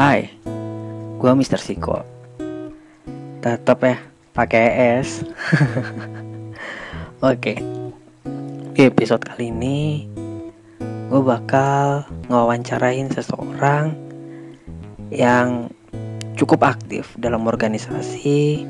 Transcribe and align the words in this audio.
Hai, 0.00 0.32
gua 1.20 1.36
Mr. 1.36 1.60
Siko. 1.60 2.00
Tetap 3.44 3.84
ya, 3.84 4.00
pakai 4.32 4.96
S. 5.04 5.28
Oke, 7.20 7.60
di 8.72 8.80
episode 8.80 9.20
kali 9.20 9.52
ini 9.52 10.08
gue 10.80 11.20
bakal 11.20 12.08
ngewawancarain 12.32 13.12
seseorang 13.12 13.92
yang 15.12 15.68
cukup 16.32 16.64
aktif 16.64 17.12
dalam 17.20 17.44
organisasi 17.44 18.64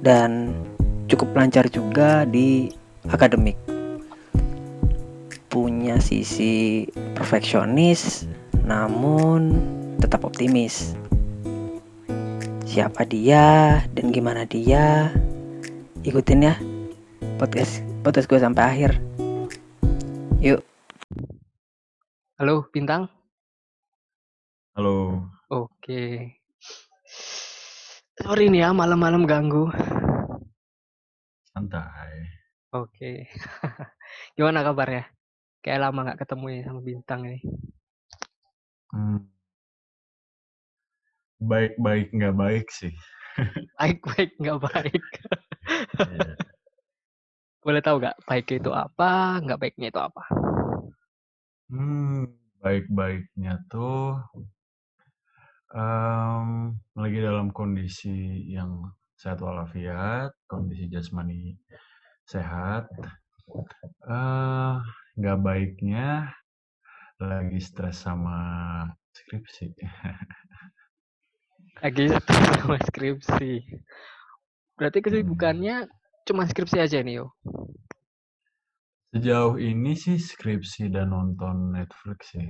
dan 0.00 0.56
cukup 1.12 1.44
lancar 1.44 1.68
juga 1.68 2.24
di 2.24 2.72
akademik. 3.12 3.60
Punya 5.52 6.00
sisi 6.00 6.88
perfeksionis, 7.12 8.24
namun 8.64 9.83
tetap 10.04 10.20
optimis. 10.28 10.92
Siapa 12.68 13.08
dia 13.08 13.80
dan 13.96 14.12
gimana 14.12 14.44
dia? 14.44 15.08
Ikutin 16.04 16.44
ya 16.44 16.60
podcast 17.40 17.80
podcast 18.04 18.28
gue 18.28 18.36
sampai 18.36 18.64
akhir. 18.68 18.90
Yuk. 20.44 20.60
Halo 22.36 22.68
bintang. 22.68 23.08
Halo. 24.76 25.24
Oke. 25.48 26.36
Sorry 28.20 28.52
nih 28.52 28.68
ya 28.68 28.76
malam-malam 28.76 29.24
ganggu. 29.24 29.72
Santai. 31.48 32.28
Oke. 32.76 33.32
Gimana 34.36 34.60
kabarnya? 34.60 35.08
Kayak 35.64 35.88
lama 35.88 36.12
nggak 36.12 36.20
ketemu 36.28 36.46
ya 36.52 36.60
sama 36.68 36.80
bintang 36.84 37.20
ini. 37.24 37.40
Hmm. 38.92 39.33
Baik-baik 41.44 42.08
nggak 42.16 42.36
baik 42.36 42.66
sih. 42.72 42.94
Baik-baik 43.76 44.32
nggak 44.40 44.60
baik. 44.64 45.04
Iya. 46.00 46.34
Boleh 47.64 47.80
tahu 47.80 47.96
nggak 48.00 48.18
baiknya 48.28 48.56
itu 48.60 48.72
apa, 48.72 49.40
nggak 49.40 49.58
baiknya 49.60 49.88
itu 49.88 50.00
apa? 50.00 50.22
Hmm, 51.72 52.28
baik-baiknya 52.60 53.60
tuh 53.72 54.20
em, 55.72 56.76
lagi 56.92 57.18
dalam 57.24 57.48
kondisi 57.50 58.44
yang 58.52 58.84
sehat 59.16 59.40
walafiat, 59.40 60.36
kondisi 60.44 60.92
jasmani 60.92 61.56
sehat. 62.28 62.88
Eh, 64.04 64.74
nggak 65.16 65.38
baiknya 65.40 66.28
lagi 67.16 67.60
stres 67.64 68.04
sama 68.04 68.36
skripsi. 69.16 69.72
Lagi 71.84 72.08
stres 72.08 72.48
sama 72.64 72.80
skripsi. 72.80 73.52
Berarti 74.80 74.98
kesibukannya 75.04 75.84
cuma 76.24 76.48
skripsi 76.48 76.80
aja 76.80 77.04
nih 77.04 77.20
yo. 77.20 77.26
Sejauh 79.12 79.60
ini 79.60 79.92
sih 79.92 80.16
skripsi 80.16 80.88
dan 80.88 81.12
nonton 81.12 81.76
Netflix 81.76 82.32
sih. 82.32 82.48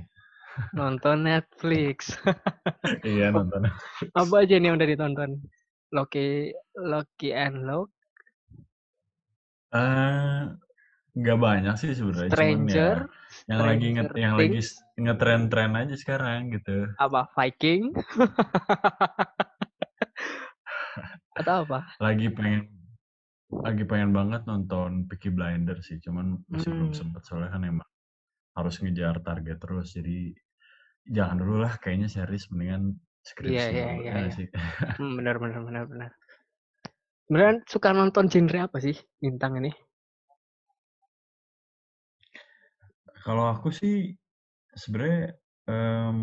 Nonton 0.71 1.27
Netflix. 1.27 2.15
Iya 3.03 3.33
nonton. 3.33 3.67
apa 4.13 4.35
aja 4.45 4.55
nih 4.55 4.71
yang 4.71 4.77
udah 4.79 4.87
ditonton? 4.87 5.29
Loki, 5.91 6.53
Loki 6.79 7.29
and 7.35 7.65
Loki, 7.67 7.95
Eh, 9.75 10.41
nggak 11.19 11.37
banyak 11.39 11.75
sih 11.75 11.91
sebenarnya, 11.91 12.31
cuman 12.31 12.39
ya 12.39 12.39
Stranger, 12.39 12.97
yang 13.51 13.59
lagi 13.67 13.87
nge 13.91 14.03
Stranger 14.07 14.21
yang 14.23 14.33
lagi 14.39 14.59
ngetren-tren 14.95 15.75
aja 15.75 15.95
sekarang 15.99 16.55
gitu. 16.55 16.87
apa 16.95 17.27
Viking 17.35 17.91
atau 21.39 21.55
apa? 21.67 21.79
Lagi 21.99 22.27
pengen 22.31 22.71
lagi 23.51 23.83
pengen 23.87 24.11
banget 24.15 24.41
nonton 24.49 25.05
Peaky 25.07 25.29
Blinders 25.31 25.87
sih, 25.87 25.99
cuman 26.01 26.39
masih 26.51 26.71
belum 26.75 26.89
Hmm. 26.91 26.95
sempet 26.95 27.21
soalnya 27.27 27.49
kan 27.53 27.63
emang 27.63 27.87
harus 28.57 28.75
ngejar 28.81 29.19
target 29.23 29.57
terus. 29.59 29.93
Jadi 29.95 30.33
jangan 31.07 31.37
dulu 31.41 31.55
lah, 31.63 31.73
kayaknya 31.79 32.07
series 32.09 32.49
mendingan 32.51 32.95
skripsi 33.25 33.71
iya 33.75 33.83
dulu 33.83 34.01
iya 34.01 34.13
ya 34.15 34.19
iya. 34.25 34.31
sih. 34.33 34.47
Hmm, 34.97 35.13
benar 35.19 35.35
benar 35.43 35.61
benar 35.67 35.83
benar. 35.91 36.11
Beneran 37.31 37.57
suka 37.65 37.89
nonton 37.91 38.29
genre 38.29 38.59
apa 38.69 38.77
sih 38.85 38.95
bintang 39.19 39.57
ini? 39.59 39.71
Kalau 43.25 43.49
aku 43.49 43.73
sih 43.73 44.13
sebenarnya 44.75 45.33
em, 45.71 46.19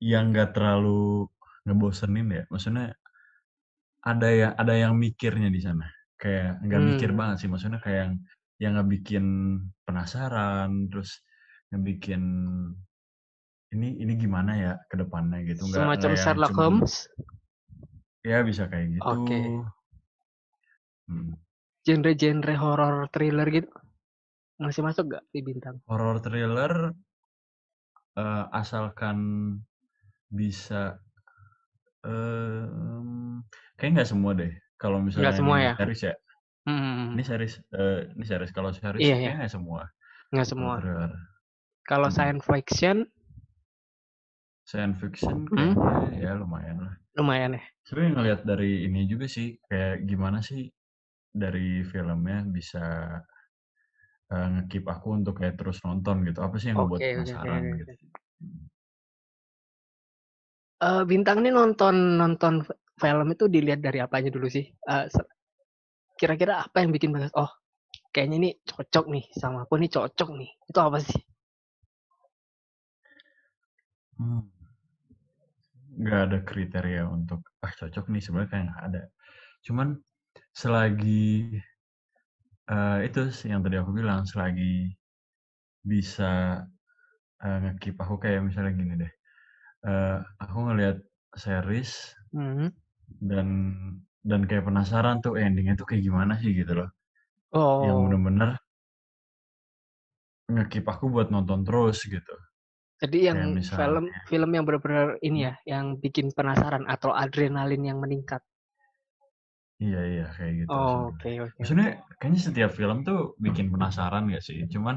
yang 0.00 0.32
nggak 0.32 0.56
terlalu 0.56 1.28
ngebosenin 1.68 2.28
ya, 2.32 2.42
maksudnya 2.48 2.96
ada 4.00 4.28
yang 4.32 4.52
ada 4.56 4.72
yang 4.72 4.92
mikirnya 4.96 5.52
di 5.52 5.60
sana. 5.60 5.84
Kayak 6.16 6.60
nggak 6.64 6.82
mikir 6.88 7.10
Hmm. 7.12 7.18
banget 7.20 7.36
sih, 7.44 7.48
maksudnya 7.52 7.80
kayak 7.84 7.98
yang 8.08 8.14
yang 8.60 8.72
ngebikin 8.80 9.24
penasaran, 9.84 10.88
terus 10.88 11.20
ngebikin 11.72 12.22
ini 13.70 13.88
ini 14.02 14.12
gimana 14.18 14.52
ya 14.56 14.72
ke 14.90 14.96
depannya 14.98 15.44
gitu. 15.46 15.68
Nggak 15.68 15.80
Semacam 15.84 16.00
nggak 16.00 16.16
yang 16.16 16.24
Sherlock 16.24 16.50
cuman 16.52 16.60
Holmes. 16.60 16.94
ya 18.24 18.38
bisa 18.44 18.62
kayak 18.72 18.86
gitu. 19.00 19.04
Oke. 19.04 19.40
Hmm. 21.08 21.34
Genre-genre 21.86 22.54
horror 22.60 23.08
thriller 23.12 23.48
gitu 23.48 23.70
masih 24.60 24.82
masuk 24.86 25.04
gak 25.14 25.24
di 25.34 25.40
bintang? 25.48 25.76
Horror 25.88 26.18
thriller 26.24 26.72
eh, 28.16 28.44
asalkan 28.60 29.18
bisa 30.30 31.00
em 32.04 33.44
kayak 33.76 33.90
nggak 33.94 34.08
semua 34.12 34.32
deh. 34.40 34.52
Kalau 34.80 34.98
misalnya 35.04 35.36
semua 35.36 35.56
ini 35.56 35.64
ya? 35.66 35.72
series 35.76 36.00
ya. 36.08 36.14
Hmm. 36.66 37.12
Ini 37.14 37.22
series 37.28 37.54
eh, 37.80 37.98
ini 38.16 38.24
series 38.30 38.52
kalau 38.56 38.70
series 38.72 39.02
Iya 39.04 39.16
ya, 39.16 39.16
kayaknya 39.24 39.38
nggak 39.44 39.54
semua 39.56 39.82
nggak 40.32 40.48
semua. 40.50 40.74
thriller. 40.80 41.12
Kalau 41.88 42.08
Hmm. 42.08 42.14
science 42.16 42.44
fiction 42.48 42.96
Science 44.70 44.96
fiction 45.02 45.50
hmm, 45.50 45.74
kayaknya 45.74 46.16
ya 46.24 46.32
lumayan 46.40 46.78
lah. 46.86 46.94
lumayan 47.18 47.58
ya. 47.58 47.62
Sebenarnya 47.84 48.12
ngelihat 48.16 48.40
dari 48.46 48.70
ini 48.86 49.00
juga 49.10 49.26
sih, 49.26 49.58
kayak 49.66 50.06
gimana 50.06 50.38
sih 50.40 50.70
dari 51.34 51.82
filmnya 51.90 52.46
bisa 52.46 52.84
eh, 54.34 54.46
nge-keep 54.54 54.84
aku 54.94 55.06
untuk 55.18 55.34
kayak 55.40 55.54
terus 55.60 55.78
nonton 55.86 56.16
gitu. 56.28 56.38
Apa 56.46 56.54
sih 56.60 56.68
yang 56.70 56.78
ngebuat 56.82 57.02
oke 57.02 57.06
oke 57.06 57.12
penasaran 57.16 57.62
oke. 57.70 57.78
gitu. 57.80 57.92
Eh, 60.88 61.02
bintang 61.10 61.36
ini 61.42 61.50
nonton 61.58 61.94
nonton 62.20 62.54
film 63.02 63.26
itu 63.34 63.44
dilihat 63.54 63.80
dari 63.86 63.98
apanya 64.06 64.30
dulu 64.36 64.46
sih? 64.56 64.64
Eh, 64.92 65.04
se- 65.14 65.30
kira-kira 66.20 66.54
apa 66.66 66.76
yang 66.82 66.90
bikin 66.96 67.10
banget? 67.14 67.32
Oh, 67.42 67.50
kayaknya 68.14 68.36
ini 68.42 68.50
cocok 68.70 69.06
nih 69.14 69.24
sama 69.40 69.58
aku 69.66 69.74
nih 69.82 69.90
cocok 69.96 70.30
nih. 70.40 70.50
Itu 70.70 70.80
apa 70.88 70.98
sih? 71.08 71.20
Hmm. 74.18 74.40
Nggak 76.00 76.20
ada 76.26 76.38
kriteria 76.48 77.02
untuk 77.16 77.40
ah 77.66 77.72
cocok 77.78 78.04
nih 78.12 78.22
sebenarnya 78.24 78.50
kayak 78.52 78.64
nggak 78.70 78.82
ada. 78.88 79.02
Cuman 79.66 79.88
selagi 80.60 81.24
eh, 82.72 82.96
itu 83.06 83.20
sih 83.38 83.48
yang 83.52 83.60
tadi 83.64 83.76
aku 83.82 83.92
bilang, 83.98 84.20
selagi 84.30 84.64
bisa 85.84 86.30
eh, 87.44 87.56
nge-keep 87.62 87.96
aku 88.04 88.14
kayak 88.22 88.40
misalnya 88.48 88.72
gini 88.80 88.94
deh. 89.02 89.12
eh, 89.90 90.18
aku 90.44 90.58
ngelihat 90.68 90.98
series 91.44 91.92
Hmm. 92.32 92.68
dan 93.30 93.48
dan 94.30 94.40
kayak 94.48 94.64
penasaran 94.68 95.16
tuh 95.24 95.34
endingnya 95.40 95.74
tuh 95.80 95.86
kayak 95.88 96.04
gimana 96.08 96.32
sih 96.42 96.52
gitu 96.60 96.72
loh. 96.78 96.88
Yang 97.86 97.98
Oh, 98.02 98.06
bener-bener 98.06 98.50
nge-keep 100.52 100.86
aku 100.92 101.04
buat 101.14 101.28
nonton 101.34 101.60
terus 101.66 101.98
gitu. 102.14 102.34
jadi 103.00 103.18
yang 103.32 103.40
misalnya 103.56 103.76
film 103.76 104.04
film 104.28 104.50
yang 104.56 104.64
benar-benar 104.68 105.16
ini 105.24 105.48
ya, 105.48 105.54
yang 105.64 105.96
bikin 106.04 106.26
penasaran 106.36 106.84
atau 106.84 107.10
adrenalin 107.16 107.80
yang 107.80 107.98
meningkat. 108.04 108.44
Iya 109.82 109.98
iya 110.10 110.24
kayak 110.36 110.54
gitu 110.66 110.76
Oh, 110.76 111.08
oke 111.08 111.30
oke 111.44 111.62
Maksudnya 111.62 111.86
oke. 111.86 111.90
kayaknya 112.20 112.40
setiap 112.48 112.70
film 112.78 112.98
tuh 113.08 113.18
bikin 113.46 113.68
penasaran 113.74 114.24
gak 114.34 114.44
sih? 114.48 114.58
Cuman 114.74 114.96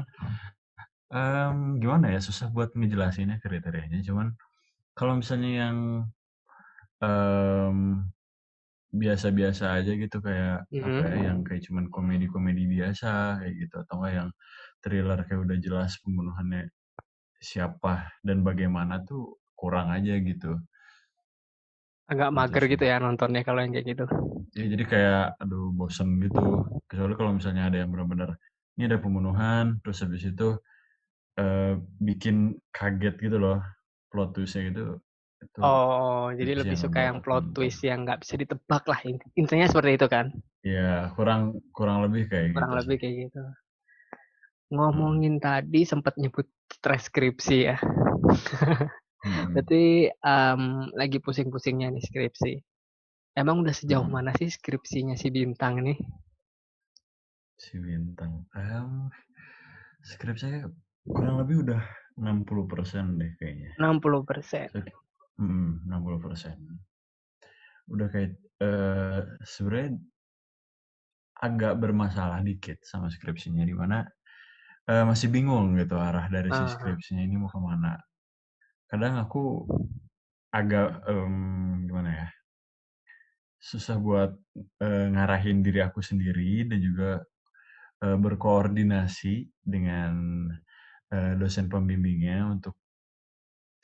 em, 1.12 1.78
gimana 1.82 2.06
ya 2.14 2.20
susah 2.20 2.48
buat 2.54 2.70
ngejelasinnya 2.76 3.36
kriterianya. 3.44 4.00
Cuman 4.06 4.34
kalau 4.98 5.14
misalnya 5.20 5.50
yang 5.66 5.78
em, 7.02 7.78
biasa-biasa 8.94 9.64
aja 9.78 9.92
gitu 9.98 10.18
kayak 10.22 10.66
apa 10.78 11.02
ya 11.10 11.16
yang 11.32 11.38
Mhm. 11.38 11.46
kayak 11.46 11.62
cuman 11.66 11.86
komedi-komedi 11.90 12.64
biasa 12.78 13.42
kayak 13.42 13.54
gitu 13.66 13.74
atau 13.82 13.94
enggak 14.00 14.12
yang 14.20 14.30
thriller 14.84 15.18
kayak 15.26 15.40
udah 15.46 15.58
jelas 15.66 15.92
pembunuhannya 16.04 16.62
siapa 17.42 17.94
dan 18.26 18.42
bagaimana 18.48 19.02
tuh 19.08 19.38
kurang 19.58 19.88
aja 19.94 20.14
gitu. 20.22 20.58
Agak 22.12 22.30
Gitu 22.34 22.36
mager 22.36 22.64
gitu 22.72 22.84
ya 22.90 22.96
nontonnya 23.04 23.40
kalau 23.46 23.60
yang 23.64 23.72
kayak 23.74 23.86
gitu. 23.96 24.04
Ya 24.58 24.64
jadi 24.72 24.84
kayak 24.92 25.20
aduh 25.42 25.64
bosen 25.78 26.08
gitu. 26.24 26.40
Kecuali 26.88 27.12
kalau 27.18 27.32
misalnya 27.38 27.62
ada 27.68 27.76
yang 27.82 27.90
benar-benar 27.92 28.30
ini 28.78 28.82
ada 28.90 28.98
pembunuhan 29.04 29.64
terus 29.82 29.98
habis 30.04 30.22
itu 30.30 30.44
eh, 31.40 31.74
bikin 32.08 32.36
kaget 32.76 33.14
gitu 33.24 33.36
loh 33.44 33.58
plot 34.10 34.28
twist-nya 34.36 34.62
gitu 34.70 34.82
itu 35.44 35.62
Oh, 35.68 36.24
jadi 36.38 36.52
lebih 36.62 36.76
yang 36.76 36.84
suka 36.84 36.98
yang 37.08 37.18
plot 37.24 37.44
twist 37.56 37.80
yang 37.88 37.98
nggak 38.04 38.20
bisa 38.22 38.34
ditebak 38.42 38.82
lah. 38.90 39.00
int- 39.10 39.26
Intinya 39.40 39.66
seperti 39.70 39.90
itu 39.98 40.06
kan? 40.14 40.26
Ya, 40.72 40.80
kurang 41.16 41.42
kurang 41.76 41.98
lebih 42.04 42.22
kayak 42.30 42.48
Kurang 42.52 42.70
gitu 42.70 42.76
lebih 42.78 42.96
sih. 42.96 42.98
kayak 43.00 43.14
gitu. 43.22 43.40
Ngomongin 44.74 45.38
tadi 45.38 45.80
sempat 45.86 46.16
nyebut 46.18 46.48
transkripsi 46.82 47.56
ya. 47.70 47.76
mm, 49.24 49.54
Berarti 49.54 49.82
em, 50.10 50.62
lagi 51.00 51.18
pusing-pusingnya 51.24 51.88
nih 51.94 52.04
skripsi. 52.08 52.52
Emang 53.40 53.56
udah 53.62 53.74
sejauh 53.74 54.06
mm. 54.06 54.14
mana 54.14 54.30
sih 54.38 54.48
skripsinya 54.56 55.14
si 55.18 55.28
Bintang 55.34 55.74
nih? 55.86 55.98
Si 57.58 57.74
Bintang. 57.84 58.46
Em, 58.54 58.90
skrip 60.04 60.36
saya 60.38 60.68
kurang 61.06 61.36
lebih 61.42 61.56
udah 61.64 61.82
60% 62.20 63.06
deh 63.20 63.32
kayaknya. 63.40 63.72
60%. 63.78 64.70
Saya- 64.72 64.92
mm, 65.40 65.70
60%. 65.88 66.56
Udah 67.92 68.06
kayak 68.12 68.30
eh 68.64 69.20
sebenarnya 69.44 69.90
agak 71.46 71.74
bermasalah 71.82 72.40
dikit 72.46 72.78
sama 72.86 73.10
skripsinya 73.12 73.64
di 73.66 73.74
mana 73.76 74.06
eh, 74.90 75.04
masih 75.10 75.28
bingung 75.34 75.76
gitu 75.80 75.96
arah 75.98 76.26
dari 76.30 76.50
si 76.54 76.64
Ah, 76.64 76.70
skripsinya 76.70 77.22
ini 77.24 77.36
mau 77.40 77.50
ke 77.50 77.60
mana. 77.60 77.92
Kadang 78.90 79.14
aku 79.22 79.40
agak 80.58 80.88
em, 81.10 81.34
gimana 81.88 82.10
ya 82.20 82.26
susah 83.68 83.96
buat 84.06 84.30
eh, 84.84 85.06
ngarahin 85.14 85.58
diri 85.64 85.80
aku 85.88 86.00
sendiri 86.04 86.68
dan 86.68 86.78
juga 86.88 87.10
eh, 88.04 88.18
berkoordinasi 88.24 89.34
dengan 89.64 90.14
eh, 91.14 91.34
dosen 91.40 91.66
pembimbingnya 91.72 92.38
untuk 92.54 92.74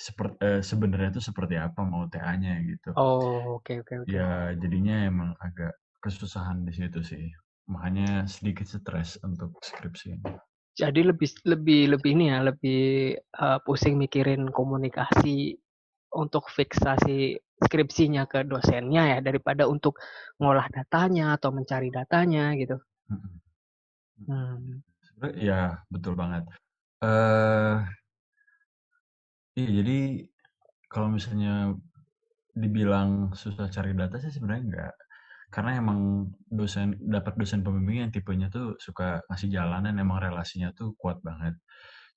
seperti 0.07 0.65
sebenarnya 0.71 1.09
itu 1.15 1.23
seperti 1.29 1.55
apa 1.67 1.81
mau 1.93 2.03
TA-nya 2.13 2.55
gitu. 2.71 2.91
Oh, 2.97 3.57
oke 3.57 3.73
oke 3.81 3.95
oke. 4.03 4.19
Ya 4.19 4.53
jadinya 4.63 4.97
emang 5.11 5.31
agak 5.41 5.73
kesusahan 6.05 6.65
di 6.69 6.73
situ 6.77 7.01
sih. 7.11 7.25
Makanya 7.73 8.29
sedikit 8.29 8.67
stres 8.69 9.17
untuk 9.25 9.57
skripsi. 9.63 10.21
Jadi 10.75 11.01
lebih 11.03 11.29
lebih 11.45 11.81
lebih 11.97 12.11
ini 12.15 12.25
ya, 12.31 12.39
lebih 12.47 12.81
eh, 13.19 13.59
pusing 13.67 13.99
mikirin 13.99 14.49
komunikasi 14.49 15.59
untuk 16.15 16.51
fiksasi 16.51 17.39
skripsinya 17.61 18.25
ke 18.27 18.43
dosennya 18.49 19.17
ya 19.17 19.19
daripada 19.21 19.69
untuk 19.69 20.01
ngolah 20.41 20.67
datanya 20.73 21.37
atau 21.37 21.53
mencari 21.53 21.93
datanya 21.93 22.57
gitu. 22.57 22.81
Hmm. 24.27 24.81
Ya 25.37 25.85
betul 25.93 26.17
banget. 26.17 26.49
Eh 27.05 27.77
iya 29.61 29.71
jadi 29.83 29.99
kalau 30.89 31.13
misalnya 31.13 31.77
dibilang 32.57 33.31
susah 33.37 33.71
cari 33.71 33.93
data 33.95 34.17
sih 34.19 34.33
sebenarnya 34.33 34.63
enggak. 34.67 34.95
Karena 35.51 35.79
emang 35.83 36.31
dosen 36.47 36.95
dapat 37.03 37.35
dosen 37.41 37.61
pembimbing 37.67 38.07
yang 38.09 38.13
tipenya 38.15 38.49
tuh 38.55 38.79
suka 38.79 39.23
ngasih 39.31 39.51
jalan 39.51 39.83
dan 39.91 39.97
emang 39.99 40.23
relasinya 40.23 40.71
tuh 40.79 40.95
kuat 41.01 41.19
banget. 41.27 41.59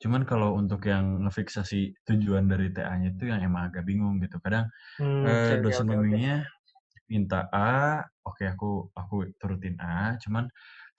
Cuman 0.01 0.24
kalau 0.30 0.56
untuk 0.59 0.83
yang 0.89 1.24
ngefiksasi 1.25 1.95
tujuan 2.07 2.45
dari 2.51 2.69
TA-nya 2.75 3.15
itu 3.15 3.25
yang 3.31 3.41
emang 3.45 3.71
agak 3.74 3.83
bingung 3.89 4.19
gitu. 4.24 4.38
Kadang 4.44 4.68
Hmm, 4.97 5.25
eh, 5.25 5.57
dosen 5.63 5.88
pembimbingnya 5.89 6.45
minta 7.12 7.47
A, 7.53 8.01
oke 8.25 8.44
aku 8.47 8.89
aku 8.95 9.15
turutin 9.39 9.75
A, 9.83 10.15
cuman 10.24 10.47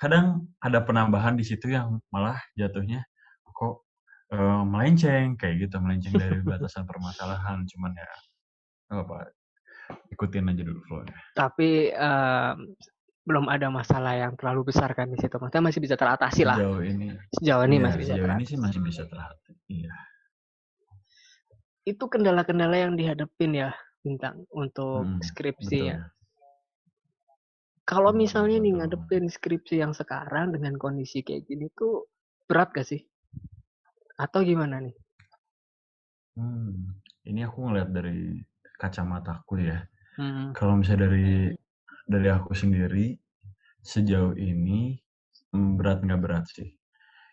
kadang 0.00 0.50
ada 0.62 0.84
penambahan 0.86 1.34
di 1.38 1.44
situ 1.46 1.70
yang 1.72 1.98
malah 2.12 2.38
jatuhnya 2.58 3.02
kok 3.54 3.86
eh, 4.34 4.62
melenceng 4.66 5.38
kayak 5.40 5.56
gitu, 5.68 5.76
melenceng 5.82 6.16
dari 6.20 6.38
batasan 6.44 6.84
permasalahan. 6.90 7.62
Cuman 7.70 7.92
ya 7.98 8.10
apa, 8.92 9.30
ikutin 10.10 10.50
aja 10.50 10.62
dulu 10.62 10.80
flow-nya. 10.86 11.16
Tapi 11.34 11.90
em, 11.90 12.56
belum 13.24 13.48
ada 13.48 13.72
masalah 13.72 14.14
yang 14.20 14.36
terlalu 14.36 14.68
besar 14.68 14.92
kan 14.92 15.08
di 15.08 15.16
situ. 15.16 15.32
Maksudnya 15.40 15.64
masih 15.64 15.80
bisa 15.80 15.96
teratasi 15.96 16.44
lah. 16.44 16.60
Sejauh 16.60 16.82
ini, 16.84 17.08
Sejauh 17.40 17.64
ini 17.64 17.76
iya 17.76 17.84
masih 17.88 17.98
bisa 17.98 18.12
sejauh 18.14 18.28
ini 18.28 18.44
sih 18.44 18.56
teratasi. 18.56 18.64
masih 18.64 18.80
bisa 18.84 19.02
terhati. 19.08 19.52
Iya. 19.72 19.92
Itu 21.84 22.04
kendala-kendala 22.08 22.76
yang 22.80 22.96
dihadapin 22.96 23.52
ya 23.52 23.70
Bintang 24.04 24.44
untuk 24.52 25.08
Mm, 25.08 25.20
skripsi 25.24 25.78
betul. 25.80 25.90
ya. 25.96 25.98
Kalau 27.84 28.12
misalnya 28.12 28.60
nih 28.60 28.72
betul 28.72 28.80
ngadepin 28.80 29.24
skripsi 29.28 29.80
yang 29.80 29.92
sekarang 29.92 30.52
dengan 30.52 30.76
kondisi 30.76 31.20
kayak 31.20 31.44
gini 31.44 31.68
tuh 31.72 32.08
berat 32.44 32.72
gak 32.72 32.84
sih? 32.84 33.00
Atau 34.16 34.44
gimana 34.44 34.80
nih? 34.84 34.92
Hmm, 36.36 36.92
ini 37.24 37.40
aku 37.44 37.64
ngeliat 37.64 37.88
dari 37.92 38.44
kacamataku 38.84 39.64
ya. 39.64 39.80
Hmm. 40.20 40.52
Kalau 40.52 40.76
misalnya 40.76 41.08
dari 41.08 41.50
dari 42.04 42.28
aku 42.28 42.52
sendiri 42.52 43.16
sejauh 43.80 44.36
ini 44.36 45.00
mm, 45.56 45.80
berat 45.80 46.04
nggak 46.04 46.20
berat 46.20 46.44
sih. 46.52 46.68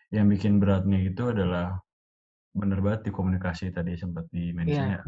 Yang 0.08 0.26
bikin 0.38 0.52
beratnya 0.60 0.98
itu 1.04 1.28
adalah 1.28 1.76
bener 2.52 2.80
banget 2.84 3.08
di 3.08 3.10
komunikasi 3.12 3.72
tadi 3.72 3.96
sempat 3.96 4.28
di 4.32 4.52
mention 4.56 4.96
Iya. 4.96 5.00
ya. 5.00 5.02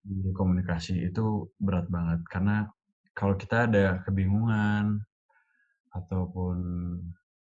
Di 0.00 0.30
komunikasi 0.32 1.00
itu 1.08 1.48
berat 1.60 1.88
banget 1.88 2.20
karena 2.28 2.68
kalau 3.16 3.36
kita 3.36 3.68
ada 3.68 4.00
kebingungan 4.04 5.00
ataupun 5.92 6.56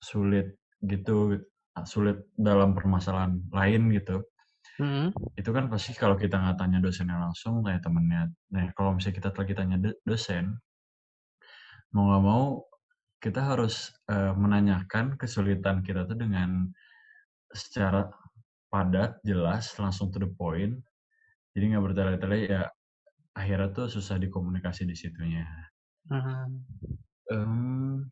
sulit 0.00 0.56
gitu 0.82 1.36
sulit 1.84 2.26
dalam 2.34 2.74
permasalahan 2.74 3.38
lain 3.52 3.92
gitu 3.94 4.24
Hmm. 4.80 5.12
itu 5.36 5.50
kan 5.52 5.68
pasti 5.68 5.92
kalau 5.92 6.16
kita 6.16 6.40
nggak 6.40 6.56
tanya 6.56 6.80
dosennya 6.80 7.20
langsung 7.20 7.60
kayak 7.60 7.84
temennya 7.84 8.32
nah 8.48 8.64
kalau 8.72 8.96
misalnya 8.96 9.16
kita 9.20 9.28
lagi 9.36 9.52
tanya 9.52 9.76
do- 9.76 10.00
dosen 10.08 10.56
mau 11.92 12.08
nggak 12.08 12.24
mau 12.24 12.44
kita 13.20 13.40
harus 13.44 13.92
eh, 14.08 14.32
menanyakan 14.32 15.20
kesulitan 15.20 15.84
kita 15.84 16.08
tuh 16.08 16.16
dengan 16.16 16.64
secara 17.52 18.08
padat 18.72 19.20
jelas 19.26 19.74
langsung 19.76 20.08
to 20.08 20.22
the 20.22 20.30
point 20.32 20.80
jadi 21.52 21.76
nggak 21.76 21.84
bertele-tele 21.84 22.38
ya 22.48 22.62
akhirnya 23.36 23.68
tuh 23.76 23.86
susah 23.92 24.16
dikomunikasi 24.16 24.88
di 24.88 24.96
situnya 24.96 25.46
Hmm. 26.10 26.64
Em, 27.30 28.10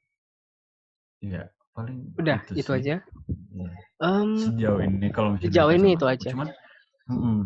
ya 1.25 1.51
paling 1.79 1.99
Udah 2.19 2.39
itu 2.43 2.55
itu 2.59 2.71
sih 2.75 2.83
aja. 2.83 2.95
Ya. 3.55 3.71
Em, 4.03 4.31
sejauh 4.35 4.81
ini 4.83 5.07
kalau 5.15 5.29
misalnya 5.35 5.51
sejauh 5.55 5.73
ini 5.79 5.89
itu 5.95 6.07
aja. 6.11 6.29
cuman 6.35 6.49
mm-mm. 7.11 7.39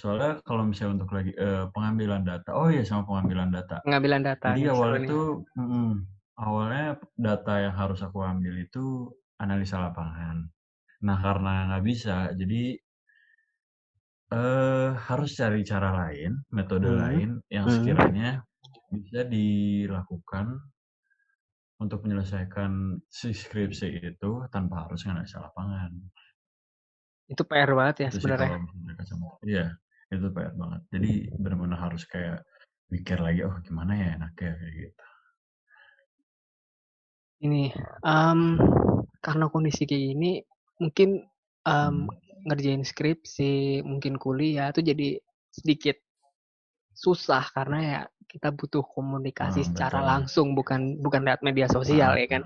soalnya 0.00 0.30
kalau 0.48 0.62
misalnya 0.64 0.92
untuk 1.00 1.10
lagi 1.16 1.32
eh, 1.36 1.64
pengambilan 1.74 2.22
data 2.24 2.50
oh 2.56 2.68
iya 2.72 2.82
sama 2.88 3.02
pengambilan 3.08 3.48
data 3.52 3.76
Pengambilan 3.84 4.22
data 4.24 4.46
jadi 4.52 4.72
awalnya 4.72 4.98
nih. 5.04 5.10
tuh 5.12 5.26
mm-mm, 5.60 5.88
awalnya 6.40 6.86
data 7.16 7.54
yang 7.64 7.74
harus 7.80 8.00
aku 8.06 8.18
ambil 8.32 8.54
itu 8.64 8.84
analisa 9.40 9.76
lapangan 9.80 10.36
nah 11.06 11.16
karena 11.20 11.52
nggak 11.68 11.84
bisa 11.84 12.16
jadi 12.40 12.62
eh 14.36 14.88
harus 15.06 15.30
cari 15.40 15.60
cara 15.62 15.88
lain 16.00 16.32
metode 16.56 16.88
Hmm. 16.90 16.98
lain 17.02 17.28
yang 17.56 17.66
Hmm. 17.66 17.74
sekiranya 17.74 18.28
bisa 18.90 19.20
dilakukan 19.34 20.46
untuk 21.76 22.08
menyelesaikan 22.08 23.04
si 23.12 23.36
skripsi 23.36 24.00
itu 24.00 24.30
tanpa 24.48 24.88
harus 24.88 25.04
analisa 25.04 25.44
lapangan. 25.44 25.92
Itu 27.28 27.42
PR 27.44 27.70
banget 27.76 27.96
ya 28.06 28.08
itu 28.08 28.16
sebenarnya. 28.22 28.56
iya 29.44 29.66
itu 30.08 30.26
PR 30.32 30.54
banget. 30.56 30.80
Jadi 30.94 31.10
benar-benar 31.36 31.78
harus 31.90 32.02
kayak 32.08 32.46
mikir 32.88 33.18
lagi 33.18 33.42
oh 33.44 33.56
gimana 33.66 33.92
ya 33.98 34.08
enaknya? 34.16 34.56
Kayak 34.56 34.74
gitu. 34.78 35.04
Ini 37.44 37.64
em, 38.00 38.40
karena 39.20 39.44
kondisi 39.52 39.84
kayak 39.84 40.04
gini 40.16 40.32
mungkin 40.80 41.28
em, 41.68 42.08
Hmm. 42.08 42.08
ngerjain 42.46 42.86
skripsi, 42.86 43.82
mungkin 43.82 44.16
kuliah 44.22 44.70
itu 44.70 44.80
jadi 44.80 45.18
sedikit 45.50 45.98
susah 46.96 47.44
karena 47.52 47.78
ya 47.78 48.00
kita 48.26 48.50
butuh 48.50 48.82
komunikasi 48.82 49.62
Ah, 49.62 49.66
secara 49.68 49.98
betul. 50.00 50.10
langsung 50.10 50.46
bukan 50.56 50.80
bukan 50.98 51.20
lewat 51.22 51.40
media 51.44 51.68
sosial 51.68 52.16
Ah, 52.16 52.18
ya 52.18 52.26
kan. 52.26 52.42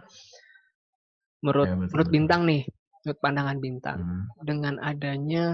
Menurut 1.40 1.68
ya 1.70 1.74
betul 1.78 1.88
menurut 1.88 2.08
betul 2.10 2.14
bintang 2.14 2.42
nih, 2.44 2.62
menurut 3.00 3.18
pandangan 3.22 3.58
bintang 3.58 3.98
Hmm. 4.02 4.24
dengan 4.44 4.74
adanya 4.82 5.44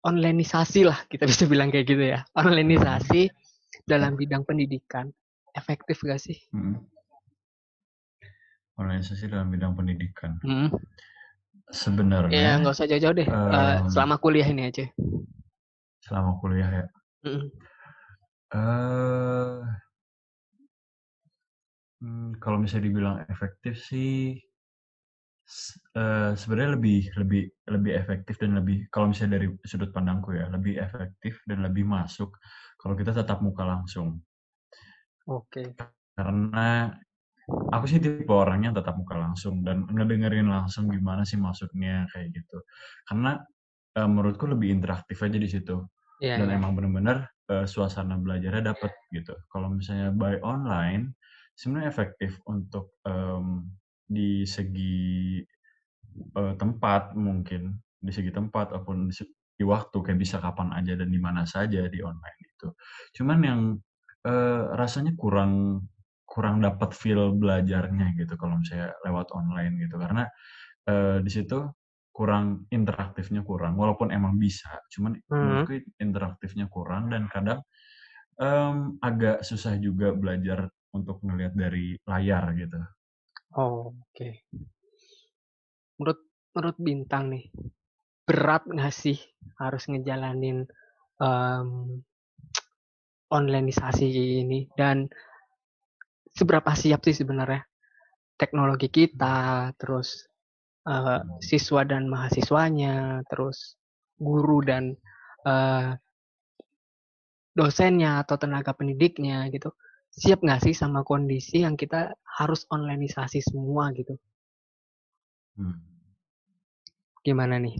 onlineisasi 0.00 0.86
lah 0.86 0.98
kita 1.06 1.28
bisa 1.28 1.44
bilang 1.44 1.68
kayak 1.68 1.86
gitu 1.86 2.02
ya. 2.02 2.24
Onlineisasi 2.34 3.28
dalam 3.84 4.16
bidang 4.16 4.42
pendidikan 4.42 5.12
efektif 5.52 6.00
gak 6.02 6.18
sih? 6.18 6.38
Hmm. 6.50 6.80
organisasi 8.78 9.26
dalam 9.26 9.50
bidang 9.50 9.74
pendidikan 9.74 10.38
Hmm. 10.38 10.70
Ya 10.70 11.74
sebenarnya 11.74 12.62
nggak 12.62 12.74
usah 12.78 12.86
jauh-jauh 12.86 13.10
deh. 13.10 13.26
Eh, 13.26 13.34
em, 13.34 13.90
selama 13.90 14.22
kuliah 14.22 14.46
ini 14.46 14.70
aja. 14.70 14.86
selama 15.98 16.38
kuliah 16.38 16.70
ya 16.70 16.84
Eh 17.24 17.38
hmm, 21.98 22.38
kalau 22.38 22.62
misalnya 22.62 22.86
dibilang 22.88 23.16
efektif 23.26 23.76
sih 23.82 24.38
uh, 25.98 26.32
sebenarnya 26.38 26.70
lebih 26.78 27.00
lebih 27.18 27.42
lebih 27.68 27.92
efektif 27.96 28.38
dan 28.38 28.56
lebih 28.56 28.86
kalau 28.92 29.10
misalnya 29.10 29.40
dari 29.40 29.48
sudut 29.66 29.90
pandangku 29.90 30.36
ya 30.36 30.46
lebih 30.52 30.78
efektif 30.78 31.42
dan 31.48 31.64
lebih 31.66 31.84
masuk 31.88 32.38
kalau 32.78 32.94
kita 32.94 33.10
tetap 33.10 33.42
muka 33.42 33.66
langsung. 33.66 34.22
Oke. 35.26 35.74
Okay. 35.74 35.86
Karena 36.14 36.88
aku 37.48 37.84
sih 37.88 37.98
tipe 37.98 38.30
orang 38.30 38.70
yang 38.70 38.74
tetap 38.76 38.94
muka 38.94 39.18
langsung 39.18 39.64
dan 39.66 39.88
ngedengerin 39.88 40.46
langsung 40.46 40.86
gimana 40.88 41.26
sih 41.26 41.40
maksudnya 41.40 42.06
kayak 42.14 42.32
gitu. 42.32 42.62
Karena 43.08 43.40
uh, 43.98 44.08
menurutku 44.08 44.46
lebih 44.46 44.70
interaktif 44.70 45.18
aja 45.24 45.36
di 45.36 45.48
situ. 45.50 45.76
Yeah, 46.18 46.42
dan 46.42 46.50
yeah. 46.50 46.58
emang 46.58 46.74
bener-bener 46.74 47.30
uh, 47.50 47.66
suasana 47.66 48.18
belajarnya 48.18 48.74
dapet 48.74 48.92
gitu. 49.14 49.34
Kalau 49.50 49.70
misalnya 49.70 50.10
by 50.14 50.42
online, 50.42 51.14
sebenarnya 51.54 51.88
efektif 51.90 52.38
untuk 52.46 52.98
um, 53.06 53.66
di 54.08 54.42
segi 54.42 55.38
uh, 56.34 56.54
tempat 56.58 57.14
mungkin 57.14 57.76
di 57.98 58.12
segi 58.14 58.30
tempat 58.30 58.72
ataupun 58.74 59.10
di, 59.10 59.14
di 59.58 59.64
waktu 59.66 59.96
kayak 59.98 60.18
bisa 60.18 60.38
kapan 60.38 60.70
aja 60.74 60.94
dan 60.94 61.10
di 61.10 61.20
mana 61.20 61.42
saja 61.46 61.86
di 61.90 61.98
online 62.02 62.38
itu. 62.42 62.68
Cuman 63.18 63.38
yang 63.42 63.60
uh, 64.26 64.62
rasanya 64.74 65.14
kurang 65.18 65.84
kurang 66.28 66.60
dapat 66.60 66.92
feel 66.92 67.34
belajarnya 67.34 68.14
gitu 68.20 68.36
kalau 68.36 68.60
misalnya 68.60 68.92
lewat 69.02 69.32
online 69.32 69.80
gitu 69.80 69.96
karena 69.96 70.28
uh, 70.86 71.18
di 71.24 71.30
situ 71.32 71.64
kurang 72.18 72.66
interaktifnya 72.74 73.46
kurang 73.46 73.78
walaupun 73.78 74.10
emang 74.10 74.34
bisa 74.42 74.82
cuman 74.90 75.14
hmm. 75.14 75.30
menurutku 75.30 75.74
interaktifnya 76.02 76.66
kurang 76.66 77.14
dan 77.14 77.30
kadang 77.30 77.62
um, 78.42 78.98
agak 78.98 79.46
susah 79.46 79.78
juga 79.78 80.10
belajar 80.10 80.66
untuk 80.90 81.22
ngelihat 81.22 81.54
dari 81.54 81.94
layar 82.10 82.50
gitu. 82.58 82.80
Oh, 83.54 83.94
oke. 83.94 84.02
Okay. 84.10 84.42
Menurut 86.00 86.20
menurut 86.58 86.78
bintang 86.82 87.30
nih 87.30 87.44
berat 88.26 88.66
nggak 88.66 88.92
sih 88.92 89.18
harus 89.62 89.86
ngejalanin 89.88 90.66
um, 91.22 92.02
onlineisasi 93.32 94.08
ini 94.42 94.68
dan 94.76 95.08
seberapa 96.32 96.72
siap 96.76 97.04
sih 97.08 97.16
sebenarnya 97.16 97.64
teknologi 98.36 98.92
kita 98.92 99.72
terus 99.80 100.27
uh, 100.88 101.20
siswa 101.44 101.84
dan 101.84 102.08
mahasiswanya, 102.08 103.20
terus 103.28 103.76
guru 104.16 104.64
dan 104.64 104.96
uh, 105.44 105.92
dosennya 107.52 108.24
atau 108.24 108.40
tenaga 108.40 108.72
pendidiknya 108.72 109.44
gitu. 109.52 109.70
Siap 110.08 110.40
nggak 110.40 110.64
sih 110.64 110.74
sama 110.74 111.04
kondisi 111.04 111.62
yang 111.62 111.76
kita 111.76 112.16
harus 112.24 112.64
onlineisasi 112.72 113.44
semua 113.44 113.92
gitu? 113.92 114.16
Hmm. 115.60 115.78
Gimana 117.20 117.60
nih? 117.60 117.76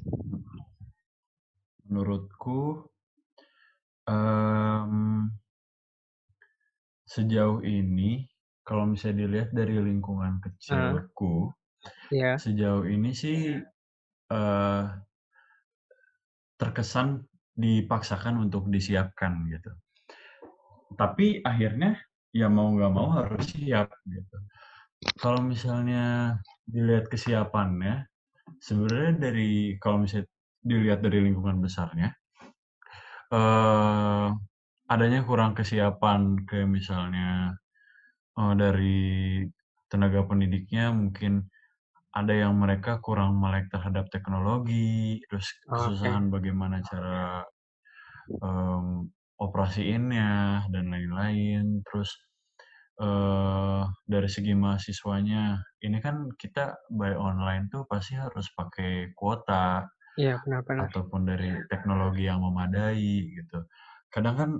Menurutku 1.88 2.84
um, 4.04 4.92
sejauh 7.08 7.64
ini 7.64 8.28
kalau 8.68 8.84
misalnya 8.84 9.24
dilihat 9.24 9.50
dari 9.56 9.80
lingkungan 9.80 10.44
kecilku, 10.44 11.48
uh 11.48 11.57
yeah. 12.12 12.36
sejauh 12.36 12.84
ini 12.88 13.10
sih 13.14 13.58
uh, 14.32 14.84
terkesan 16.58 17.22
dipaksakan 17.58 18.38
untuk 18.48 18.70
disiapkan 18.70 19.46
gitu. 19.50 19.70
Tapi 20.94 21.42
akhirnya 21.42 21.98
ya 22.34 22.46
mau 22.46 22.70
nggak 22.74 22.92
mau 22.92 23.08
harus 23.14 23.44
siap 23.50 23.90
gitu. 24.06 24.36
Kalau 25.18 25.38
misalnya 25.42 26.34
dilihat 26.66 27.06
kesiapannya, 27.06 28.06
sebenarnya 28.58 29.14
dari 29.30 29.78
kalau 29.78 30.02
misalnya 30.02 30.26
dilihat 30.62 31.00
dari 31.02 31.18
lingkungan 31.22 31.62
besarnya, 31.62 32.10
uh, 33.30 34.34
adanya 34.90 35.22
kurang 35.22 35.54
kesiapan 35.54 36.42
kayak 36.48 36.66
misalnya 36.66 37.54
uh, 38.34 38.54
dari 38.58 39.42
tenaga 39.86 40.26
pendidiknya 40.26 40.90
mungkin 40.90 41.46
ada 42.18 42.34
yang 42.34 42.58
mereka 42.58 42.98
kurang 42.98 43.38
melek 43.38 43.70
terhadap 43.70 44.10
teknologi, 44.10 45.22
terus 45.30 45.46
kesusahan 45.70 46.26
okay. 46.26 46.34
bagaimana 46.34 46.82
cara 46.82 47.46
um, 48.42 49.06
operasiinnya 49.38 50.66
dan 50.74 50.90
lain-lain. 50.90 51.78
Terus 51.86 52.10
uh, 52.98 53.86
dari 54.02 54.26
segi 54.26 54.50
mahasiswanya, 54.58 55.62
ini 55.86 56.02
kan 56.02 56.26
kita 56.34 56.74
by 56.90 57.14
online 57.14 57.70
tuh 57.70 57.86
pasti 57.86 58.18
harus 58.18 58.50
pakai 58.50 59.14
kuota, 59.14 59.86
iya, 60.18 60.42
benar-benar. 60.42 60.90
ataupun 60.90 61.22
dari 61.22 61.54
teknologi 61.70 62.26
yang 62.26 62.42
memadai 62.42 63.30
gitu. 63.30 63.62
Kadang 64.10 64.34
kan 64.34 64.50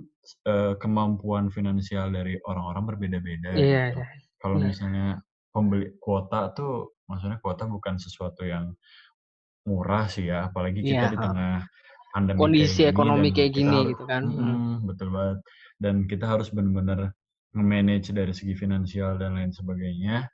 uh, 0.47 0.79
kemampuan 0.79 1.51
finansial 1.51 2.15
dari 2.15 2.39
orang-orang 2.47 2.95
berbeda-beda. 2.95 3.59
Iya, 3.59 3.83
gitu. 3.91 4.01
iya. 4.07 4.07
Kalau 4.39 4.57
misalnya 4.63 5.19
pembeli 5.51 5.99
kuota 5.99 6.55
tuh 6.55 6.98
maksudnya 7.09 7.41
kuota 7.41 7.65
bukan 7.65 7.97
sesuatu 7.97 8.45
yang 8.45 8.77
murah 9.65 10.07
sih 10.09 10.29
ya, 10.29 10.49
apalagi 10.49 10.81
kita 10.81 11.09
yeah, 11.09 11.13
di 11.13 11.19
tengah 11.19 11.57
pandemi 12.13 12.39
kondisi 12.41 12.81
kayak 12.85 12.93
ekonomi 12.97 13.29
kayak 13.33 13.53
gini 13.53 13.77
harus, 13.77 13.91
gitu 13.93 14.05
kan. 14.09 14.23
Hmm, 14.25 14.75
betul 14.89 15.09
banget. 15.13 15.39
Dan 15.77 15.95
kita 16.09 16.25
harus 16.25 16.49
benar-benar 16.53 17.13
manage 17.57 18.13
dari 18.13 18.33
segi 18.33 18.55
finansial 18.57 19.21
dan 19.21 19.37
lain 19.37 19.53
sebagainya. 19.53 20.29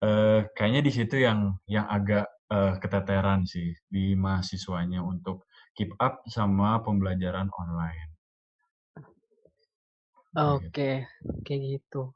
Uh, 0.00 0.48
kayaknya 0.56 0.80
di 0.80 0.92
situ 0.94 1.20
yang 1.20 1.60
yang 1.68 1.84
agak 1.84 2.24
uh, 2.48 2.80
keteteran 2.80 3.44
sih 3.44 3.76
di 3.84 4.16
mahasiswanya 4.16 5.04
untuk 5.04 5.44
keep 5.76 5.92
up 6.00 6.24
sama 6.24 6.80
pembelajaran 6.80 7.52
online. 7.52 8.10
Oke, 10.30 10.70
okay. 10.70 10.94
kayak 11.42 11.60
gitu. 11.82 12.14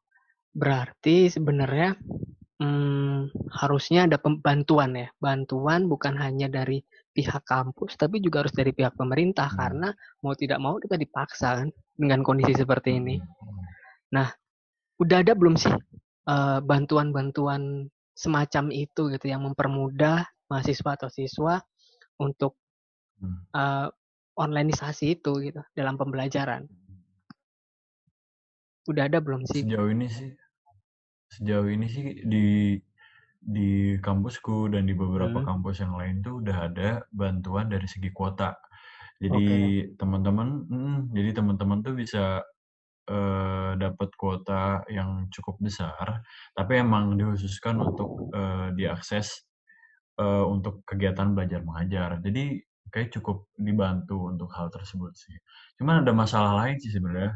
Berarti 0.54 1.28
sebenarnya 1.28 1.98
hmm, 2.60 3.34
harusnya 3.50 4.06
ada 4.06 4.18
bantuan 4.20 4.94
ya. 4.94 5.08
Bantuan 5.18 5.90
bukan 5.90 6.14
hanya 6.18 6.46
dari 6.46 6.82
pihak 7.14 7.46
kampus, 7.46 7.94
tapi 7.94 8.18
juga 8.18 8.42
harus 8.46 8.54
dari 8.54 8.74
pihak 8.74 8.98
pemerintah 8.98 9.46
hmm. 9.50 9.58
karena 9.58 9.88
mau 10.22 10.34
tidak 10.34 10.58
mau 10.62 10.78
kita 10.78 10.98
dipaksa 10.98 11.62
kan 11.62 11.68
dengan 11.94 12.20
kondisi 12.26 12.54
seperti 12.54 12.98
ini. 12.98 13.16
Nah, 14.14 14.30
udah 14.98 15.22
ada 15.22 15.34
belum 15.34 15.58
sih 15.58 15.74
bantuan 16.24 16.64
bantuan-bantuan 17.12 17.92
semacam 18.14 18.64
itu 18.72 19.10
gitu 19.12 19.26
yang 19.26 19.44
mempermudah 19.44 20.24
mahasiswa 20.46 20.90
atau 20.94 21.10
siswa 21.10 21.60
untuk 22.22 22.56
uh, 23.52 23.90
onlineisasi 24.38 25.18
itu 25.18 25.32
gitu 25.42 25.60
dalam 25.74 25.98
pembelajaran? 25.98 26.66
Udah 28.84 29.08
ada 29.08 29.18
belum 29.18 29.48
sih? 29.48 29.64
Sejauh 29.64 29.90
ini 29.90 30.06
sih 30.06 30.43
sejauh 31.38 31.68
ini 31.68 31.86
sih 31.90 32.22
di 32.24 32.78
di 33.44 34.00
kampusku 34.00 34.72
dan 34.72 34.88
di 34.88 34.96
beberapa 34.96 35.44
hmm. 35.44 35.46
kampus 35.46 35.84
yang 35.84 35.94
lain 36.00 36.24
tuh 36.24 36.40
udah 36.40 36.56
ada 36.72 37.04
bantuan 37.12 37.68
dari 37.68 37.84
segi 37.84 38.08
kuota. 38.08 38.56
Jadi 39.20 39.44
okay. 39.46 39.96
teman-teman, 40.00 40.48
hmm, 40.64 40.98
jadi 41.12 41.30
teman-teman 41.38 41.84
tuh 41.84 41.94
bisa 41.94 42.40
uh, 43.08 43.70
dapat 43.76 44.10
kuota 44.16 44.82
yang 44.88 45.28
cukup 45.28 45.60
besar, 45.60 46.24
tapi 46.56 46.80
emang 46.80 47.14
dikhususkan 47.14 47.78
untuk 47.78 48.32
uh, 48.32 48.72
diakses 48.72 49.44
uh, 50.18 50.44
untuk 50.48 50.82
kegiatan 50.88 51.36
belajar 51.36 51.60
mengajar. 51.62 52.18
Jadi 52.24 52.58
kayak 52.90 53.12
cukup 53.20 53.50
dibantu 53.58 54.30
untuk 54.30 54.50
hal 54.56 54.72
tersebut 54.72 55.12
sih. 55.14 55.36
Cuman 55.78 56.02
ada 56.06 56.12
masalah 56.16 56.64
lain 56.64 56.80
sih 56.80 56.90
sebenarnya. 56.90 57.34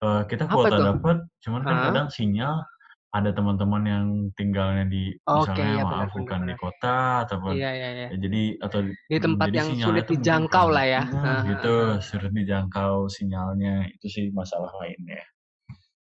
Uh, 0.00 0.24
kita 0.24 0.48
kuota 0.48 0.80
dapat, 0.80 1.28
cuman 1.44 1.60
kan 1.60 1.76
kadang 1.92 2.08
sinyal 2.08 2.64
ada 3.10 3.34
teman-teman 3.34 3.82
yang 3.82 4.06
tinggalnya 4.38 4.86
di 4.86 5.10
misalnya 5.26 5.50
okay, 5.50 5.78
ya, 5.78 5.82
maaf 5.82 6.14
benar, 6.14 6.18
bukan 6.22 6.40
di 6.46 6.54
kota 6.54 6.96
ataupun 7.26 7.54
iya, 7.58 7.70
iya, 7.74 7.88
iya. 7.90 8.08
Ya, 8.14 8.18
jadi 8.22 8.42
atau 8.62 8.78
di 8.86 9.18
tempat 9.18 9.46
yang 9.50 9.70
sulit 9.82 10.06
dijangkau 10.06 10.66
lah 10.70 10.86
ya. 10.86 11.02
hmm, 11.02 11.40
gitu. 11.50 11.76
sulit 11.98 12.30
dijangkau 12.30 13.10
sinyalnya 13.10 13.90
itu 13.90 14.06
sih 14.06 14.24
masalah 14.30 14.70
lainnya. 14.78 15.26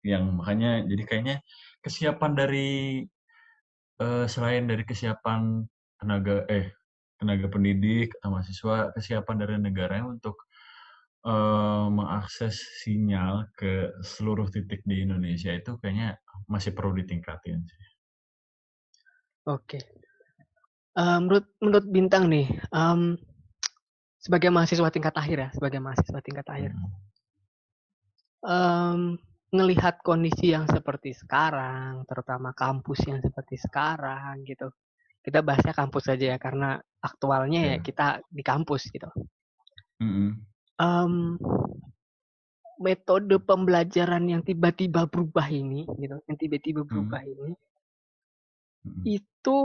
Yang 0.03 0.23
makanya 0.35 0.71
jadi 0.83 1.03
kayaknya 1.07 1.35
kesiapan 1.79 2.31
dari 2.35 2.69
uh, 4.03 4.27
selain 4.27 4.67
dari 4.67 4.83
kesiapan 4.83 5.63
tenaga 5.95 6.43
eh 6.51 6.75
tenaga 7.17 7.47
pendidik 7.47 8.13
atau 8.19 8.35
mahasiswa 8.35 8.91
kesiapan 8.93 9.35
dari 9.39 9.55
negara 9.57 10.03
untuk 10.03 10.46
uh, 11.27 11.85
mengakses 11.91 12.55
sinyal 12.81 13.51
ke 13.59 13.91
seluruh 13.99 14.47
titik 14.47 14.79
di 14.87 15.03
Indonesia 15.03 15.51
itu 15.51 15.75
kayaknya 15.83 16.15
masih 16.47 16.71
perlu 16.71 16.95
ditingkatin 16.95 17.59
sih. 17.67 17.85
Oke. 19.47 19.79
Uh, 20.97 21.19
menurut 21.21 21.45
menurut 21.61 21.85
bintang 21.91 22.25
nih, 22.31 22.47
um, 22.73 23.19
sebagai 24.17 24.49
mahasiswa 24.49 24.89
tingkat 24.89 25.13
akhir 25.13 25.37
ya, 25.37 25.49
sebagai 25.53 25.77
mahasiswa 25.77 26.19
tingkat 26.25 26.47
akhir, 26.49 26.71
hmm. 26.73 26.89
um, 28.41 29.01
ngelihat 29.53 30.01
kondisi 30.01 30.51
yang 30.57 30.65
seperti 30.65 31.13
sekarang, 31.13 32.01
terutama 32.09 32.51
kampus 32.57 33.05
yang 33.05 33.21
seperti 33.21 33.61
sekarang 33.61 34.41
gitu, 34.43 34.73
kita 35.21 35.45
bahasnya 35.45 35.71
kampus 35.71 36.09
saja 36.09 36.35
ya 36.35 36.37
karena 36.41 36.81
aktualnya 36.99 37.61
yeah. 37.61 37.77
ya 37.77 37.85
kita 37.85 38.07
di 38.27 38.43
kampus 38.43 38.89
gitu. 38.89 39.07
Mm 40.01 40.11
-hmm. 40.11 40.29
Um, 40.77 41.37
metode 42.77 43.41
pembelajaran 43.41 44.29
yang 44.29 44.41
tiba-tiba 44.45 45.09
berubah 45.09 45.49
ini, 45.49 45.85
gitu, 45.97 46.21
yang 46.29 46.37
tiba-tiba 46.37 46.81
mm. 46.85 46.87
berubah 46.87 47.21
hmm. 47.25 47.31
ini, 47.33 47.51
hmm. 48.85 49.01
itu 49.05 49.57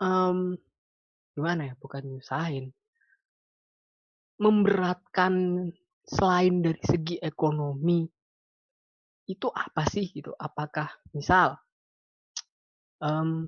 um, 0.00 0.56
gimana 1.36 1.68
ya? 1.68 1.74
Bukan 1.76 2.02
nyusahin, 2.08 2.72
memberatkan 4.40 5.68
selain 6.04 6.64
dari 6.64 6.80
segi 6.80 7.16
ekonomi 7.20 8.08
itu 9.28 9.48
apa 9.52 9.84
sih 9.88 10.08
gitu? 10.08 10.32
Apakah 10.36 10.88
misal 11.12 11.60
um, 13.04 13.44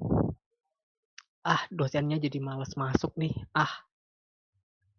ah 1.47 1.63
dosennya 1.71 2.19
jadi 2.19 2.43
males 2.43 2.75
masuk 2.75 3.15
nih 3.15 3.31
ah 3.55 3.71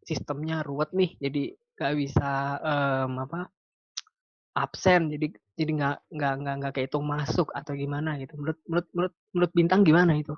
sistemnya 0.07 0.63
ruwet 0.63 0.95
nih 0.95 1.19
jadi 1.19 1.51
nggak 1.77 1.93
bisa 1.93 2.57
um, 2.59 3.21
apa 3.21 3.47
absen 4.57 5.13
jadi 5.13 5.29
jadi 5.53 5.71
nggak 5.77 5.97
nggak 6.09 6.33
nggak 6.41 6.55
nggak 6.57 6.73
kehitung 6.73 7.05
masuk 7.05 7.53
atau 7.53 7.77
gimana 7.77 8.17
gitu 8.17 8.33
menurut 8.37 8.57
menurut 8.65 8.87
menurut 8.93 9.13
menurut 9.33 9.51
bintang 9.53 9.85
gimana 9.85 10.17
itu 10.17 10.33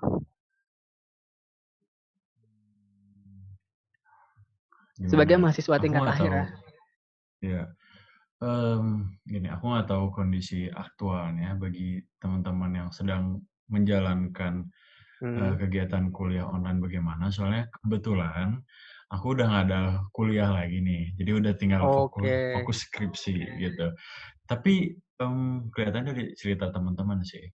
gimana? 5.00 5.08
sebagai 5.08 5.40
mahasiswa 5.40 5.80
tingkat 5.80 6.04
akhir 6.04 6.32
ya 6.32 6.46
ya 7.40 7.64
um, 8.44 9.08
gini 9.24 9.48
aku 9.48 9.64
nggak 9.72 9.88
tahu 9.88 10.12
kondisi 10.12 10.68
aktualnya 10.68 11.56
bagi 11.56 12.04
teman-teman 12.20 12.72
yang 12.76 12.90
sedang 12.92 13.40
menjalankan 13.72 14.68
hmm. 15.24 15.38
uh, 15.38 15.56
kegiatan 15.56 16.10
kuliah 16.12 16.48
online 16.48 16.82
bagaimana. 16.82 17.30
Soalnya 17.30 17.70
kebetulan 17.80 18.60
aku 19.10 19.26
udah 19.38 19.46
nggak 19.50 19.64
ada 19.70 19.82
kuliah 20.14 20.50
lagi 20.50 20.80
nih, 20.82 21.14
jadi 21.18 21.32
udah 21.42 21.54
tinggal 21.58 21.82
okay. 21.82 21.94
fokus, 21.98 22.30
fokus 22.62 22.78
skripsi 22.86 23.36
gitu. 23.58 23.88
Tapi 24.46 24.94
um, 25.22 25.70
kelihatannya 25.74 26.14
dari 26.14 26.26
cerita 26.38 26.70
teman-teman 26.70 27.22
sih, 27.26 27.46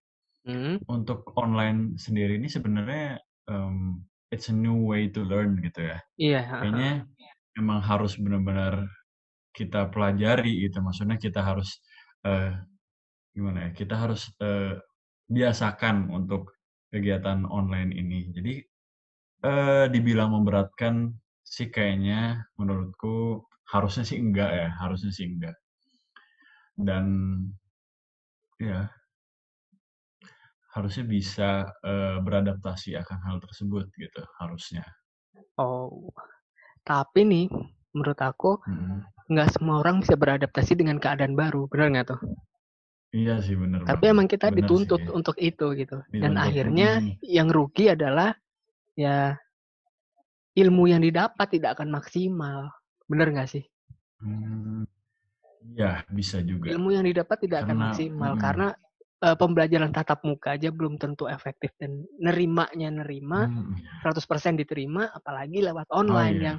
hmm. 0.47 0.83
untuk 0.91 1.31
online 1.39 1.95
sendiri 1.95 2.35
ini 2.39 2.51
sebenarnya 2.51 3.19
um, 3.47 4.03
it's 4.29 4.51
a 4.51 4.55
new 4.55 4.75
way 4.85 5.07
to 5.07 5.23
learn 5.23 5.59
gitu 5.63 5.87
ya. 5.87 5.99
Iya. 6.19 6.41
Kayaknya 6.59 6.93
emang 7.55 7.79
harus 7.79 8.19
benar-benar 8.19 8.87
kita 9.55 9.87
pelajari 9.89 10.67
gitu. 10.67 10.83
Maksudnya 10.83 11.15
kita 11.15 11.39
harus 11.39 11.79
uh, 12.27 12.51
gimana 13.31 13.69
ya? 13.69 13.69
Kita 13.71 13.95
harus 13.95 14.27
uh, 14.43 14.75
biasakan 15.31 16.11
untuk 16.11 16.55
kegiatan 16.93 17.43
online 17.49 17.91
ini. 17.91 18.31
Jadi 18.31 18.53
eh, 19.43 19.85
dibilang 19.91 20.31
memberatkan 20.31 21.11
sih 21.45 21.69
kayaknya 21.69 22.49
menurutku 22.57 23.45
harusnya 23.69 24.03
sih 24.03 24.17
enggak 24.17 24.51
ya, 24.51 24.69
harusnya 24.81 25.13
sih 25.13 25.29
enggak. 25.29 25.55
Dan 26.75 27.05
ya 28.59 28.89
harusnya 30.75 31.05
bisa 31.07 31.71
eh, 31.85 32.17
beradaptasi 32.19 32.99
akan 32.99 33.19
hal 33.23 33.37
tersebut 33.39 33.87
gitu 33.95 34.21
harusnya. 34.41 34.83
Oh, 35.55 36.11
tapi 36.83 37.23
nih 37.23 37.47
menurut 37.95 38.19
aku 38.19 38.59
hmm. 38.67 39.31
nggak 39.31 39.55
semua 39.55 39.79
orang 39.79 40.03
bisa 40.03 40.19
beradaptasi 40.19 40.75
dengan 40.75 40.99
keadaan 40.99 41.37
baru, 41.37 41.71
benar 41.71 41.87
nggak 41.95 42.07
tuh? 42.11 42.21
Iya 43.15 43.39
sih 43.39 43.55
benar. 43.55 43.87
Tapi 43.87 44.11
emang 44.11 44.27
kita 44.27 44.51
bener 44.51 44.67
dituntut 44.67 45.01
sih. 45.07 45.11
untuk 45.15 45.35
itu 45.39 45.65
gitu. 45.79 46.03
Dituntut. 46.11 46.19
Dan 46.19 46.33
akhirnya 46.35 46.99
hmm. 46.99 47.23
yang 47.23 47.47
rugi 47.47 47.95
adalah 47.95 48.35
ya 48.99 49.39
ilmu 50.55 50.87
yang 50.87 51.03
didapat 51.03 51.47
tidak 51.51 51.79
akan 51.79 51.91
maksimal. 51.91 52.71
Bener 53.05 53.27
nggak 53.29 53.49
sih? 53.51 53.63
Hmm, 54.23 54.87
ya 55.75 56.01
bisa 56.09 56.39
juga. 56.41 56.71
Ilmu 56.71 56.95
yang 56.95 57.05
didapat 57.05 57.37
tidak 57.43 57.67
karena, 57.67 57.69
akan 57.69 57.77
maksimal 57.91 58.31
hmm. 58.33 58.41
karena 58.41 58.67
uh, 59.21 59.35
pembelajaran 59.37 59.91
tatap 59.91 60.23
muka 60.23 60.55
aja 60.55 60.71
belum 60.71 60.95
tentu 60.95 61.27
efektif 61.27 61.75
dan 61.77 62.07
nerimanya 62.17 63.03
nerima 63.03 63.51
hmm. 63.51 64.03
100% 64.07 64.61
diterima 64.61 65.11
apalagi 65.11 65.61
lewat 65.63 65.91
oh, 65.91 66.01
online 66.01 66.35
oh, 66.35 66.41
iya. 66.41 66.47
yang 66.51 66.57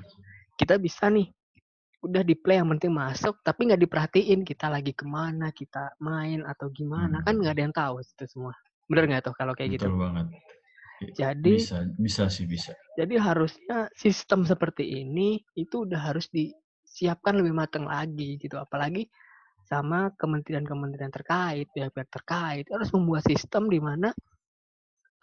kita 0.57 0.77
bisa 0.81 1.09
nih 1.13 1.29
udah 2.05 2.23
di 2.23 2.39
play 2.39 2.61
yang 2.61 2.71
penting 2.77 2.93
masuk 2.95 3.41
tapi 3.43 3.67
nggak 3.67 3.83
diperhatiin 3.83 4.47
kita 4.47 4.71
lagi 4.71 4.95
ke 4.95 5.03
mana 5.09 5.51
kita 5.51 5.97
main 5.99 6.45
atau 6.47 6.71
gimana 6.71 7.25
kan 7.25 7.25
hmm. 7.25 7.27
kan 7.27 7.35
nggak 7.43 7.55
ada 7.57 7.63
yang 7.67 7.75
tahu 7.75 7.95
itu 8.05 8.25
semua 8.31 8.55
bener 8.87 9.05
nggak 9.11 9.23
tuh 9.27 9.35
kalau 9.35 9.51
kayak 9.59 9.75
gitu? 9.75 9.91
Betul 9.91 9.99
gitu 9.99 10.05
banget 10.07 10.27
jadi 11.15 11.53
bisa 11.61 11.85
bisa 12.01 12.25
sih 12.33 12.49
bisa 12.49 12.73
jadi 12.97 13.21
harusnya 13.21 13.93
sistem 13.97 14.49
seperti 14.49 15.05
ini 15.05 15.43
itu 15.55 15.85
udah 15.85 16.13
harus 16.13 16.27
disiapkan 16.33 17.37
lebih 17.41 17.53
matang 17.53 17.85
lagi 17.85 18.41
gitu 18.41 18.57
apalagi 18.57 19.09
sama 19.67 20.15
kementerian-kementerian 20.15 21.11
terkait 21.11 21.67
pihak-pihak 21.75 22.09
terkait 22.09 22.65
harus 22.71 22.89
membuat 22.95 23.27
sistem 23.27 23.67
di 23.67 23.83
mana 23.83 24.15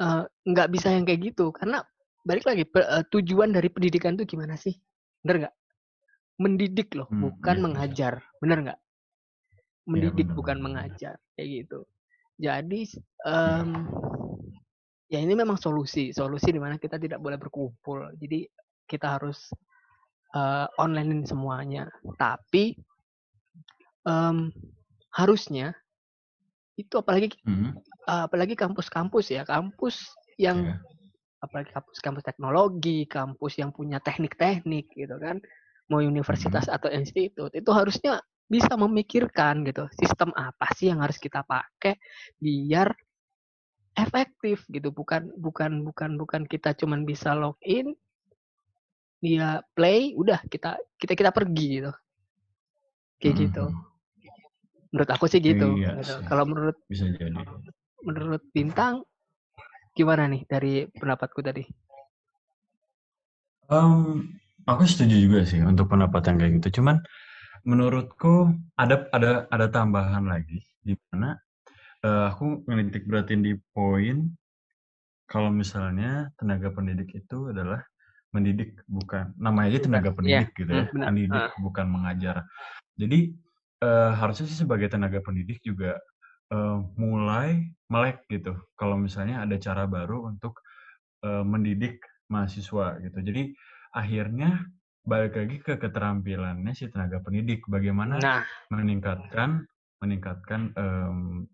uh, 0.04 0.28
nggak 0.46 0.68
bisa 0.70 0.92
yang 0.92 1.08
kayak 1.08 1.34
gitu 1.34 1.50
karena 1.56 1.82
balik 2.28 2.44
lagi 2.44 2.68
uh, 2.78 3.04
tujuan 3.08 3.56
dari 3.56 3.72
pendidikan 3.72 4.20
itu 4.20 4.36
gimana 4.36 4.60
sih 4.60 4.76
bener 5.24 5.48
nggak 5.48 5.56
mendidik 6.42 6.90
loh, 6.98 7.10
hmm, 7.10 7.22
bukan 7.22 7.56
iya, 7.58 7.64
mengajar. 7.64 8.14
Iya. 8.20 8.38
Bener 8.42 8.58
nggak? 8.66 8.80
Iya, 8.80 9.90
mendidik 9.90 10.28
iya, 10.28 10.36
bukan 10.36 10.58
bener. 10.58 10.66
mengajar, 10.66 11.16
kayak 11.38 11.50
gitu. 11.50 11.80
Jadi 12.42 12.82
um, 13.30 13.70
ya 13.70 14.23
ini 15.22 15.38
memang 15.38 15.60
solusi, 15.60 16.10
solusi 16.16 16.50
di 16.50 16.62
mana 16.62 16.82
kita 16.82 16.98
tidak 16.98 17.22
boleh 17.22 17.38
berkumpul. 17.38 18.10
Jadi 18.18 18.48
kita 18.88 19.20
harus 19.20 19.52
uh, 20.34 20.66
online 20.82 21.28
semuanya. 21.28 21.90
Tapi 22.18 22.78
um, 24.08 24.50
harusnya 25.14 25.78
itu 26.74 26.98
apalagi 26.98 27.30
hmm. 27.46 27.78
uh, 28.10 28.26
apalagi 28.26 28.58
kampus-kampus 28.58 29.30
ya, 29.30 29.46
kampus 29.46 30.10
yang 30.42 30.74
yeah. 30.74 31.46
apalagi 31.46 31.70
kampus-kampus 31.70 32.24
teknologi, 32.26 33.06
kampus 33.06 33.62
yang 33.62 33.70
punya 33.70 34.02
teknik-teknik 34.02 34.90
gitu 34.98 35.20
kan 35.22 35.38
mau 35.92 36.00
universitas 36.00 36.66
hmm. 36.66 36.76
atau 36.80 36.90
institut 36.90 37.52
itu 37.52 37.70
harusnya 37.70 38.18
bisa 38.48 38.76
memikirkan 38.76 39.64
gitu 39.66 39.88
sistem 39.98 40.30
apa 40.36 40.70
sih 40.76 40.92
yang 40.92 41.02
harus 41.02 41.18
kita 41.18 41.42
pakai 41.48 41.98
biar 42.38 42.92
efektif 43.94 44.66
gitu 44.70 44.90
bukan 44.90 45.30
bukan 45.38 45.86
bukan 45.86 46.18
bukan 46.18 46.42
kita 46.50 46.74
cuman 46.74 47.06
bisa 47.06 47.38
login 47.38 47.94
dia 49.24 49.64
play 49.78 50.12
udah 50.18 50.42
kita 50.52 50.76
kita 51.00 51.14
kita 51.16 51.32
pergi 51.32 51.80
gitu 51.80 51.92
kayak 53.22 53.34
hmm. 53.34 53.44
gitu 53.48 53.66
menurut 54.94 55.10
aku 55.10 55.26
sih 55.26 55.42
gitu, 55.42 55.74
iya, 55.82 55.98
gitu. 55.98 56.22
kalau 56.30 56.46
menurut 56.46 56.78
bisa 56.86 57.10
jadi 57.10 57.34
menurut 58.06 58.44
bintang 58.54 59.02
gimana 59.98 60.30
nih 60.30 60.46
dari 60.46 60.86
pendapatku 60.94 61.42
tadi 61.42 61.66
um, 63.74 64.22
Aku 64.64 64.88
setuju 64.88 65.20
juga 65.20 65.44
sih 65.44 65.60
untuk 65.60 65.92
pendapat 65.92 66.24
yang 66.32 66.38
kayak 66.40 66.54
gitu. 66.64 66.80
Cuman 66.80 67.04
menurutku 67.68 68.56
ada 68.80 69.08
ada 69.12 69.48
ada 69.52 69.68
tambahan 69.68 70.24
lagi 70.24 70.64
di 70.80 70.96
mana 71.12 71.36
uh, 72.04 72.30
aku 72.30 72.68
menitik 72.68 73.08
beratin 73.08 73.42
di 73.42 73.56
poin 73.72 74.28
kalau 75.26 75.50
misalnya 75.50 76.30
tenaga 76.38 76.70
pendidik 76.70 77.10
itu 77.16 77.50
adalah 77.50 77.82
mendidik 78.36 78.82
bukan 78.90 79.32
namanya 79.38 79.78
aja 79.78 79.80
tenaga 79.86 80.10
iya, 80.10 80.18
pendidik 80.18 80.50
yeah. 80.50 80.60
gitu 80.60 80.72
ya, 80.74 80.86
hmm, 80.90 81.02
mendidik 81.06 81.44
uh. 81.48 81.60
bukan 81.62 81.86
mengajar. 81.88 82.38
Jadi 82.98 83.20
uh, 83.82 84.12
harusnya 84.14 84.46
sih 84.50 84.60
sebagai 84.66 84.90
tenaga 84.90 85.22
pendidik 85.22 85.62
juga 85.62 85.98
uh, 86.54 86.82
mulai 86.98 87.72
melek 87.88 88.26
gitu. 88.30 88.58
Kalau 88.74 88.98
misalnya 88.98 89.46
ada 89.46 89.56
cara 89.62 89.86
baru 89.86 90.28
untuk 90.28 90.62
uh, 91.24 91.46
mendidik 91.46 92.02
mahasiswa 92.30 92.98
gitu. 93.06 93.18
Jadi 93.22 93.54
akhirnya 93.94 94.66
balik 95.04 95.36
lagi 95.36 95.58
ke 95.60 95.74
keterampilannya 95.78 96.72
si 96.74 96.88
tenaga 96.88 97.20
pendidik 97.20 97.68
bagaimana 97.68 98.18
nah. 98.24 98.42
meningkatkan 98.72 99.68
meningkatkan 100.00 100.72
um, 100.80 101.48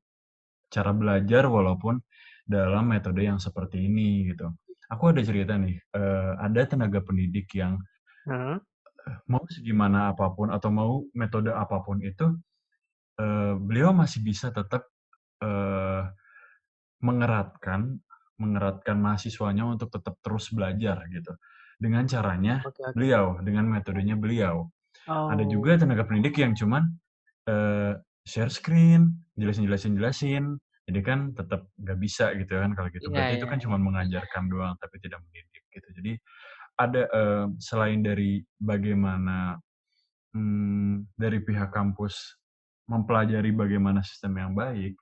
cara 0.69 0.93
belajar 0.93 1.49
walaupun 1.49 1.99
dalam 2.45 2.89
metode 2.89 3.25
yang 3.25 3.37
seperti 3.37 3.85
ini 3.85 4.29
gitu. 4.33 4.49
Aku 4.89 5.13
ada 5.13 5.21
cerita 5.21 5.53
nih, 5.53 5.77
uh, 5.93 6.33
ada 6.41 6.65
tenaga 6.65 7.01
pendidik 7.05 7.53
yang 7.53 7.77
hmm. 8.25 8.57
mau 9.29 9.45
segimana 9.49 10.13
apa 10.13 10.33
pun 10.33 10.49
atau 10.49 10.69
mau 10.73 11.05
metode 11.13 11.53
apa 11.53 11.77
pun 11.85 12.01
itu, 12.01 12.25
uh, 13.21 13.53
beliau 13.53 13.93
masih 13.93 14.25
bisa 14.25 14.49
tetap 14.49 14.89
uh, 15.45 16.09
mengeratkan 17.05 18.01
mengeratkan 18.39 18.97
mahasiswanya 18.97 19.67
untuk 19.67 19.91
tetap 19.91 20.15
terus 20.23 20.47
belajar 20.55 21.03
gitu 21.11 21.35
dengan 21.79 22.03
caranya 22.07 22.63
okay, 22.63 22.71
okay. 22.71 22.93
beliau, 22.95 23.39
dengan 23.39 23.67
metodenya 23.67 24.15
beliau. 24.19 24.67
Oh. 25.07 25.27
Ada 25.31 25.47
juga 25.47 25.79
tenaga 25.79 26.03
pendidik 26.07 26.35
yang 26.39 26.55
cuman 26.55 26.87
uh, 27.47 27.93
share 28.27 28.51
screen, 28.51 29.23
jelasin 29.39 29.65
jelasin 29.67 29.93
jelasin, 29.99 30.45
Jadi 30.89 30.99
kan 31.05 31.19
tetap 31.37 31.69
nggak 31.77 31.99
bisa 32.01 32.33
gitu 32.33 32.57
kan 32.57 32.73
kalau 32.73 32.89
gitu. 32.89 33.07
Iya 33.07 33.13
Berarti 33.13 33.37
itu 33.37 33.45
iya 33.45 33.51
kan 33.51 33.61
iya. 33.61 33.61
cuma 33.61 33.77
mengajarkan 33.77 34.49
doang 34.49 34.73
tapi 34.81 34.97
tidak 34.97 35.21
mendidik 35.21 35.63
gitu. 35.69 35.85
Jadi 36.01 36.11
ada 36.79 37.03
eee, 37.11 37.45
selain 37.61 38.01
dari 38.05 38.41
bagaimana, 38.59 39.59
mmm, 40.35 41.13
dari 41.17 41.39
pihak 41.43 41.69
kampus 41.73 42.37
mempelajari 42.89 43.51
bagaimana 43.53 44.01
sistem 44.05 44.37
yang 44.41 44.53
baik, 44.57 44.97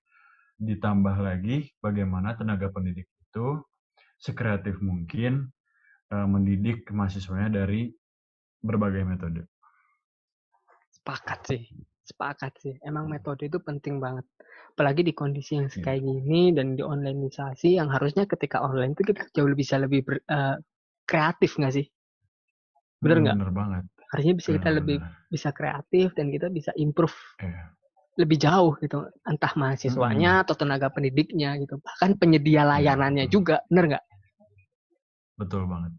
ditambah 0.59 1.17
lagi 1.21 1.71
bagaimana 1.83 2.35
tenaga 2.39 2.69
pendidik 2.73 3.07
itu 3.21 3.47
sekreatif 4.21 4.79
mungkin, 4.83 5.49
eee, 6.13 6.27
mendidik 6.29 6.89
mahasiswanya 6.93 7.63
dari 7.65 7.91
berbagai 8.63 9.03
metode. 9.07 9.43
Sepakat 10.95 11.39
sih, 11.47 11.61
sepakat 12.07 12.53
sih. 12.63 12.73
Emang 12.87 13.05
metode 13.11 13.45
itu 13.51 13.59
penting 13.59 13.99
banget. 13.99 14.25
Apalagi 14.73 15.01
di 15.03 15.13
kondisi 15.13 15.59
yang 15.59 15.67
Iya. 15.73 15.83
kayak 15.83 16.01
gini 16.05 16.41
dan 16.55 16.77
di 16.77 16.83
onlineisasi 16.85 17.77
yang 17.79 17.89
harusnya 17.91 18.23
ketika 18.29 18.63
online 18.63 18.93
itu 18.95 19.03
kita 19.11 19.27
jauh 19.35 19.51
bisa 19.57 19.75
lebih 19.81 20.01
ber, 20.07 20.15
eee, 20.25 20.55
kreatif 21.09 21.51
nggak 21.59 21.73
sih? 21.75 21.85
Bener 23.03 23.17
nggak? 23.23 23.37
bener 23.37 23.51
banget. 23.53 23.83
Harusnya 24.13 24.33
bisa 24.39 24.49
kita 24.55 24.69
Bener 24.69 24.79
lebih 24.81 24.97
bener. 25.03 25.11
bisa 25.29 25.49
kreatif 25.51 26.07
dan 26.15 26.27
kita 26.31 26.47
bisa 26.49 26.71
improve 26.79 27.15
Iya. 27.43 27.63
lebih 28.17 28.37
jauh 28.41 28.73
gitu, 28.81 29.05
entah 29.29 29.53
mahasiswanya 29.53 30.41
Mhm. 30.41 30.43
atau 30.47 30.55
tenaga 30.57 30.89
pendidiknya 30.89 31.53
gitu, 31.61 31.77
bahkan 31.85 32.17
penyedia 32.17 32.65
Iya, 32.65 32.93
layanannya 32.97 33.25
betul. 33.29 33.33
juga, 33.41 33.55
bener 33.69 33.85
nggak? 33.93 34.05
Betul 35.37 35.63
banget. 35.69 35.93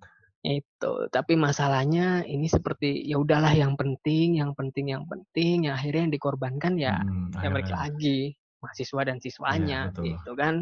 Itu, 0.48 1.12
tapi 1.12 1.36
masalahnya 1.36 2.24
ini 2.24 2.48
seperti 2.48 3.04
ya 3.04 3.20
udahlah 3.20 3.52
yang 3.52 3.76
penting 3.76 4.40
yang 4.40 4.56
penting 4.56 4.96
yang 4.96 5.04
penting, 5.04 5.68
yang 5.68 5.76
akhirnya 5.76 6.08
yang 6.08 6.14
dikorbankan 6.16 6.74
ya 6.80 7.04
Mhm, 7.04 7.36
ya 7.36 7.48
balik 7.52 7.68
akhirnya 7.68 7.76
lagi 7.84 8.18
mahasiswa 8.64 9.00
dan 9.04 9.16
Iya, 9.16 9.22
siswanya 9.22 9.80
betul. 9.92 10.04
gitu 10.08 10.32
kan. 10.40 10.54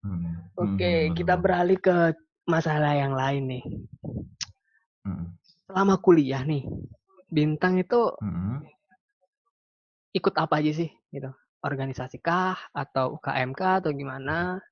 Mhm, 0.00 0.16
mhm 0.16 0.16
mhm, 0.16 0.40
Oke, 0.56 0.92
bener 0.96 1.12
kita 1.12 1.34
beralih 1.36 1.76
ke 1.76 1.96
masalah 2.48 2.96
yang 2.96 3.12
lain 3.12 3.44
nih. 3.52 3.64
Mhm. 5.04 5.26
Selama 5.68 6.00
kuliah 6.00 6.40
nih, 6.40 6.64
Bintang 7.28 7.76
itu 7.76 8.00
Mhm. 8.22 8.64
ikut 10.16 10.34
apa 10.40 10.62
aja 10.62 10.72
sih 10.72 10.88
gitu? 11.12 11.28
Organisasi 11.60 12.22
kah 12.22 12.56
atau 12.72 13.20
UKM 13.20 13.52
kah 13.52 13.82
atau 13.84 13.92
gimana? 13.92 14.62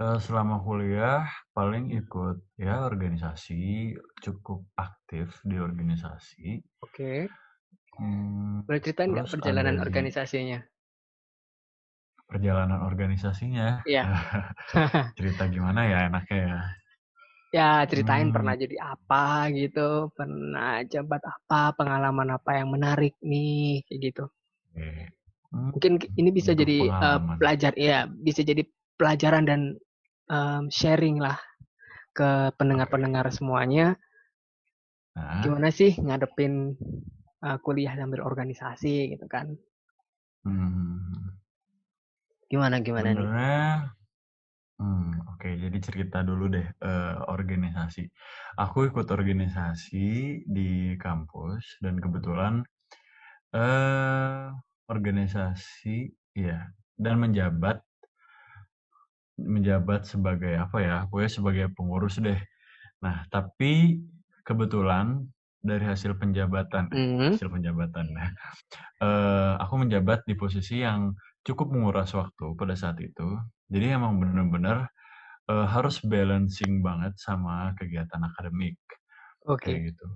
Eee, 0.00 0.18
selama 0.26 0.56
kuliah 0.66 1.26
paling 1.56 1.84
ikut 2.00 2.36
ya 2.66 2.74
organisasi, 2.90 3.60
cukup 4.24 4.60
aktif 4.86 5.26
di 5.50 5.56
organisasi. 5.68 6.62
Oke. 6.82 7.26
Mmm, 8.00 8.62
Boleh 8.68 8.80
ceritain 8.84 9.10
nggak 9.16 9.30
perjalanan 9.32 9.80
ada 9.80 9.80
organisasinya? 9.80 10.60
Perjalanan 12.28 12.84
organisasinya? 12.84 13.68
Iya. 13.84 14.04
Cerita 15.16 15.44
gimana 15.48 15.80
ya 15.88 15.98
enaknya 16.08 16.38
ya? 16.48 16.58
Ya 17.56 17.80
ceritain 17.88 18.28
pernah 18.28 18.52
Mmm. 18.52 18.60
jadi 18.60 18.76
apa 18.92 19.48
gitu, 19.56 20.12
pernah 20.12 20.84
jabat 20.92 21.22
apa, 21.24 21.72
pengalaman 21.80 22.28
apa 22.36 22.50
yang 22.60 22.68
menarik 22.76 23.16
nih, 23.24 23.80
kayak 23.88 24.00
gitu. 24.12 24.28
Mmm, 25.52 25.72
Mungkin 25.72 26.00
ini 26.16 26.30
bisa 26.32 26.56
jadi, 26.56 26.78
pengalaman. 26.78 27.40
pelajar 27.40 27.72
iya, 27.76 28.08
bisa 28.08 28.40
jadi 28.40 28.64
pelajaran 28.96 29.44
dan, 29.44 29.60
mmm, 30.30 30.70
sharing-lah 30.72 31.38
ke 32.16 32.52
Oke. 32.56 32.58
pendengar-pendengar 32.58 33.26
semuanya. 33.34 33.96
Heeh. 35.16 35.48
Gimana 35.48 35.68
sih 35.78 35.92
ngadepin, 36.06 36.54
eee, 37.44 37.58
kuliah 37.64 37.94
sambil 38.00 38.20
organisasi 38.30 39.12
gitu 39.14 39.26
kan. 39.34 39.46
Mhm. 40.44 41.38
Gimana 42.50 42.80
gimana 42.80 43.12
nih? 43.12 43.28
Sebenarnya 43.28 43.94
mmm, 44.80 45.30
oke 45.36 45.48
jadi 45.60 45.78
cerita 45.82 46.18
dulu 46.26 46.50
deh, 46.52 46.66
eee, 46.82 47.16
organisasi. 47.30 48.04
Aku 48.60 48.88
ikut 48.90 49.08
organisasi 49.10 50.06
di 50.48 50.94
kampus 51.00 51.78
dan 51.84 51.98
kebetulan, 52.02 52.64
eee, 53.56 54.52
organisasi 54.92 56.12
iya, 56.38 56.70
dan 57.00 57.16
menjabat 57.22 57.82
menjabat 59.40 60.06
sebagai 60.08 60.54
apa 60.58 60.78
ya, 60.82 60.96
pokoknya 61.10 61.30
sebagai 61.32 61.64
pengurus 61.76 62.18
deh. 62.22 62.38
Nah, 63.04 63.26
tapi 63.32 64.02
kebetulan 64.46 65.28
dari 65.62 65.84
hasil 65.86 66.16
penjabatan 66.20 66.84
eh, 66.94 67.06
Mhm. 67.06 67.38
hasil 67.38 67.48
penjabatan, 67.52 68.06
eee, 69.04 69.52
aku 69.62 69.74
menjabat 69.82 70.24
di 70.28 70.34
posisi 70.38 70.82
yang 70.86 71.14
cukup 71.46 71.68
menguras 71.74 72.12
waktu 72.16 72.46
pada 72.58 72.74
saat 72.78 72.98
itu. 73.02 73.26
Jadi 73.70 73.86
emang 73.94 74.18
bener-bener, 74.22 74.88
eee, 75.50 75.66
harus 75.70 76.00
balancing 76.06 76.80
banget 76.86 77.14
sama 77.20 77.72
kegiatan 77.78 78.22
akademik, 78.24 78.78
Oke. 79.44 79.74
kayak 79.74 79.94
gitu. 79.94 80.08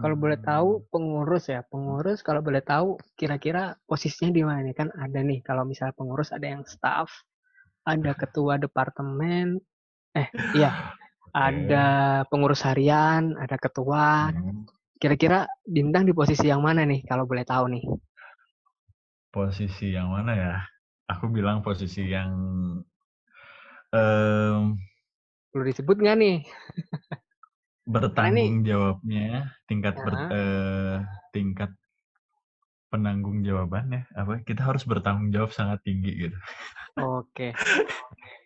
Kalau 0.00 0.16
boleh 0.16 0.40
tahu 0.40 0.68
Mmm. 0.68 0.84
pengurus 0.92 1.44
ya, 1.52 1.60
pengurus 1.60 2.18
kalau 2.24 2.40
boleh 2.40 2.64
tahu 2.64 2.96
kira-kira 3.20 3.76
posisinya 3.84 4.32
di 4.32 4.42
mana 4.48 4.60
nih? 4.64 4.72
Kan 4.80 4.88
ada 4.96 5.20
nih 5.20 5.40
kalau 5.44 5.62
misalnya 5.68 5.92
pengurus 5.92 6.32
ada 6.36 6.46
yang 6.48 6.64
staf, 6.64 7.10
ada 7.86 8.12
ketua 8.12 8.60
departemen 8.60 9.58
eh, 10.16 10.28
iya, 10.56 10.70
ada 11.34 11.86
pengurus 12.28 12.62
harian, 12.66 13.38
ada 13.38 13.56
ketua. 13.56 14.30
Mhm. 14.34 14.66
Kira-kira 15.00 15.48
Bintang 15.64 16.04
di 16.04 16.12
posisi 16.12 16.50
yang 16.50 16.60
mana 16.60 16.84
nih 16.84 17.00
kalau 17.08 17.24
boleh 17.24 17.46
tahu 17.46 17.64
nih? 17.72 17.84
Posisi 19.30 19.94
yang 19.94 20.10
mana 20.12 20.32
ya? 20.34 20.54
Aku 21.08 21.30
bilang 21.30 21.62
posisi 21.62 22.06
yang 22.10 22.30
mmm 23.94 24.78
Perlu 25.50 25.64
disebut 25.66 25.96
nggak 25.98 26.16
nih? 26.20 26.36
Bertanggung 27.90 28.62
jawabnya, 28.62 29.50
tingkat 29.66 29.94
ber 29.98 30.14
eee, 30.30 30.94
tingkat 31.34 31.70
penanggung 32.90 33.46
jawabannya, 33.46 34.10
apa, 34.18 34.42
kita 34.42 34.66
harus 34.66 34.82
bertanggung 34.82 35.30
jawab 35.30 35.50
sangat 35.54 35.78
tinggi 35.86 36.10
gitu. 36.28 36.36
Oke. 37.20 37.48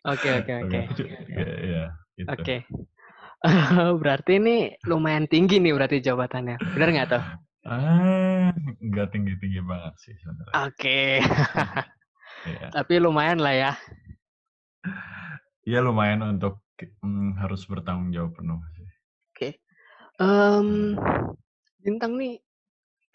Oke 0.05 0.29
oke 0.37 0.53
Oke, 0.69 0.79
iya 1.65 1.85
gitu. 2.17 2.29
Oke. 2.31 2.57
Berarti 4.03 4.33
ini 4.41 4.73
lumayan 4.89 5.29
tinggi 5.29 5.61
nih 5.61 5.73
berarti 5.77 6.01
jabatannya, 6.01 6.57
bener 6.77 6.89
nggak 6.97 7.09
tuh? 7.13 7.23
Ah, 7.65 8.53
nggak 8.81 9.09
tinggi-tinggi 9.13 9.61
banget 9.65 9.95
sih 10.01 10.15
sebenarnya. 10.21 10.55
Oke. 10.69 11.01
Iya. 12.45 12.69
Tapi 12.77 13.01
lumayan 13.01 13.41
lah 13.41 13.57
ya. 13.57 13.73
Iya 15.65 15.81
lumayan 15.81 16.21
untuk 16.37 16.61
mmm, 17.01 17.41
harus 17.41 17.65
bertanggung 17.65 18.13
jawab 18.13 18.37
penuh 18.37 18.61
sih. 18.77 18.85
Oke. 19.33 19.49
Mmm, 20.21 20.93
Iya. 20.93 21.33
Bintang 21.81 22.21
nih 22.21 22.37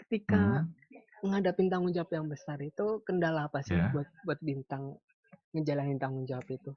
ketika 0.02 0.65
Mhm. 0.65 1.30
ngadapin 1.30 1.69
tanggung 1.69 1.93
jawab 1.93 2.10
yang 2.10 2.25
besar 2.25 2.58
itu 2.65 3.06
kendala 3.06 3.45
apa 3.54 3.62
sih 3.62 3.78
Iya. 3.78 3.93
buat 3.93 4.10
buat 4.25 4.39
Bintang 4.41 4.97
ngejalanin 5.54 5.98
tanggung 6.02 6.26
jawab 6.30 6.48
itu? 6.52 6.72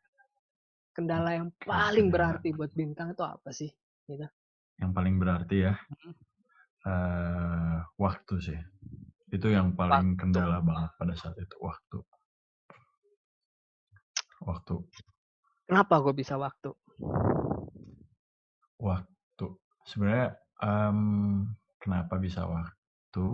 Kendala 0.97 1.31
yang 1.39 1.51
paling 1.65 2.09
berarti 2.13 2.53
buat 2.53 2.73
Bintang 2.77 3.13
itu 3.17 3.25
apa 3.25 3.51
sih? 3.53 3.71
Gitu. 4.09 4.27
Yang 4.81 4.93
paling 4.97 5.15
berarti 5.21 5.57
ya? 5.69 5.75
Mhm. 5.77 6.13
Eee, 6.87 7.77
waktu 8.01 8.35
sih. 8.43 8.61
Itu 9.33 9.49
yang 9.53 9.75
paling 9.79 10.17
Waktu. 10.17 10.21
kendala 10.21 10.59
banget 10.65 10.91
pada 10.99 11.15
saat 11.17 11.37
itu, 11.41 11.57
waktu. 11.63 11.99
Waktu. 14.43 14.75
Kenapa 15.69 16.03
kok 16.03 16.17
bisa 16.19 16.35
waktu? 16.37 16.71
Waktu. 18.81 19.47
Sebenarnya, 19.87 20.37
mmm, 20.63 21.55
kenapa 21.83 22.15
bisa 22.19 22.47
waktu 22.47 23.27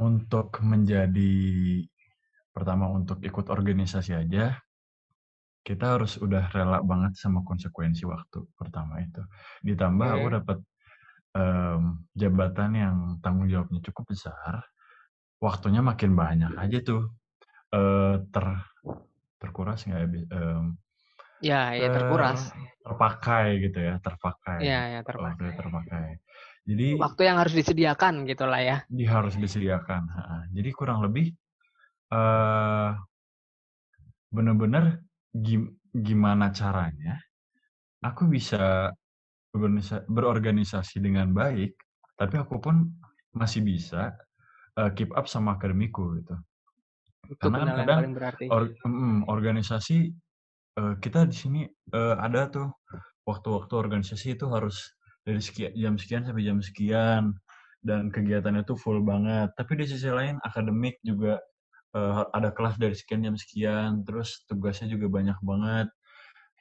untuk 0.00 0.56
menjadi 0.64 1.34
pertama 2.54 2.88
untuk 2.92 3.20
ikut 3.24 3.48
organisasi 3.52 4.12
aja, 4.16 4.60
kita 5.66 5.98
harus 5.98 6.18
udah 6.20 6.50
rela 6.54 6.80
banget 6.84 7.14
sama 7.20 7.42
konsekuensi 7.46 8.04
waktu, 8.08 8.46
pertama 8.58 9.00
itu. 9.04 9.22
Ditambah 9.66 10.08
aku 10.20 10.26
Oke. 10.26 10.42
dapet, 10.42 10.58
mmm, 11.36 11.82
jabatan 12.18 12.70
yang 12.78 12.96
tanggung 13.24 13.48
jawabnya 13.52 13.80
cukup 13.88 14.04
besar, 14.14 14.64
waktunya 15.42 15.80
makin 15.84 16.12
banyak 16.18 16.52
aja 16.58 16.78
tuh, 16.86 17.02
eee, 17.74 18.16
ter 18.34 18.46
terkuras 19.42 19.84
nggak 19.88 20.00
ya 20.04 20.08
mmm, 20.10 20.66
Iya 21.44 21.56
iya 21.76 21.88
ter 21.94 21.94
terkuras. 21.94 22.40
terpakai 22.84 23.46
gitu 23.64 23.78
ya, 23.82 23.94
Iya 24.60 24.74
terpakai, 24.78 24.90
iya 24.90 25.00
waktunya 25.18 25.52
terpakai. 25.56 25.56
terpakai. 25.56 26.08
Jadi 26.68 26.86
Waktu 27.00 27.20
yang 27.24 27.36
harus 27.40 27.54
disediakan 27.56 28.28
gitulah 28.28 28.60
ya. 28.60 28.76
di 28.90 29.04
harus 29.06 29.34
disediakan. 29.38 30.02
Jadi 30.52 30.70
kurang 30.74 31.00
lebih, 31.04 31.32
eee, 32.12 32.90
bener-bener 34.32 35.00
gim 35.32 35.76
gimana 35.92 36.52
caranya 36.52 37.20
aku 38.00 38.28
bisa 38.28 38.92
berorganisasi 40.08 40.98
dengan 41.04 41.30
baik, 41.36 41.76
tapi 42.16 42.40
aku 42.40 42.56
pun 42.56 42.88
masih 43.36 43.60
bisa, 43.60 44.16
uh, 44.80 44.88
keep 44.96 45.12
up 45.12 45.28
sama 45.28 45.60
akademiku 45.60 46.16
gitu. 46.20 46.36
Itu 47.28 47.48
Karena 47.48 47.58
kan 47.62 47.68
kadang 47.84 48.00
or, 48.48 48.62
mm, 48.84 49.28
organisasi 49.28 50.08
uh, 50.80 50.96
kita 50.98 51.28
di 51.28 51.36
sini 51.36 51.60
uh, 51.92 52.16
ada 52.16 52.48
tuh 52.48 52.68
waktu-waktu 53.28 53.72
organisasi 53.76 54.40
itu 54.40 54.48
harus 54.50 54.96
dari 55.22 55.38
sekian, 55.38 55.70
jam 55.78 55.94
sekian 56.00 56.22
sampai 56.26 56.42
jam 56.42 56.58
sekian 56.58 57.22
dan 57.84 58.10
kegiatannya 58.10 58.66
tuh 58.66 58.74
full 58.74 59.04
banget. 59.04 59.52
Tapi 59.54 59.78
di 59.78 59.86
sisi 59.86 60.10
lain 60.10 60.40
akademik 60.42 60.98
juga 61.06 61.38
uh, 61.96 62.28
ada 62.32 62.50
kelas 62.52 62.76
dari 62.80 62.96
sekian 62.96 63.24
jam 63.24 63.36
sekian, 63.36 63.90
terus 64.04 64.44
tugasnya 64.48 64.92
juga 64.92 65.08
banyak 65.08 65.38
banget. 65.40 65.88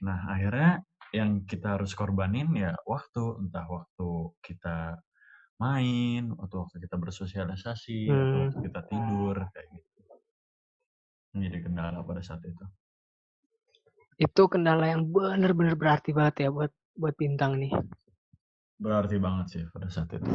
Nah 0.04 0.32
akhirnya 0.32 0.84
yang 1.12 1.44
kita 1.44 1.76
harus 1.76 1.92
korbanin 1.92 2.48
ya 2.56 2.72
waktu, 2.88 3.44
entah 3.44 3.68
waktu 3.68 4.10
kita 4.44 5.00
main, 5.60 6.34
atau 6.40 6.66
waktu 6.66 6.82
kita 6.82 6.96
bersosialisasi, 6.98 8.08
Hmm. 8.08 8.16
atau 8.18 8.38
waktu 8.48 8.60
kita 8.66 8.82
tidur 8.88 9.36
kayak 9.54 9.68
gitu. 9.76 10.00
Ini 11.32 11.42
jadi 11.48 11.60
kendala 11.64 12.00
pada 12.04 12.22
saat 12.24 12.42
itu. 12.44 12.66
Itu 14.20 14.48
kendala 14.48 14.90
yang 14.90 15.08
benar-benar 15.08 15.76
berarti 15.78 16.12
banget 16.12 16.48
ya 16.48 16.50
buat 16.50 16.72
buat 16.96 17.16
bintang 17.16 17.60
nih. 17.62 17.72
Berarti 18.82 19.16
banget 19.22 19.46
sih 19.54 19.64
pada 19.70 19.88
saat 19.88 20.10
itu 20.12 20.28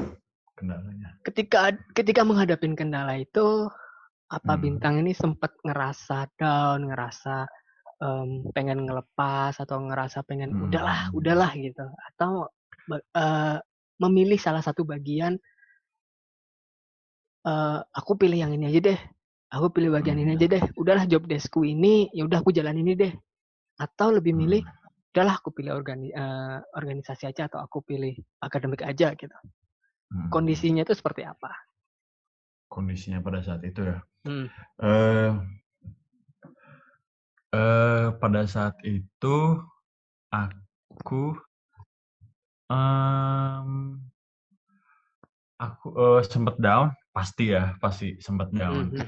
kendalanya. 0.57 1.19
Ketika 1.27 1.75
ketika 1.93 2.23
menghadapi 2.25 2.73
kendala 2.79 3.19
itu 3.19 3.69
apa 4.27 4.59
Hmm. 4.59 4.63
bintang 4.63 4.95
ini 4.99 5.15
sempat 5.15 5.55
ngerasa 5.63 6.35
down, 6.35 6.91
ngerasa 6.91 7.47
em, 8.03 8.45
pengen 8.51 8.85
ngelepas 8.85 9.57
atau 9.63 9.79
ngerasa 9.87 10.27
pengen 10.27 10.53
Hmm. 10.53 10.69
udahlah, 10.69 11.09
udahlah 11.15 11.51
gitu 11.55 11.87
atau 12.15 12.51
eh, 12.93 13.59
memilih 14.03 14.39
salah 14.39 14.61
satu 14.63 14.83
bagian 14.87 15.39
eh, 17.47 17.81
aku 17.83 18.13
pilih 18.19 18.39
yang 18.43 18.53
ini 18.55 18.67
aja 18.71 18.93
deh. 18.93 19.01
Aku 19.55 19.71
pilih 19.71 19.95
bagian 19.95 20.19
ini 20.19 20.35
Hmm. 20.35 20.39
aja 20.43 20.47
deh. 20.59 20.63
Udahlah 20.75 21.07
job 21.07 21.23
deskku 21.31 21.63
ini, 21.63 22.11
ya 22.11 22.27
udah 22.27 22.43
aku 22.43 22.51
jalan 22.51 22.83
ini 22.83 22.99
deh. 22.99 23.13
Atau 23.79 24.11
lebih 24.11 24.35
milih 24.35 24.67
Hmm. 24.67 24.75
udahlah 25.15 25.39
aku 25.41 25.49
pilih 25.55 25.73
organi 25.73 26.11
eh, 26.13 26.59
organisasi 26.77 27.31
aja 27.31 27.47
atau 27.49 27.63
aku 27.63 27.81
pilih 27.87 28.13
akademik 28.43 28.83
aja 28.83 29.15
gitu. 29.15 29.33
Hmm. 30.11 30.29
Kondisinya 30.29 30.83
itu 30.83 30.93
seperti 30.93 31.23
apa? 31.25 31.49
Kondisinya 32.67 33.23
pada 33.23 33.41
saat 33.41 33.63
itu 33.63 33.81
ya. 33.87 34.03
Hmm. 34.27 34.51
Eh, 34.83 35.33
eh, 37.55 38.07
pada 38.19 38.43
saat 38.51 38.75
itu 38.83 39.39
aku 40.35 41.39
em, 42.67 43.71
aku 45.63 45.87
eh, 45.95 46.23
sempet 46.27 46.59
down, 46.59 46.91
pasti 47.15 47.55
ya, 47.55 47.79
pasti 47.79 48.19
sempet 48.19 48.51
down. 48.51 48.91
Mhm. 48.91 49.07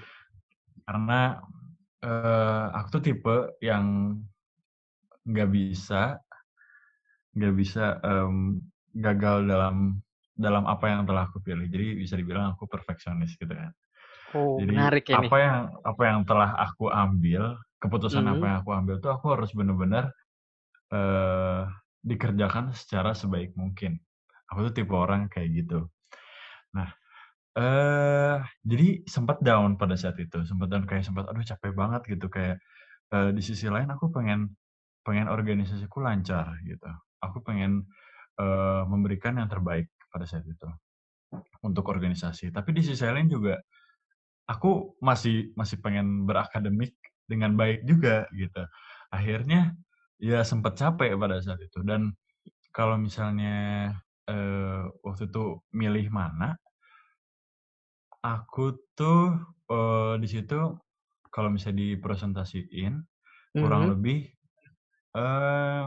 Karena 0.86 1.42
eh, 2.06 2.66
aku 2.78 2.86
tuh 2.94 3.02
tipe 3.02 3.36
yang 3.58 4.14
nggak 5.26 5.50
bisa 5.50 6.22
nggak 7.34 7.54
bisa 7.58 7.98
em, 8.06 8.62
gagal 8.94 9.50
dalam 9.50 9.98
dalam 10.38 10.64
apa 10.70 10.86
yang 10.86 11.02
telah 11.02 11.26
aku 11.26 11.42
pilih. 11.42 11.66
Jadi 11.66 11.98
bisa 11.98 12.14
dibilang 12.14 12.54
aku 12.54 12.70
perfeksionis 12.70 13.34
gitu 13.34 13.50
kan. 13.50 13.74
Oh, 14.34 14.60
Jadi 14.60 14.66
menarik 14.66 15.08
ini. 15.08 15.28
apa 15.28 15.36
yang 15.40 15.58
apa 15.86 16.02
yang 16.04 16.20
telah 16.28 16.50
aku 16.58 16.90
ambil, 16.92 17.56
keputusan 17.80 18.24
apa 18.28 18.42
Mhm. 18.42 18.48
yang 18.48 18.56
aku 18.64 18.70
ambil 18.76 18.96
tuh 19.00 19.10
aku 19.14 19.26
harus 19.34 19.50
benar-benar 19.56 20.12
eh 20.94 21.62
dikerjakan 22.04 22.72
secara 22.76 23.12
sebaik 23.16 23.54
mungkin. 23.58 23.98
Aku 24.52 24.68
tuh 24.70 24.74
tipe 24.76 24.94
orang 24.96 25.28
kayak 25.32 25.50
gitu. 25.64 25.88
Nah, 26.76 26.88
eh 27.58 28.38
jadi 28.66 28.88
sempat 29.08 29.40
down 29.44 29.76
pada 29.80 29.94
saat 29.98 30.18
itu, 30.22 30.44
sempat 30.48 30.68
down 30.72 30.84
kayak 30.88 31.04
sempat 31.08 31.26
aduh 31.30 31.44
capek 31.46 31.72
banget 31.76 32.02
gitu 32.18 32.26
kayak 32.32 32.56
eh, 33.14 33.30
di 33.36 33.42
sisi 33.44 33.68
lain 33.72 33.88
aku 33.92 34.10
pengen 34.14 34.54
pengen 35.06 35.28
organisasiku 35.32 36.00
lancar 36.04 36.56
gitu. 36.68 36.90
Aku 37.24 37.40
pengen 37.46 37.86
eh, 38.40 38.82
memberikan 38.88 39.38
yang 39.40 39.48
terbaik 39.52 39.90
pada 40.12 40.24
saat 40.28 40.44
itu 40.48 40.68
untuk 41.64 41.84
organisasi. 41.90 42.50
Tapi 42.54 42.70
di 42.76 42.82
sisi 42.86 43.04
lain 43.08 43.28
juga 43.30 43.58
aku 44.48 44.96
masih 45.04 45.52
masih 45.58 45.78
pengen 45.84 46.24
berakademik 46.28 46.96
dengan 47.28 47.54
baik 47.60 47.84
juga 47.84 48.26
gitu. 48.34 48.64
Akhirnya 49.12 49.76
ya 50.20 50.42
sempat 50.42 50.74
capek 50.80 51.14
pada 51.20 51.38
saat 51.44 51.60
itu 51.62 51.80
dan 51.86 52.16
kalau 52.74 52.96
misalnya 53.00 53.56
eh, 54.30 54.82
waktu 55.06 55.24
itu 55.30 55.44
milih 55.74 56.06
mana, 56.12 56.56
aku 58.24 58.64
tuh 58.98 59.20
eh, 59.70 60.14
di 60.22 60.28
situ 60.34 60.58
kalau 61.34 61.48
misalnya 61.54 61.78
dipresentasiin 61.94 62.94
kurang 63.58 63.82
Mhm. 63.82 63.92
lebih 63.92 64.18
eh 65.16 65.82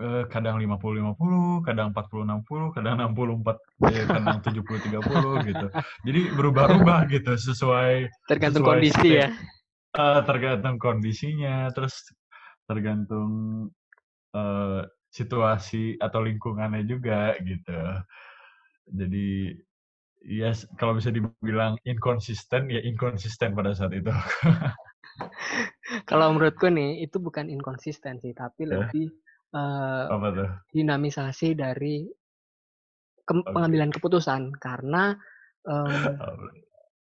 eh, 0.00 0.24
kadang 0.32 0.56
50-50, 0.62 1.62
kadang 1.66 1.92
40-60, 1.92 2.66
kadang 2.76 2.94
64, 3.00 3.56
eh, 3.86 4.06
kadang 4.12 4.38
70-30 4.44 5.32
gitu. 5.48 5.66
Jadi 6.06 6.20
berubah-ubah 6.36 7.00
gitu 7.12 7.32
sesuai 7.36 8.08
Tergantung 8.28 8.62
sesuai 8.62 8.80
kondisi 8.80 9.06
state 9.06 9.24
ya. 9.24 9.28
eh, 9.98 10.20
tergantung 10.28 10.76
kondisinya, 10.80 11.70
terus 11.76 11.94
tergantung 12.68 13.30
eh, 14.36 14.82
situasi 15.10 15.98
atau 15.98 16.20
lingkungannya 16.22 16.82
juga 16.86 17.34
gitu. 17.42 17.74
Jadi 18.90 19.56
ya 20.26 20.50
s- 20.52 20.68
kalau 20.78 20.92
bisa 20.98 21.10
dibilang 21.14 21.76
inkonsisten 21.88 22.68
ya 22.74 22.80
inkonsisten 22.84 23.50
pada 23.56 23.72
saat 23.76 23.92
itu. 23.96 24.12
Kalau 26.08 26.26
menurutku 26.34 26.66
nih 26.70 26.90
itu 27.04 27.16
bukan 27.26 27.46
inkonsisten 27.50 28.20
sih, 28.22 28.32
tapi 28.36 28.62
Ya. 28.70 28.76
lebih 28.84 29.10
Apa 29.52 30.28
tuh? 30.30 30.48
dinamisasi 30.70 31.58
dari 31.58 32.06
ke- 33.26 33.34
Oke. 33.34 33.50
pengambilan 33.50 33.90
keputusan. 33.90 34.54
Karena 34.58 35.14
em, 35.66 36.02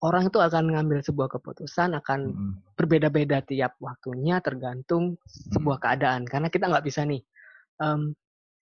orang 0.03 0.27
itu 0.27 0.39
akan 0.43 0.75
ngambil 0.75 0.99
sebuah 1.07 1.29
keputusan 1.39 1.95
akan 1.99 2.21
Mm-mm. 2.35 2.53
berbeda-beda 2.75 3.43
tiap 3.47 3.79
waktunya 3.79 4.43
tergantung 4.43 5.17
sebuah 5.27 5.79
keadaan. 5.79 6.27
Karena 6.27 6.51
kita 6.51 6.67
nggak 6.67 6.87
bisa 6.87 7.07
nih 7.07 7.23
em, 7.83 8.15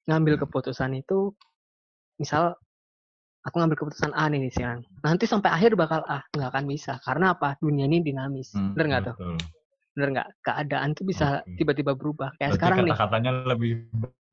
ngambil 0.08 0.40
keputusan 0.48 0.96
itu 0.96 1.34
misal 2.16 2.56
aku 3.44 3.56
ngambil 3.62 3.78
keputusan 3.86 4.16
A 4.16 4.26
nih 4.32 4.50
sekarang 4.50 4.82
nanti 5.04 5.28
sampai 5.30 5.52
akhir 5.54 5.76
bakal 5.78 6.02
A 6.08 6.24
nggak 6.34 6.50
akan 6.50 6.66
bisa. 6.66 6.98
Karena 7.04 7.36
apa? 7.36 7.60
Dunia 7.60 7.86
ini 7.86 8.00
dinamis. 8.02 8.56
Hmm, 8.56 8.74
bener 8.74 8.86
nggak 8.88 9.04
tuh? 9.12 9.16
betul. 9.20 9.38
Bener 9.96 10.10
nggak 10.12 10.30
keadaan 10.44 10.92
tuh 10.92 11.08
bisa 11.08 11.40
tiba-tiba 11.56 11.96
berubah 11.96 12.36
kayak 12.36 12.52
Berarti 12.52 12.60
sekarang 12.60 12.78
nih 12.84 12.92
kata-katanya 12.94 13.32
lebih 13.48 13.72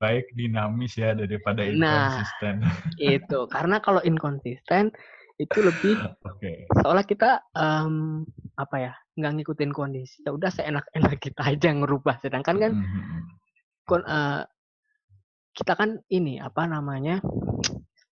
baik 0.03 0.27
dinamis 0.35 0.99
ya 0.99 1.15
daripada 1.15 1.63
Nah. 1.63 2.11
inkonsisten. 2.11 2.55
itu 2.99 3.39
karena 3.47 3.79
kalau 3.79 4.03
inkonsisten 4.03 4.91
itu 5.39 5.59
lebih 5.63 5.97
Oke. 6.27 6.67
seolah 6.83 7.07
kita 7.07 7.41
em, 7.55 8.27
apa 8.59 8.77
ya 8.79 8.93
nggak 9.17 9.33
ngikutin 9.39 9.71
kondisi 9.71 10.21
ya 10.27 10.35
udah 10.35 10.51
seenak-enak 10.51 11.19
kita 11.23 11.41
aja 11.47 11.71
yang 11.71 11.87
ngerubah 11.87 12.19
sedangkan 12.21 12.57
kan 12.59 12.73
Mhm. 12.75 13.19
kon- 13.87 14.07
eh, 14.07 14.43
kita 15.53 15.79
kan 15.79 16.01
ini 16.09 16.41
apa 16.41 16.67
namanya 16.67 17.23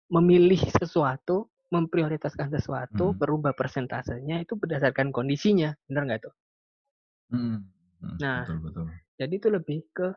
memilih 0.09 0.61
sesuatu 0.77 1.47
memprioritaskan 1.69 2.49
sesuatu 2.49 3.11
Hmm. 3.13 3.19
berubah 3.19 3.53
persentasenya 3.53 4.41
itu 4.41 4.55
berdasarkan 4.55 5.11
kondisinya 5.11 5.75
benar 5.87 6.03
nggak 6.07 6.21
tuh 6.27 6.35
Mhm. 7.31 7.59
Mhm. 8.01 8.17
Nah. 8.21 8.45
betul 8.45 8.59
betul. 8.62 8.87
jadi 9.17 9.35
itu 9.35 9.49
lebih 9.49 9.79
ke 9.91 10.09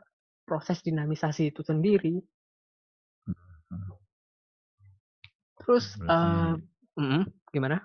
proses 0.43 0.81
dinamisasi 0.81 1.49
itu 1.49 1.61
sendiri 1.61 2.19
Mhm. 3.25 3.93
terus 5.59 5.93
Berarti 5.99 6.57
eh, 6.97 7.01
mm, 7.01 7.23
gimana 7.53 7.77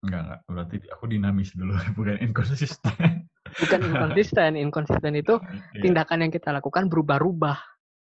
enggak 0.00 0.20
enggak. 0.22 0.40
Berarti 0.44 0.76
aku 0.90 1.04
dinamis 1.06 1.52
dulu 1.54 1.72
bukan 1.96 2.16
inkonsisten. 2.20 3.24
bukan 3.50 3.80
inkonsisten 3.82 4.52
inkonsisten 4.56 5.12
itu 5.16 5.34
Iya. 5.76 5.82
tindakan 5.82 6.28
yang 6.28 6.32
kita 6.32 6.52
lakukan 6.52 6.86
berubah-ubah 6.88 7.58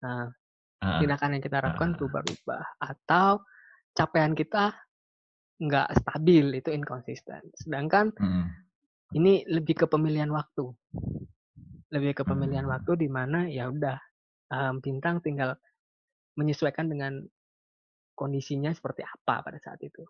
nah 0.04 0.30
Ah, 0.78 1.02
tindakan 1.02 1.34
yang 1.36 1.44
kita 1.44 1.58
lakukan 1.58 1.90
Ah. 1.90 1.96
berubah-ubah 1.98 2.64
atau 2.78 3.42
capaian 3.92 4.38
kita 4.38 4.78
nggak 5.58 5.90
stabil 5.98 6.54
itu 6.54 6.70
inkonsisten 6.70 7.42
sedangkan 7.58 8.14
mhm. 8.14 8.46
Ini 9.14 9.48
lebih 9.48 9.76
ke 9.76 9.86
pemilihan 9.86 10.28
waktu 10.28 10.68
lebih 11.88 12.20
ke 12.20 12.24
pemilihan 12.24 12.68
Hmm. 12.68 12.74
waktu 12.76 12.92
di 13.00 13.08
mana 13.08 13.48
ya 13.48 13.72
udah 13.72 13.96
em, 14.50 14.84
bintang 14.84 15.24
tinggal 15.24 15.56
menyesuaikan 16.36 16.88
dengan 16.88 17.24
kondisinya 18.14 18.74
seperti 18.74 19.06
apa 19.06 19.40
pada 19.40 19.56
saat 19.58 19.80
itu 19.80 20.04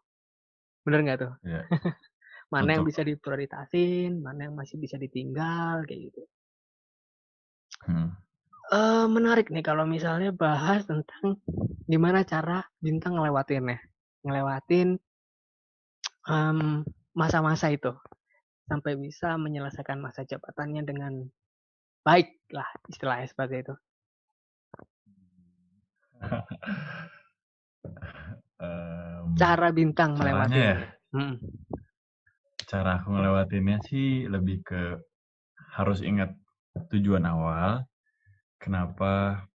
bener 0.82 1.04
nggak 1.04 1.20
tuh 1.20 1.34
Iya. 1.44 1.62
mana 2.54 2.70
yang 2.74 2.82
Untuk- 2.82 2.96
bisa 2.96 3.02
diprioritasin 3.04 4.18
mana 4.18 4.48
yang 4.48 4.56
masih 4.56 4.78
bisa 4.78 4.96
ditinggal 4.96 5.86
kayak 5.86 6.10
gitu 6.10 6.24
Hmm. 7.86 8.10
Eh 8.68 9.06
menarik 9.08 9.48
nih 9.48 9.64
kalau 9.64 9.86
misalnya 9.86 10.34
bahas 10.34 10.84
tentang 10.84 11.40
gimana 11.86 12.26
cara 12.26 12.66
bintang 12.82 13.16
ngelewatinnya 13.16 13.80
ngelewatin 14.26 14.98
um, 16.28 16.84
masa-masa 17.14 17.72
itu 17.72 17.96
sampai 18.68 19.00
bisa 19.00 19.40
menyelesaikan 19.40 19.98
masa 20.04 20.28
jabatannya 20.28 20.84
dengan 20.84 21.24
baik 22.04 22.52
lah 22.52 22.68
istilahnya 22.92 23.28
seperti 23.32 23.56
itu. 23.64 23.76
um, 28.60 29.36
Cara 29.40 29.70
bintang 29.72 30.18
melewati. 30.20 30.58
ya, 30.58 30.76
hmm. 31.14 31.36
cara 32.68 33.00
aku 33.00 33.16
ngelewatinnya 33.16 33.78
sih 33.88 34.28
lebih 34.28 34.64
ke 34.66 35.00
harus 35.78 36.04
ingat 36.04 36.36
tujuan 36.92 37.24
awal. 37.24 37.86
Kenapa 38.58 39.46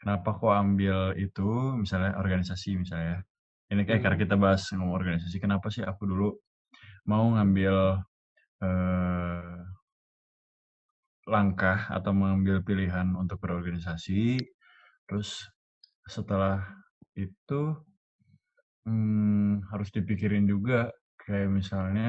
kenapa 0.00 0.36
kok 0.36 0.52
ambil 0.52 1.12
itu 1.16 1.78
misalnya 1.78 2.16
organisasi 2.18 2.80
misalnya. 2.80 3.22
Ini 3.68 3.84
kayak 3.88 4.00
Hmm. 4.00 4.04
karena 4.04 4.18
kita 4.20 4.36
bahas 4.36 4.62
ngomong 4.72 4.92
organisasi, 4.96 5.36
kenapa 5.40 5.72
sih 5.72 5.80
aku 5.84 6.04
dulu 6.04 6.28
mau 7.08 7.24
ngambil 7.32 8.00
eh, 8.64 9.64
langkah 11.34 11.78
atau 11.96 12.12
mengambil 12.16 12.56
pilihan 12.68 13.08
untuk 13.22 13.38
berorganisasi. 13.44 14.40
Terus 15.08 15.28
setelah 16.08 16.60
itu 17.16 17.62
hmm, 18.88 19.68
harus 19.70 19.88
dipikirin 19.96 20.44
juga 20.48 20.88
kayak 21.20 21.48
misalnya 21.58 22.08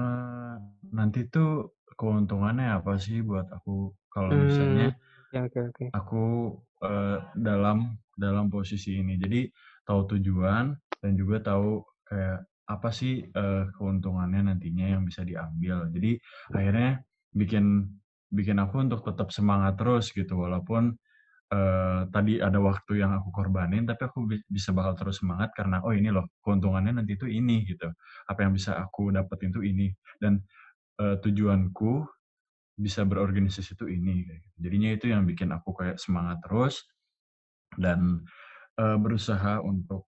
eh, 0.00 0.54
nanti 0.98 1.20
tuh 1.34 1.50
keuntungannya 1.98 2.66
apa 2.78 2.92
sih 3.04 3.18
buat 3.28 3.46
aku 3.56 3.74
kalau 4.14 4.32
misalnya 4.44 4.84
Hmm, 4.84 4.96
Oke 5.20 5.38
oke 5.46 5.60
oke. 5.68 5.86
aku 5.98 6.24
eh, 6.86 7.18
dalam 7.36 7.78
dalam 8.16 8.46
posisi 8.52 9.00
ini. 9.00 9.16
Jadi 9.20 9.40
tahu 9.86 10.00
tujuan 10.16 10.74
dan 11.00 11.12
juga 11.16 11.36
tahu 11.42 11.82
kayak 12.08 12.40
apa 12.70 12.88
sih 12.94 13.26
eh, 13.26 13.64
keuntungannya 13.74 14.54
nantinya 14.54 14.86
yang 14.94 15.02
bisa 15.02 15.26
diambil. 15.26 15.90
Jadi 15.90 16.14
akhirnya 16.54 17.02
bikin 17.34 17.90
bikin 18.30 18.56
aku 18.62 18.78
untuk 18.86 19.02
tetap 19.02 19.34
semangat 19.34 19.74
terus 19.74 20.14
gitu 20.14 20.38
walaupun 20.38 20.94
eh, 21.50 22.00
tadi 22.14 22.38
ada 22.38 22.58
waktu 22.62 23.02
yang 23.02 23.10
aku 23.18 23.28
korbanin 23.34 23.82
tapi 23.90 24.02
aku 24.06 24.18
bi- 24.30 24.46
bisa 24.46 24.70
bakal 24.70 24.94
terus 24.94 25.18
semangat 25.18 25.50
karena 25.58 25.82
oh 25.82 25.90
ini 25.90 26.14
loh 26.14 26.30
keuntungannya 26.46 27.02
nanti 27.02 27.18
itu 27.18 27.26
ini 27.26 27.66
gitu. 27.66 27.90
Apa 28.30 28.46
yang 28.46 28.54
bisa 28.54 28.78
aku 28.78 29.10
dapetin 29.10 29.50
tuh 29.50 29.66
ini 29.66 29.90
dan 30.22 30.38
eh, 31.02 31.16
tujuanku 31.18 32.06
bisa 32.78 33.04
berorganisasi 33.04 33.76
itu 33.76 33.86
ini 33.90 34.24
gitu. 34.24 34.46
Jadinya 34.62 34.90
itu 34.94 35.06
yang 35.12 35.26
bikin 35.26 35.50
aku 35.52 35.74
kayak 35.76 35.98
semangat 35.98 36.38
terus 36.46 36.86
dan 37.78 38.22
eh, 38.78 38.96
berusaha 38.98 39.58
untuk 39.62 40.06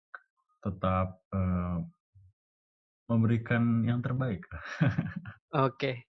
tetap 0.60 1.24
eh, 1.32 1.78
memberikan 3.10 3.82
yang 3.82 3.98
terbaik. 3.98 4.46
Oke. 5.50 6.06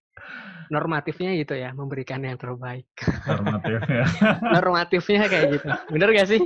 Normatifnya 0.70 1.34
gitu 1.34 1.58
ya, 1.58 1.74
memberikan 1.74 2.22
yang 2.22 2.38
terbaik. 2.38 2.86
Normatifnya. 3.26 4.06
Normatifnya 4.56 5.22
kayak 5.26 5.46
gitu. 5.58 5.68
Bener 5.90 6.08
gak 6.14 6.28
sih? 6.30 6.40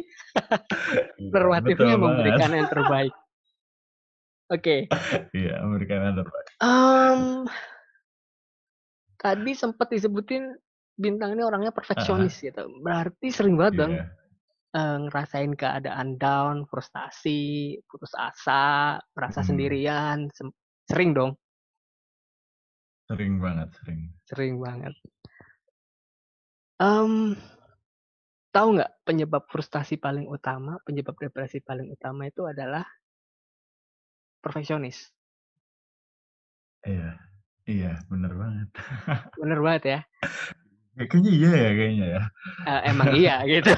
Iya, 1.20 1.30
Normatifnya 1.30 1.94
betul 1.94 2.04
memberikan 2.08 2.48
banget. 2.48 2.58
yang 2.58 2.68
terbaik. 2.72 3.14
Oke. 4.46 4.76
Iya, 5.36 5.54
memberikan 5.60 5.98
yang 6.08 6.16
terbaik. 6.24 6.48
Em, 6.64 7.20
tadi 9.20 9.52
sempat 9.52 9.92
disebutin 9.92 10.56
bintang 10.96 11.36
ini 11.36 11.44
orangnya 11.44 11.70
perfeksionis 11.70 12.40
gitu. 12.40 12.64
Berarti 12.80 13.28
sering 13.28 13.60
banget 13.60 13.74
dong 13.84 13.92
Eh, 14.76 14.96
ngerasain 15.08 15.56
keadaan 15.56 16.20
down, 16.20 16.68
frustasi, 16.68 17.80
putus 17.88 18.12
asa, 18.12 19.00
merasa 19.16 19.40
Hmm. 19.40 19.56
sendirian. 19.56 20.28
Sering 20.84 21.16
dong, 21.16 21.32
Sering 23.08 23.40
banget, 23.40 23.72
sering. 23.80 24.12
sering 24.28 24.54
banget. 24.60 24.92
Em, 26.76 27.32
tahu 28.52 28.68
nggak 28.76 28.92
penyebab 29.08 29.48
frustasi 29.48 29.96
paling 29.96 30.28
utama, 30.28 30.76
penyebab 30.84 31.16
depresi 31.16 31.64
paling 31.64 31.88
utama 31.88 32.28
itu 32.28 32.44
adalah 32.44 32.84
perfeksionis. 34.44 35.08
Iya. 36.84 37.16
Iya, 37.66 37.98
bener 38.12 38.30
banget. 38.36 38.68
Bener 39.40 39.58
banget 39.58 39.82
ya. 39.88 40.00
Kayaknya 40.96 41.28
iya 41.36 41.50
ya, 41.52 41.70
kayaknya 41.76 42.06
ya. 42.08 42.22
Eh, 42.64 42.80
emang 42.88 43.08
iya 43.12 43.36
gitu. 43.52 43.68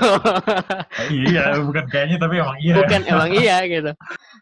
Eh, 1.02 1.08
iya, 1.10 1.58
bukan 1.58 1.84
kayaknya 1.90 2.16
tapi 2.22 2.38
emang 2.38 2.58
iya. 2.62 2.74
Bukan 2.78 3.02
emang 3.10 3.30
iya 3.34 3.56
gitu. 3.74 3.90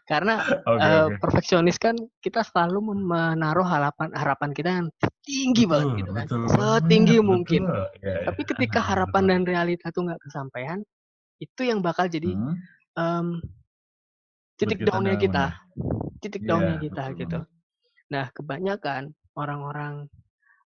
Karena 0.05 0.37
Oke, 0.61 0.85
eh, 0.85 1.05
oke. 1.09 1.17
perfeksionis 1.17 1.81
kan 1.81 1.97
kita 2.21 2.45
selalu 2.45 3.01
menaruh 3.01 3.65
harapan 3.65 4.13
harapan 4.13 4.49
kita 4.53 4.69
yang 4.69 4.87
tinggi 5.25 5.65
banget 5.65 5.89
Betul, 5.89 5.97
gitu 5.97 6.11
kan. 6.13 6.25
betul 6.29 6.39
Setinggi 6.53 7.15
banget, 7.17 7.29
mungkin. 7.33 7.61
betul. 7.65 7.81
Iya, 7.97 8.11
iya. 8.13 8.25
Tapi 8.29 8.41
ketika 8.45 8.79
harapan 8.93 9.23
betul. 9.25 9.31
dan 9.33 9.41
realita 9.49 9.85
tuh 9.89 10.01
nggak 10.05 10.21
kesampaian, 10.21 10.79
itu 11.41 11.61
yang 11.65 11.79
bakal 11.81 12.05
jadi 12.05 12.29
Hmm, 12.37 12.53
em, 12.93 13.27
titik 14.53 14.85
buat 14.85 14.85
kita 14.85 14.91
down-nya 14.93 15.15
down 15.17 15.23
kita, 15.25 15.45
ya. 15.49 15.51
titik 16.21 16.41
Iya, 16.45 16.49
down-nya 16.49 16.75
kita 16.77 17.03
betul 17.09 17.17
gitu. 17.25 17.37
banget. 17.41 17.55
Nah, 18.07 18.25
kebanyakan 18.37 19.03
orang-orang 19.33 19.93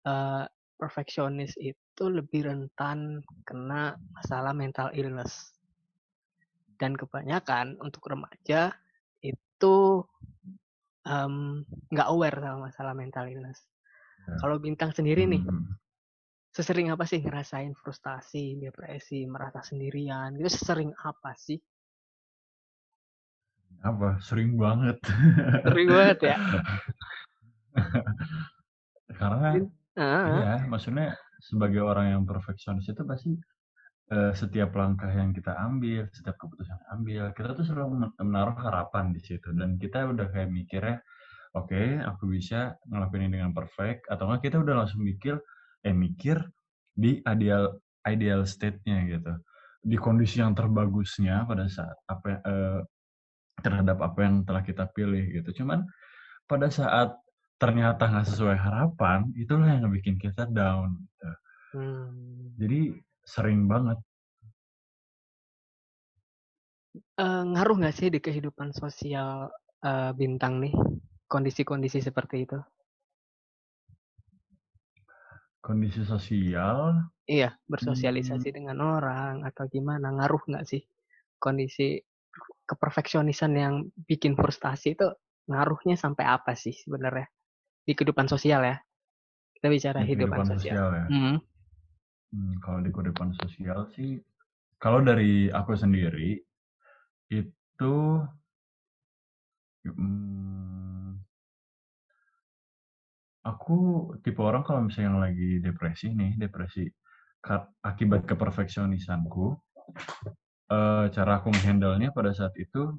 eh, 0.10 0.46
perfeksionis 0.80 1.54
itu 1.60 1.76
lebih 2.08 2.48
rentan 2.48 3.20
kena 3.44 4.00
masalah 4.16 4.56
mental 4.56 4.88
illness. 4.96 5.52
Dan 6.80 6.96
kebanyakan 6.96 7.76
untuk 7.84 8.08
remaja 8.08 8.72
itu 9.20 9.76
nggak 11.92 12.08
aware 12.08 12.38
sama 12.40 12.72
masalah 12.72 12.94
mental 12.96 13.26
illness. 13.28 13.60
Ya. 14.24 14.38
Kalau 14.40 14.56
bintang 14.62 14.96
sendiri 14.96 15.28
nih, 15.28 15.44
Hmm, 15.44 15.76
sesering 16.56 16.88
apa 16.94 17.04
sih 17.04 17.20
ngerasain 17.20 17.76
frustasi, 17.76 18.56
depresi, 18.62 19.28
merasa 19.28 19.60
sendirian? 19.66 20.38
Itu 20.40 20.48
sesering 20.48 20.96
apa 21.04 21.36
sih? 21.36 21.60
apa? 23.84 24.20
Sering 24.24 24.56
banget. 24.60 24.98
Sering 25.64 25.88
banget 25.92 26.20
ya. 26.36 26.38
Karena 29.20 29.50
Ah, 30.00 30.24
Iya, 30.32 30.64
maksudnya 30.72 31.12
sebagai 31.40 31.82
orang 31.84 32.14
yang 32.20 32.24
perfeksionis 32.28 32.88
itu 32.92 33.04
pasti 33.08 33.32
eh, 34.14 34.34
setiap 34.36 34.74
langkah 34.76 35.10
yang 35.12 35.32
kita 35.36 35.54
ambil, 35.58 36.10
setiap 36.14 36.36
keputusan 36.42 36.76
yang 36.76 36.90
ambil, 37.00 37.24
kita 37.38 37.50
tuh 37.58 37.66
selalu 37.68 37.90
men- 38.06 38.18
menaruh 38.22 38.58
harapan 38.58 39.14
di 39.16 39.22
situ 39.22 39.50
dan 39.56 39.78
kita 39.82 40.10
udah 40.10 40.28
kayak 40.34 40.50
mikirnya, 40.52 40.98
oke, 41.58 41.82
aku 42.06 42.24
bisa 42.32 42.76
ngelakuin 42.90 43.30
ini 43.30 43.42
dengan 43.42 43.54
perfect 43.56 44.08
atau 44.12 44.30
enggak 44.30 44.52
kita 44.52 44.58
udah 44.64 44.76
langsung 44.86 45.02
mikir, 45.06 45.38
eh 45.86 45.96
mikir 45.96 46.38
di 46.94 47.22
ideal 47.26 47.80
ideal 48.08 48.42
state-nya 48.48 48.98
gitu, 49.10 49.34
di 49.84 49.98
kondisi 50.00 50.42
yang 50.44 50.54
terbagusnya 50.58 51.46
pada 51.50 51.66
saat 51.70 51.98
apa 52.10 52.28
eh, 52.44 52.82
terhadap 53.60 54.00
apa 54.00 54.20
yang 54.24 54.36
telah 54.48 54.64
kita 54.64 54.88
pilih 54.96 55.24
gitu. 55.42 55.64
Cuman 55.64 55.84
pada 56.48 56.68
saat 56.72 57.16
ternyata 57.60 58.08
nggak 58.08 58.28
sesuai 58.32 58.56
harapan, 58.56 59.28
itulah 59.36 59.68
yang 59.68 59.92
bikin 59.92 60.16
kita 60.16 60.48
down. 60.48 60.96
gitu. 60.96 61.30
hmm. 61.76 62.56
Jadi 62.56 62.80
sering 63.28 63.68
banget. 63.68 64.00
Eh, 67.20 67.44
ngaruh 67.52 67.76
nggak 67.84 67.96
sih 68.00 68.08
di 68.08 68.24
kehidupan 68.24 68.72
sosial 68.72 69.52
eh, 69.84 70.12
bintang 70.16 70.64
nih 70.64 70.74
kondisi-kondisi 71.28 72.00
seperti 72.00 72.48
itu? 72.48 72.60
Kondisi 75.60 76.08
sosial, 76.08 76.96
Iya, 77.30 77.54
hmm, 77.54 77.68
bersosialisasi 77.70 78.50
dengan 78.56 78.82
orang 78.82 79.46
atau 79.46 79.70
gimana? 79.70 80.10
Ngaruh 80.16 80.42
nggak 80.50 80.66
sih 80.66 80.82
kondisi 81.38 82.02
keperfeksionisan 82.66 83.54
yang 83.54 83.76
bikin 84.08 84.34
frustasi 84.34 84.98
itu 84.98 85.06
ngaruhnya 85.50 85.94
sampai 85.98 86.26
apa 86.26 86.54
sih 86.54 86.74
sebenarnya 86.74 87.30
di 87.90 87.98
kehidupan 87.98 88.30
sosial 88.30 88.62
ya? 88.62 88.78
Kita 89.58 89.66
bicara 89.66 90.06
di 90.06 90.14
kehidupan 90.14 90.46
kehidupan 90.46 90.48
sosial. 90.54 90.76
sosial 90.78 90.90
ya. 90.94 91.06
Hmm. 91.10 91.38
Hmm, 92.30 92.54
kalau 92.62 92.80
di 92.86 92.90
kehidupan 92.94 93.30
sosial 93.42 93.80
sih, 93.98 94.22
kalau 94.78 95.02
dari 95.02 95.50
aku 95.50 95.74
sendiri 95.74 96.38
itu 97.34 97.96
hmm, 99.90 101.18
aku 103.42 103.78
tipe 104.22 104.38
orang 104.46 104.62
kalau 104.62 104.86
misalnya 104.86 105.10
yang 105.10 105.20
lagi 105.26 105.50
depresi 105.58 106.14
nih, 106.14 106.38
depresi 106.38 106.86
akibat 107.82 108.30
keperfeksionisanku, 108.30 109.58
eh, 110.70 111.06
cara 111.10 111.42
aku 111.42 111.50
menghandle-nya 111.50 112.14
pada 112.14 112.30
saat 112.38 112.54
itu 112.62 112.94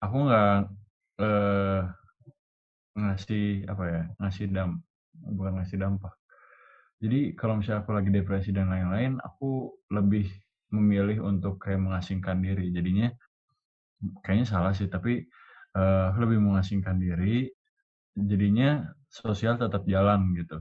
aku 0.00 0.16
nggak 0.24 0.56
eh, 1.20 1.80
ngasih 2.96 3.68
apa 3.68 3.84
ya, 3.86 4.02
ngasih 4.18 4.44
dam, 4.50 4.80
bukan 5.12 5.60
ngasih 5.60 5.76
dampak. 5.78 6.14
Jadi 6.96 7.36
kalau 7.36 7.60
misalnya 7.60 7.84
aku 7.84 7.92
lagi 7.92 8.10
depresi 8.10 8.50
dan 8.56 8.72
lain-lain, 8.72 9.20
aku 9.20 9.68
lebih 9.92 10.26
memilih 10.72 11.22
untuk 11.28 11.60
kayak 11.60 11.78
mengasingkan 11.78 12.40
diri. 12.40 12.72
Jadinya 12.72 13.12
kayaknya 14.24 14.46
salah 14.48 14.72
sih, 14.72 14.88
tapi 14.88 15.20
uh, 15.76 16.16
lebih 16.16 16.40
mengasingkan 16.40 16.96
diri, 16.96 17.52
jadinya 18.16 18.88
sosial 19.12 19.60
tetap 19.60 19.84
jalan 19.84 20.32
gitu. 20.32 20.56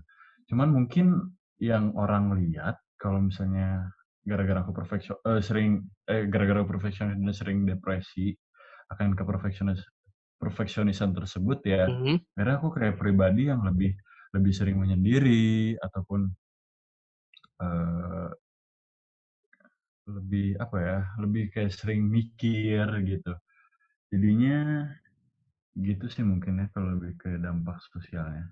Cuman 0.52 0.76
mungkin 0.76 1.36
yang 1.64 1.96
orang 1.96 2.36
lihat 2.36 2.76
kalau 3.00 3.24
misalnya 3.24 3.88
gara-gara 4.28 4.60
aku 4.66 4.76
perfeksion 4.76 5.16
uh, 5.24 5.40
sering 5.40 5.86
eh 6.10 6.28
gara-gara 6.28 6.66
perfeksionis 6.68 7.38
sering 7.38 7.64
depresi 7.64 8.36
akan 8.92 9.14
ke 9.14 9.24
perfeksionis 9.24 9.80
perfeksionisan 10.46 11.18
tersebut 11.18 11.66
ya, 11.66 11.90
mm 11.90 11.98
-hmm. 11.98 12.18
karena 12.38 12.54
aku 12.62 12.70
kayak 12.70 13.02
pribadi 13.02 13.50
yang 13.50 13.66
lebih 13.66 13.98
lebih 14.38 14.54
sering 14.54 14.78
menyendiri 14.78 15.74
ataupun 15.82 16.30
uh, 17.64 18.30
lebih 20.06 20.60
apa 20.62 20.78
ya, 20.78 21.00
lebih 21.18 21.50
kayak 21.50 21.74
sering 21.74 22.06
mikir 22.06 22.86
gitu. 23.10 23.34
Jadinya 24.14 24.86
gitu 25.76 26.06
sih 26.08 26.24
mungkin 26.24 26.62
ya 26.62 26.68
kalau 26.72 26.96
lebih 26.96 27.18
ke 27.18 27.42
dampak 27.42 27.82
sosialnya. 27.90 28.48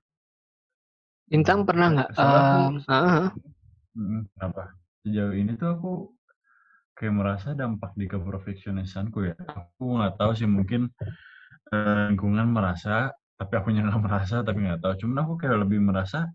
Bintang 1.29 1.63
pernah 1.63 1.87
nggak? 1.93 2.09
Uh, 2.17 2.81
uh. 2.89 3.27
Kenapa? 4.35 4.75
Sejauh 5.05 5.35
ini 5.35 5.55
tuh 5.55 5.69
aku 5.71 5.91
kayak 6.97 7.15
merasa 7.15 7.55
dampak 7.55 7.95
di 7.95 8.05
keprofesionalisanku 8.09 9.19
ya. 9.29 9.35
Aku 9.37 9.99
nggak 9.99 10.19
tahu 10.19 10.31
sih 10.35 10.49
mungkin 10.49 10.91
lingkungan 11.71 12.49
merasa, 12.49 13.13
tapi 13.37 13.53
aku 13.57 13.71
nggak 13.71 14.03
merasa, 14.03 14.41
tapi 14.41 14.65
nggak 14.65 14.81
tahu. 14.81 14.93
Cuman 15.05 15.17
aku 15.23 15.33
kayak 15.39 15.63
lebih 15.63 15.79
merasa 15.79 16.29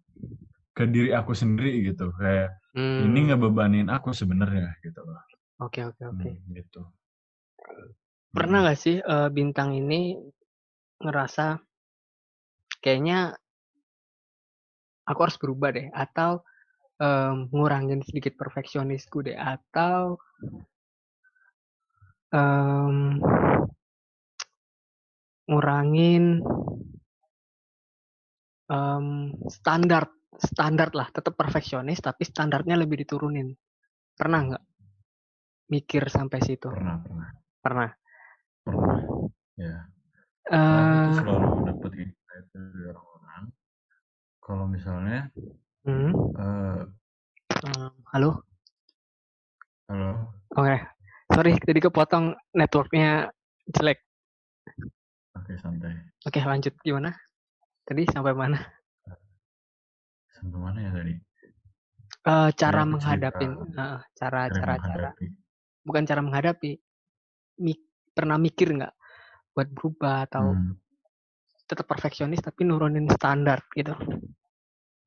ke 0.72 0.86
diri 0.86 1.10
aku 1.12 1.34
sendiri 1.34 1.82
gitu. 1.92 2.14
Kayak 2.16 2.58
hmm. 2.78 3.06
ini 3.10 3.20
ngebebanin 3.32 3.88
aku 3.90 4.14
sebenarnya 4.14 4.78
gitu 4.80 5.02
loh. 5.02 5.18
Oke 5.58 5.82
oke 5.82 6.02
oke. 6.06 6.26
Hmm, 6.26 6.54
gitu. 6.54 6.82
Pernah 8.30 8.58
nggak 8.66 8.78
sih 8.78 8.96
uh, 9.02 9.26
bintang 9.32 9.74
ini 9.74 10.14
ngerasa 11.02 11.58
kayaknya 12.78 13.34
aku 15.06 15.18
harus 15.24 15.38
berubah 15.40 15.74
deh 15.74 15.88
atau 15.90 16.42
um, 17.00 17.48
ngurangin 17.50 18.04
sedikit 18.04 18.36
perfeksionisku 18.38 19.24
deh 19.24 19.38
atau 19.38 20.20
um, 22.30 23.18
ngurangin 25.48 26.44
um, 28.68 29.32
standar 29.48 30.12
standar 30.38 30.92
lah 30.92 31.08
tetap 31.10 31.34
perfeksionis 31.34 31.98
tapi 32.04 32.22
standarnya 32.28 32.76
lebih 32.76 33.00
diturunin. 33.02 33.56
Pernah 34.14 34.40
nggak? 34.52 34.64
Mikir 35.72 36.06
sampai 36.12 36.38
situ. 36.44 36.68
Pernah 36.68 37.00
pernah. 37.00 37.28
Pernah. 37.64 37.90
Pernah 38.62 39.00
ya. 39.58 39.76
Uh, 40.48 40.56
aku 40.56 41.12
selalu 41.20 41.48
dapat 41.68 41.92
insight 41.96 42.46
dari 42.52 42.80
orang-orang. 42.88 43.44
Kalau 44.40 44.64
misalnya 44.68 45.20
hmm? 45.84 46.12
uh, 46.36 46.82
um, 47.64 47.94
halo? 48.12 48.30
Halo? 49.88 50.10
Oke. 50.56 50.64
Okay. 50.64 50.78
sorry 51.28 51.52
tadi 51.60 51.80
kepotong 51.84 52.32
networknya 52.56 53.28
jelek 53.68 54.00
oke 55.38 55.52
santai. 55.58 55.94
Oke 56.26 56.42
lanjut. 56.42 56.74
Gimana? 56.82 57.14
Tadi 57.86 58.02
sampai 58.10 58.34
mana? 58.34 58.58
Sampai 60.36 60.58
mana 60.58 60.78
ya 60.82 60.90
tadi? 60.92 61.14
Uh, 62.28 62.50
cara 62.52 62.82
menghadapi. 62.84 63.46
Uh, 63.48 64.00
cara 64.18 64.50
cara 64.52 64.74
cara 64.76 65.10
bukan 65.86 66.04
cara 66.04 66.20
menghadapi. 66.20 66.76
Mik, 67.64 67.80
pernah 68.12 68.36
mikir 68.36 68.76
nggak 68.76 68.94
buat 69.56 69.68
berubah 69.74 70.28
atau 70.30 70.54
hmm. 70.54 70.76
tetap 71.66 71.88
perfeksionis 71.88 72.44
tapi 72.44 72.68
nurunin 72.68 73.08
standar 73.10 73.64
gitu? 73.74 73.96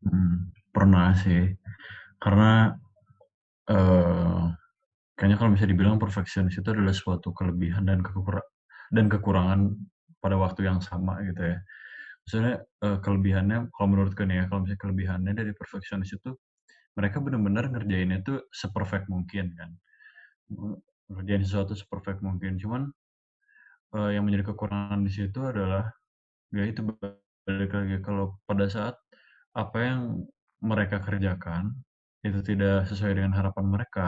Hmm, 0.01 0.51
pernah 0.73 1.13
sih. 1.15 1.53
Karena 2.17 2.73
uh, 3.71 4.51
kayaknya 5.15 5.38
kalau 5.38 5.53
bisa 5.53 5.69
dibilang 5.69 6.01
perfeksionis 6.01 6.57
itu 6.57 6.67
adalah 6.73 6.91
suatu 6.91 7.32
kelebihan 7.32 7.86
dan 7.86 8.01
kekur 8.01 8.41
dan 8.91 9.05
kekurangan 9.07 9.71
pada 10.22 10.38
waktu 10.38 10.69
yang 10.69 10.80
sama 10.80 11.19
gitu 11.26 11.41
ya. 11.41 11.57
Maksudnya 12.22 12.55
uh, 12.86 12.97
kelebihannya 13.01 13.74
kalau 13.74 13.88
menurutku 13.89 14.22
nih 14.24 14.41
ya, 14.41 14.45
kalau 14.47 14.63
misalnya 14.63 14.82
kelebihannya 14.86 15.34
dari 15.34 15.51
perfeksionis 15.57 16.13
itu 16.13 16.32
mereka 16.93 17.17
benar-benar 17.24 17.72
ngerjainnya 17.74 18.22
itu 18.22 18.39
seperfect 18.53 19.09
mungkin 19.09 19.51
kan. 19.57 19.69
Ngerjain 21.09 21.43
sesuatu 21.43 21.74
seperfect 21.74 22.22
mungkin. 22.22 22.61
Cuman 22.61 22.93
uh, 23.97 24.09
yang 24.13 24.24
menjadi 24.28 24.53
kekurangan 24.53 25.01
di 25.03 25.11
situ 25.11 25.39
adalah 25.41 25.89
ya 26.51 26.63
itu 26.67 26.84
balik 27.47 27.72
lagi 27.74 27.97
kalau 28.05 28.38
pada 28.45 28.67
saat 28.69 28.95
apa 29.57 29.78
yang 29.82 30.01
mereka 30.61 31.01
kerjakan 31.01 31.74
itu 32.22 32.39
tidak 32.45 32.86
sesuai 32.86 33.17
dengan 33.17 33.34
harapan 33.34 33.65
mereka, 33.65 34.07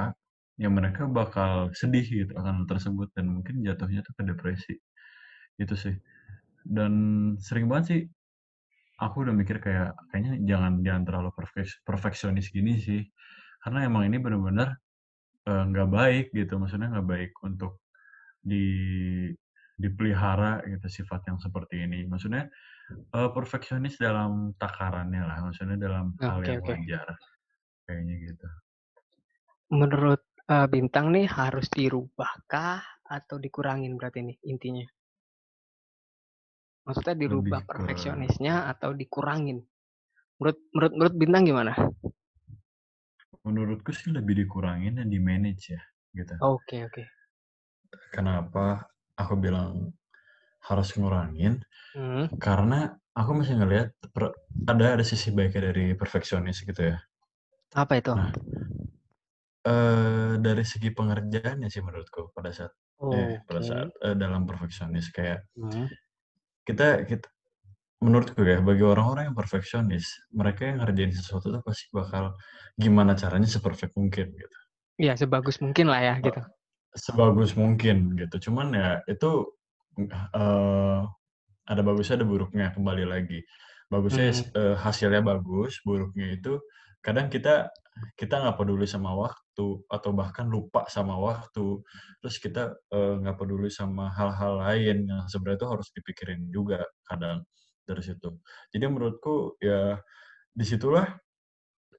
ya 0.62 0.70
mereka 0.70 1.10
bakal 1.10 1.74
sedih 1.74 2.06
gitu 2.06 2.34
akan 2.38 2.70
tersebut 2.70 3.10
dan 3.18 3.26
mungkin 3.26 3.66
jatuhnya 3.66 4.06
tuh 4.06 4.14
ke 4.14 4.24
depresi. 4.30 4.76
Itu 5.60 5.76
sih. 5.78 5.96
Dan 6.64 6.94
sering 7.44 7.68
banget 7.68 7.86
sih 7.90 8.02
aku 9.02 9.28
udah 9.28 9.36
mikir 9.36 9.60
kayak 9.60 9.98
kayaknya 10.14 10.40
jangan 10.48 10.80
jangan 10.86 11.04
terlalu 11.04 11.30
perfeksionis 11.84 12.50
gini 12.54 12.80
sih. 12.80 13.02
Karena 13.64 13.88
emang 13.88 14.08
ini 14.08 14.20
benar-benar 14.20 14.76
eh, 15.48 15.64
nggak 15.72 15.88
uh, 15.88 15.92
baik 15.92 16.26
gitu, 16.36 16.60
maksudnya 16.60 16.92
nggak 16.92 17.08
baik 17.08 17.32
untuk 17.44 17.84
di 18.44 18.68
dipelihara 19.74 20.62
gitu 20.70 20.88
sifat 21.04 21.28
yang 21.32 21.40
seperti 21.40 21.84
ini. 21.84 22.06
Maksudnya 22.06 22.48
uh, 23.16 23.30
perfeksionis 23.32 23.98
dalam 23.98 24.54
takarannya 24.60 25.24
lah, 25.24 25.38
maksudnya 25.44 25.78
dalam 25.80 26.14
hal 26.22 26.44
yang 26.46 26.62
okay. 26.62 26.78
wajar, 26.78 27.08
kayaknya 27.88 28.16
gitu. 28.32 28.48
Menurut 29.74 30.22
uh, 30.52 30.68
Bintang 30.70 31.10
nih 31.16 31.26
harus 31.26 31.68
dirubahkah 31.74 32.84
atau 33.04 33.36
dikurangin 33.42 33.98
berarti 33.98 34.22
nih 34.22 34.38
intinya? 34.46 34.86
Maksudnya 36.84 37.16
dirubah 37.16 37.64
Lebih 37.64 37.70
perfeksionisnya 37.70 38.68
atau 38.68 38.92
dikurangin? 38.92 39.64
Menurut 40.40 40.58
menurut 40.76 40.94
menurut 41.00 41.16
Bintang 41.16 41.44
gimana? 41.48 41.74
Menurutku 43.44 43.92
sih 43.96 44.12
lebih 44.12 44.44
dikurangin 44.44 45.00
dan 45.00 45.08
di 45.12 45.20
manage 45.20 45.76
ya, 45.76 45.82
gitu. 46.16 46.36
Oke 46.44 46.80
okay, 46.80 46.80
oke. 46.88 46.94
Okay. 47.04 47.06
Kenapa 48.12 48.88
aku 49.16 49.36
bilang 49.40 49.96
harus 50.64 50.96
ngurangin? 50.96 51.64
Hmm. 51.96 52.32
Karena 52.40 52.92
aku 53.16 53.32
masih 53.44 53.60
ngelihat 53.60 53.92
ada 54.68 55.00
ada 55.00 55.04
sisi 55.06 55.32
baiknya 55.32 55.72
dari 55.72 55.96
perfeksionis 55.96 56.64
gitu 56.64 56.96
ya. 56.96 56.98
Apa 57.76 58.00
itu? 58.00 58.12
Nah, 58.16 58.32
uh, 59.68 60.34
dari 60.40 60.64
segi 60.68 60.92
pengerjaannya 60.92 61.68
sih 61.72 61.82
menurutku 61.84 62.32
pada 62.36 62.52
saat 62.52 62.74
oh, 63.00 63.12
eh, 63.12 63.40
pada 63.48 63.62
saat 63.64 63.90
uh, 64.04 64.16
dalam 64.16 64.44
perfeksionis 64.44 65.10
kayak 65.12 65.48
hmm. 65.58 65.88
Kita 66.64 67.08
kita 67.08 67.28
menurutku 68.04 68.44
ya 68.44 68.60
bagi 68.60 68.84
orang-orang 68.84 69.32
yang 69.32 69.38
perfeksionis 69.38 70.28
mereka 70.36 70.68
yang 70.68 70.84
ngerjain 70.84 71.16
sesuatu 71.16 71.56
tuh 71.56 71.64
pasti 71.64 71.88
bakal 71.96 72.36
gimana 72.76 73.16
caranya 73.16 73.48
seperfect 73.48 73.96
mungkin 73.96 74.36
gitu. 74.36 74.58
Iya 75.00 75.16
sebagus 75.16 75.64
mungkin 75.64 75.88
lah 75.88 76.02
ya 76.04 76.16
gitu. 76.20 76.42
Sebagus 76.94 77.56
mungkin 77.56 78.20
gitu. 78.20 78.52
Cuman 78.52 78.76
ya 78.76 78.90
itu 79.08 79.48
uh, 80.36 81.08
ada 81.64 81.82
bagusnya 81.82 82.20
ada 82.20 82.28
buruknya 82.28 82.76
kembali 82.76 83.06
lagi 83.08 83.40
bagusnya 83.94 84.34
hmm. 84.34 84.46
uh, 84.58 84.76
hasilnya 84.82 85.22
bagus 85.22 85.78
buruknya 85.86 86.34
itu 86.34 86.58
kadang 87.04 87.28
kita 87.28 87.68
kita 88.18 88.42
nggak 88.42 88.58
peduli 88.58 88.90
sama 88.90 89.14
waktu 89.14 89.68
atau 89.86 90.12
bahkan 90.18 90.50
lupa 90.50 90.90
sama 90.90 91.14
waktu 91.20 91.84
terus 92.24 92.42
kita 92.42 92.74
eh, 92.90 93.14
nggak 93.22 93.36
uh, 93.36 93.40
peduli 93.40 93.70
sama 93.70 94.10
hal-hal 94.10 94.64
lain 94.66 95.06
yang 95.06 95.24
sebenarnya 95.30 95.62
itu 95.62 95.68
harus 95.70 95.88
dipikirin 95.94 96.42
juga 96.50 96.82
kadang 97.06 97.46
dari 97.86 98.02
situ 98.02 98.40
jadi 98.74 98.90
menurutku 98.90 99.60
ya 99.62 100.00
di 100.50 100.66
situlah 100.66 101.06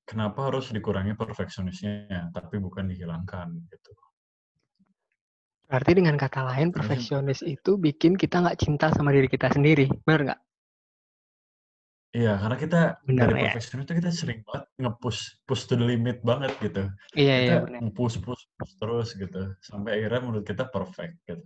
kenapa 0.02 0.50
harus 0.50 0.74
dikurangi 0.74 1.14
perfeksionisnya 1.14 2.34
tapi 2.34 2.58
bukan 2.58 2.90
dihilangkan 2.90 3.54
gitu 3.70 3.92
Berarti 5.64 5.96
dengan 5.96 6.14
kata 6.20 6.44
lain, 6.44 6.70
perfeksionis 6.70 7.40
itu 7.40 7.80
bikin 7.80 8.20
kita 8.20 8.44
nggak 8.44 8.60
cinta 8.60 8.92
sama 8.92 9.10
diri 9.10 9.26
kita 9.26 9.48
sendiri. 9.48 9.88
Benar 10.04 10.20
nggak? 10.28 10.40
Iya, 12.14 12.38
karena 12.38 12.56
kita 12.62 12.80
bener, 13.02 13.26
dari 13.26 13.34
ya? 13.34 13.42
perfeksionis 13.50 13.84
itu 13.90 13.94
kita 13.98 14.10
sering 14.14 14.40
banget 14.46 14.70
nge-push 14.78 15.20
push 15.50 15.66
to 15.66 15.74
the 15.74 15.82
limit 15.82 16.22
banget 16.22 16.54
gitu. 16.62 16.86
Iya, 17.18 17.34
kita 17.42 17.54
iya, 17.66 17.80
nge-push, 17.82 18.22
push, 18.22 18.42
push 18.54 18.72
terus 18.78 19.08
gitu. 19.18 19.42
Sampai 19.58 19.98
akhirnya 19.98 20.22
menurut 20.22 20.46
kita 20.46 20.70
perfect 20.70 21.18
gitu. 21.26 21.42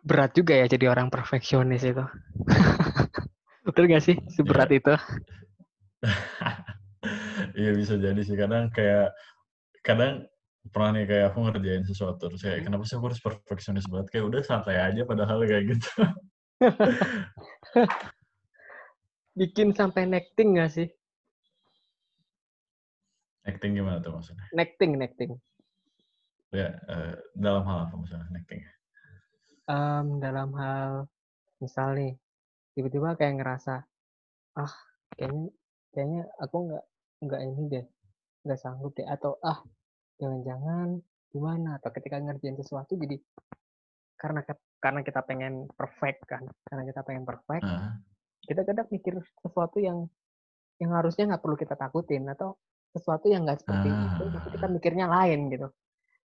Berat 0.00 0.32
juga 0.32 0.56
ya 0.56 0.64
jadi 0.64 0.88
orang 0.88 1.12
perfeksionis 1.12 1.84
itu. 1.84 2.04
Betul 3.68 3.92
gak 3.92 4.00
sih? 4.00 4.16
Seberat 4.32 4.72
ya. 4.72 4.80
itu? 4.80 4.94
iya 7.60 7.70
bisa 7.76 8.00
jadi 8.00 8.20
sih. 8.24 8.32
Kadang 8.32 8.72
kayak, 8.72 9.12
kadang 9.84 10.24
pernah 10.72 10.96
nih 10.96 11.04
kayak 11.04 11.24
aku 11.28 11.38
ngerjain 11.44 11.84
sesuatu 11.84 12.32
terus 12.32 12.40
kayak 12.40 12.64
kenapa 12.64 12.88
sih 12.88 12.96
aku 12.96 13.12
harus 13.12 13.20
perfeksionis 13.20 13.84
banget 13.84 14.16
kayak 14.16 14.24
udah 14.32 14.40
santai 14.40 14.80
aja 14.80 15.04
padahal 15.04 15.44
kayak 15.44 15.76
gitu 15.76 15.92
Bikin 19.38 19.74
sampai 19.74 20.06
necting 20.06 20.54
nggak 20.54 20.70
sih? 20.70 20.88
acting 23.44 23.76
gimana 23.76 24.00
tuh 24.00 24.16
maksudnya 24.16 24.44
Necting, 24.56 24.96
necting. 24.96 25.32
ya 26.54 26.72
eh, 26.88 27.12
dalam 27.36 27.62
hal 27.68 27.78
apa 27.88 27.94
maksudnya 27.98 28.24
acting 28.32 28.62
Em, 29.64 30.20
dalam 30.20 30.52
hal 30.60 31.08
misal 31.56 31.96
nih, 31.96 32.12
tiba-tiba 32.76 33.16
kayak 33.16 33.40
ngerasa, 33.40 33.80
ah 34.60 34.74
kayaknya 35.16 35.48
kayaknya 35.96 36.22
aku 36.36 36.56
nggak 36.68 36.84
nggak 37.24 37.40
ini 37.48 37.62
deh, 37.72 37.84
nggak 38.44 38.60
sanggup 38.60 38.92
deh, 38.92 39.08
atau 39.08 39.40
ah 39.40 39.64
jangan-jangan 40.20 41.00
gimana? 41.32 41.80
Atau 41.80 41.96
ketika 41.96 42.20
ngerjain 42.20 42.60
sesuatu 42.60 42.92
jadi 43.00 43.16
karena 44.20 44.44
karena 44.84 45.00
kita 45.08 45.20
pengen 45.28 45.54
perfect 45.78 46.20
kan, 46.32 46.44
karena 46.68 46.82
kita 46.90 47.00
pengen 47.08 47.24
perfect, 47.30 47.66
Ah, 47.66 47.96
kita 48.48 48.62
kadang 48.68 48.88
mikir 48.94 49.14
sesuatu 49.44 49.78
yang 49.88 49.98
yang 50.82 50.92
harusnya 50.98 51.24
nggak 51.30 51.42
perlu 51.44 51.56
kita 51.64 51.74
takutin 51.82 52.24
atau 52.34 52.48
sesuatu 52.94 53.26
yang 53.32 53.42
nggak 53.46 53.60
seperti 53.62 53.88
itu, 54.06 54.22
tapi 54.34 54.48
kita 54.54 54.66
Ah. 54.66 54.74
mikirnya 54.76 55.06
lain 55.16 55.40
gitu. 55.54 55.68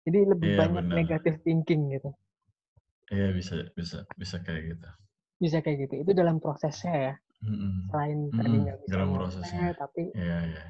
Jadi 0.07 0.19
lebih 0.33 0.51
Iya, 0.51 0.61
banyak 0.61 0.85
negative 0.99 1.37
thinking 1.47 1.83
gitu. 1.97 2.11
iya 3.15 3.29
bisa 3.39 3.55
bisa 3.79 3.99
bisa 4.21 4.37
kayak 4.45 4.63
gitu 4.77 4.89
Bisa 5.43 5.59
kayak 5.65 5.79
gitu. 5.87 5.95
Itu 6.03 6.11
dalam 6.21 6.37
prosesnya 6.43 6.95
ya. 7.07 7.15
Selain 7.91 8.19
Mm-mm, 8.33 8.37
tadi 8.37 8.57
nggak 8.65 8.79
bisa 8.85 8.97
dalam 8.97 9.09
prosesnya. 9.17 9.67
tapi 9.83 10.03
iya 10.19 10.39
iya 10.51 10.65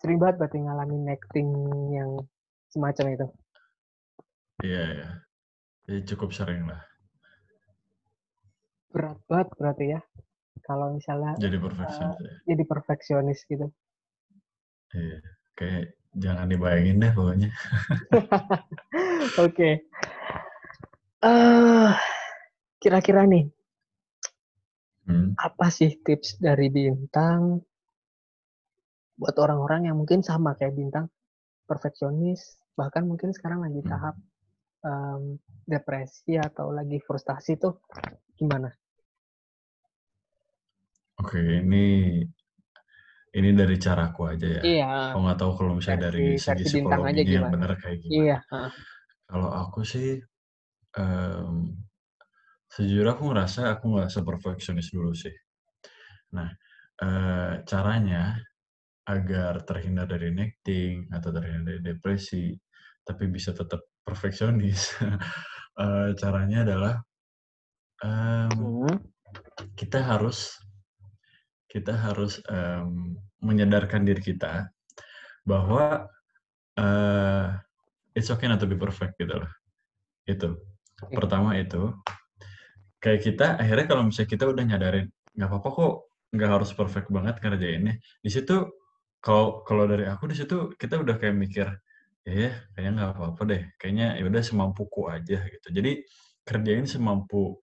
sering 0.00 0.18
banget 0.22 0.36
berarti 0.38 0.58
ngalamin 0.62 1.04
acting 1.16 1.48
yang 1.96 2.10
semacam 2.72 3.06
itu. 3.16 3.26
iya 4.64 4.82
iya 4.94 5.23
Jadi 5.84 6.00
cukup 6.14 6.32
sering 6.32 6.64
lah 6.64 6.80
Berat 8.94 9.18
banget 9.26 9.48
berarti 9.58 9.84
ya. 9.98 10.00
Kalau 10.64 10.94
misalnya 10.96 11.34
jadi 11.36 11.58
perfeksionis 11.58 12.16
ya. 12.22 12.32
jadi 12.46 12.62
perfeksionis 12.64 13.40
gitu. 13.50 13.66
Iya. 14.94 15.18
Kayak 15.58 15.82
jangan 16.14 16.46
dibayangin 16.46 17.02
deh 17.02 17.12
pokoknya. 17.12 17.50
Oke. 19.44 19.70
Eh, 21.24 21.90
kira-kira 22.78 23.26
nih, 23.26 23.50
Hmm. 25.04 25.36
apa 25.36 25.68
sih 25.68 26.00
tips 26.00 26.40
dari 26.40 26.72
Bintang 26.72 27.60
buat 29.20 29.36
orang-orang 29.36 29.92
yang 29.92 30.00
mungkin 30.00 30.24
sama 30.24 30.56
kayak 30.56 30.72
Bintang, 30.80 31.12
perfeksionis, 31.68 32.56
bahkan 32.72 33.04
mungkin 33.04 33.36
sekarang 33.36 33.60
lagi 33.60 33.84
Hmm. 33.84 33.90
Em, 34.84 35.40
depresi 35.64 36.36
atau 36.36 36.68
lagi 36.70 37.00
frustasi 37.00 37.56
tuh 37.56 37.80
gimana? 38.36 38.68
Oke, 41.24 41.40
ini 41.40 42.20
ini 43.34 43.50
dari 43.50 43.76
caraku 43.80 44.30
aja 44.30 44.46
ya. 44.46 44.62
Iya, 44.62 44.88
Aku 45.10 45.18
nggak 45.24 45.38
tahu 45.40 45.52
kalau 45.58 45.72
misalnya 45.78 46.12
dari 46.12 46.38
segi 46.38 46.62
Bintang 46.84 47.02
aja 47.02 47.18
psikologinya 47.18 47.34
yang 47.34 47.50
benar 47.50 47.70
kayak 47.80 47.98
gimana. 48.02 48.14
Iya. 48.22 48.38
Kalau 49.24 49.48
aku 49.50 49.80
sih, 49.82 50.20
em, 50.94 51.54
sejujurnya 52.70 53.12
aku 53.18 53.24
ngerasa 53.30 53.60
aku 53.74 53.84
nggak 53.94 54.10
seperfeksionis 54.12 54.88
dulu 54.94 55.10
sih. 55.16 55.34
Nah, 56.34 56.50
eh, 57.02 57.52
caranya 57.66 58.38
agar 59.04 59.66
terhindar 59.66 60.06
dari 60.06 60.30
necting 60.30 61.10
atau 61.10 61.30
terhindar 61.34 61.74
dari 61.74 61.80
depresi, 61.82 62.54
tapi 63.06 63.28
bisa 63.30 63.52
tetap 63.52 63.84
perfeksionis, 64.04 64.96
eh, 65.82 66.10
caranya 66.18 66.58
adalah 66.66 66.94
em, 68.04 68.50
Hmm, 68.84 68.98
kita 69.78 69.98
harus 70.04 70.60
kita 71.72 71.92
harus 71.96 72.38
em, 72.48 73.16
menyadarkan 73.42 74.04
diri 74.06 74.20
kita 74.22 74.68
bahwa 75.44 76.08
eh, 76.78 77.46
it's 78.16 78.30
okay 78.30 78.48
not 78.48 78.60
to 78.62 78.68
be 78.68 78.78
perfect 78.78 79.16
gitu 79.20 79.40
loh. 79.42 79.52
Itu. 80.28 80.56
Pertama 81.12 81.58
itu 81.60 81.92
kayak 83.02 83.20
kita 83.20 83.46
akhirnya 83.60 83.86
kalau 83.90 84.02
misalnya 84.08 84.30
kita 84.32 84.44
udah 84.48 84.64
nyadarin 84.64 85.06
nggak 85.36 85.48
apa-apa 85.50 85.68
kok 85.76 85.94
nggak 86.34 86.50
harus 86.50 86.70
perfect 86.72 87.08
banget 87.12 87.34
ngerjainnya. 87.42 87.94
Di 88.24 88.30
situ 88.32 88.56
kalau 89.20 89.64
kalau 89.66 89.84
dari 89.88 90.04
aku 90.08 90.28
di 90.30 90.36
situ 90.38 90.72
kita 90.76 91.00
udah 91.00 91.16
kayak 91.20 91.36
mikir 91.36 91.68
ya 92.24 92.32
ya, 92.32 92.52
kayaknya 92.72 92.92
nggak 92.96 93.10
apa-apa 93.16 93.42
deh. 93.48 93.62
Kayaknya 93.80 94.06
ya 94.20 94.24
udah 94.28 94.42
semampuku 94.44 95.00
aja 95.12 95.38
gitu. 95.48 95.68
Jadi 95.72 95.92
kerjain 96.44 96.86
semampu 96.88 97.60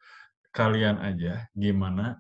kalian 0.53 0.99
aja 1.01 1.47
gimana 1.55 2.20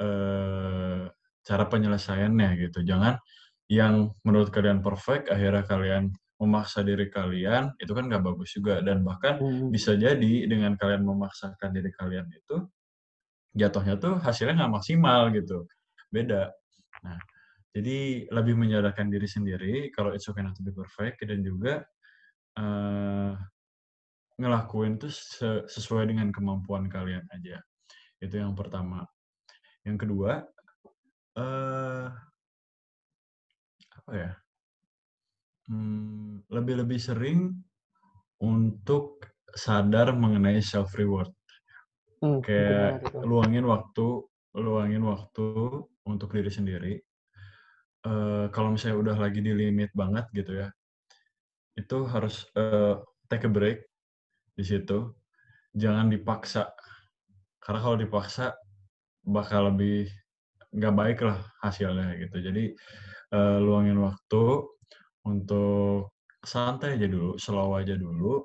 eh, 0.00 1.02
cara 1.46 1.64
penyelesaiannya 1.70 2.48
gitu. 2.68 2.82
Jangan 2.86 3.18
yang 3.70 4.10
menurut 4.26 4.50
kalian 4.50 4.82
perfect, 4.82 5.30
akhirnya 5.30 5.62
kalian 5.62 6.10
memaksa 6.40 6.80
diri 6.82 7.06
kalian, 7.12 7.76
itu 7.78 7.92
kan 7.92 8.08
nggak 8.10 8.24
bagus 8.24 8.50
juga. 8.56 8.82
Dan 8.82 9.06
bahkan 9.06 9.38
hmm, 9.38 9.70
bisa 9.70 9.94
jadi 9.94 10.48
dengan 10.50 10.74
kalian 10.74 11.04
memaksakan 11.06 11.70
diri 11.70 11.92
kalian 11.94 12.26
itu, 12.32 12.66
jatuhnya 13.54 13.94
tuh 14.00 14.18
hasilnya 14.18 14.66
nggak 14.66 14.74
maksimal 14.80 15.30
gitu. 15.36 15.68
Beda. 16.10 16.50
Nah, 17.06 17.18
jadi 17.76 18.26
lebih 18.30 18.54
menyadarkan 18.58 19.08
diri 19.14 19.28
sendiri 19.30 19.74
kalau 19.94 20.10
it's 20.16 20.26
okay 20.30 20.42
not 20.42 20.56
to 20.58 20.62
be 20.66 20.74
perfect, 20.74 21.22
dan 21.26 21.40
juga 21.46 21.84
eh, 22.58 23.32
ngelakuin 24.40 24.96
tuh 25.02 25.12
se- 25.12 25.66
sesuai 25.68 26.10
dengan 26.10 26.28
kemampuan 26.32 26.88
kalian 26.88 27.24
aja. 27.36 27.60
Itu 28.22 28.40
yang 28.40 28.54
pertama. 28.58 29.04
Yang 29.86 29.98
kedua, 30.08 30.32
eh 31.36 32.08
apa 33.98 34.12
ya? 34.16 34.30
Hmm, 35.68 36.44
lebih-lebih 36.52 37.00
sering 37.00 37.40
untuk 38.42 39.04
sadar 39.64 40.08
mengenai 40.22 40.60
self 40.62 40.90
reward. 41.00 41.30
hmm, 42.22 42.40
Kayak 42.40 43.04
luangin 43.28 43.64
waktu, 43.68 44.06
luangin 44.56 45.02
waktu 45.04 45.46
untuk 46.08 46.28
diri 46.36 46.50
sendiri. 46.50 46.92
Eh, 48.00 48.46
kalau 48.54 48.72
misalnya 48.72 48.96
udah 49.02 49.16
lagi 49.20 49.40
di 49.44 49.52
limit 49.52 49.90
banget 49.92 50.24
gitu 50.32 50.52
ya, 50.56 50.68
itu 51.78 51.96
harus 52.12 52.46
eh, 52.58 52.94
take 53.30 53.46
a 53.48 53.50
break 53.52 53.78
di 54.58 54.64
situ. 54.66 55.12
Jangan 55.76 56.08
dipaksa, 56.12 56.72
karena 57.62 57.80
kalau 57.84 57.96
dipaksa 58.00 58.56
bakal 59.26 59.72
lebih 59.74 60.08
nggak 60.74 60.94
baik 60.96 61.18
lah 61.26 61.38
hasilnya 61.64 62.16
gitu. 62.22 62.36
Jadi 62.42 62.64
eh, 63.36 63.58
luangin 63.62 63.98
waktu 64.02 64.44
untuk 65.28 66.16
santai 66.44 66.96
aja 67.00 67.08
dulu, 67.10 67.36
slow 67.40 67.76
aja 67.76 67.94
dulu, 67.98 68.40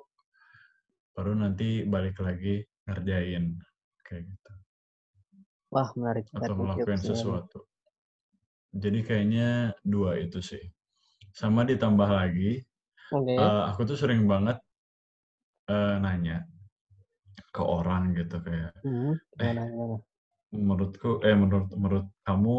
baru 1.16 1.32
nanti 1.32 1.82
balik 1.88 2.20
lagi 2.20 2.60
ngerjain 2.86 3.56
kayak 4.06 4.22
gitu 4.28 4.52
Wah, 5.74 5.88
menarik 5.98 6.26
atau 6.36 6.54
nih. 7.00 7.10
sesuatu. 7.16 7.58
Jadi 8.82 8.98
kayaknya 9.06 9.48
dua 9.92 10.10
itu 10.24 10.38
sih. 10.50 10.62
Sama 11.40 11.62
ditambah 11.70 12.10
lagi, 12.20 12.52
Oke. 13.10 13.36
eh, 13.42 13.62
aku 13.70 13.82
tuh 13.90 13.98
sering 14.02 14.22
banget 14.32 14.58
eh, 15.68 15.96
nanya 16.02 16.46
ke 17.54 17.62
orang 17.76 18.02
gitu 18.18 18.36
kayak, 18.46 18.72
Hmm, 18.82 19.18
eh 19.42 19.54
menurutku, 20.54 21.10
eh 21.26 21.36
menurut 21.42 21.68
menurut 21.74 22.06
kamu 22.26 22.56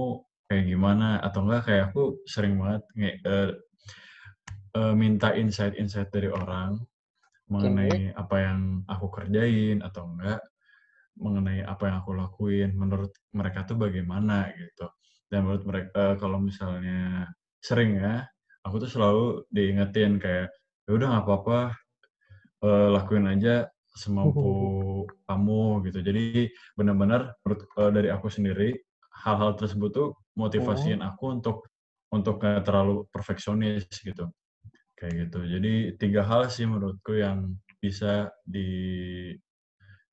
kayak 0.47 0.65
gimana? 0.71 1.07
Atau 1.25 1.39
enggak 1.47 1.61
kayak 1.67 1.83
aku 1.91 2.03
sering 2.33 2.53
banget 2.61 2.83
nge- 2.99 3.19
eh, 3.31 3.49
eh, 4.77 4.93
minta 4.95 5.33
insight-insight 5.35 6.09
dari 6.13 6.29
orang 6.31 6.79
mengenai 7.51 8.11
apa 8.15 8.37
yang 8.45 8.61
aku 8.87 9.07
kerjain 9.13 9.79
atau 9.87 10.03
enggak 10.11 10.41
mengenai 11.19 11.61
apa 11.65 11.83
yang 11.89 11.97
aku 12.03 12.11
lakuin 12.17 12.71
menurut 12.77 13.11
mereka 13.35 13.65
tuh 13.69 13.77
bagaimana 13.79 14.51
gitu 14.55 14.87
dan 15.31 15.45
menurut 15.47 15.63
mereka 15.67 16.15
kalau 16.21 16.39
misalnya 16.41 17.27
sering 17.63 17.99
ya 17.99 18.25
aku 18.65 18.75
tuh 18.83 18.91
selalu 18.91 19.25
diingetin 19.51 20.19
kayak 20.21 20.49
ya 20.87 20.91
udah 20.95 21.07
nggak 21.11 21.25
apa-apa 21.27 21.59
eh, 22.63 22.87
lakuin 22.93 23.25
aja 23.29 23.67
semampu 23.97 24.53
kamu 25.27 25.85
gitu. 25.89 25.99
Jadi 26.05 26.49
benar-benar 26.77 27.33
menurut 27.43 27.61
eh, 27.81 27.91
dari 27.93 28.09
aku 28.13 28.27
sendiri 28.29 28.69
hal-hal 29.25 29.57
tersebut 29.57 29.89
tuh 29.93 30.09
Hmm, 30.57 30.91
motivasiin 30.91 31.01
aku 31.01 31.33
untuk 31.41 31.57
untuk 32.13 32.39
nggak 32.41 32.63
terlalu 32.67 33.05
perfeksionis 33.13 33.89
gitu. 33.91 34.29
Kayak 34.97 35.29
gitu. 35.29 35.39
Jadi 35.47 35.73
tiga 36.01 36.23
hal 36.27 36.49
sih 36.53 36.65
menurutku 36.69 37.17
yang 37.17 37.57
bisa 37.81 38.31
di 38.45 38.67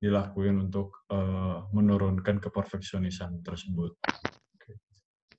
dilakuin 0.03 0.69
untuk 0.69 1.07
eh, 1.11 1.57
menurunkan 1.73 2.37
keperfeksionisan 2.43 3.41
tersebut. 3.41 3.95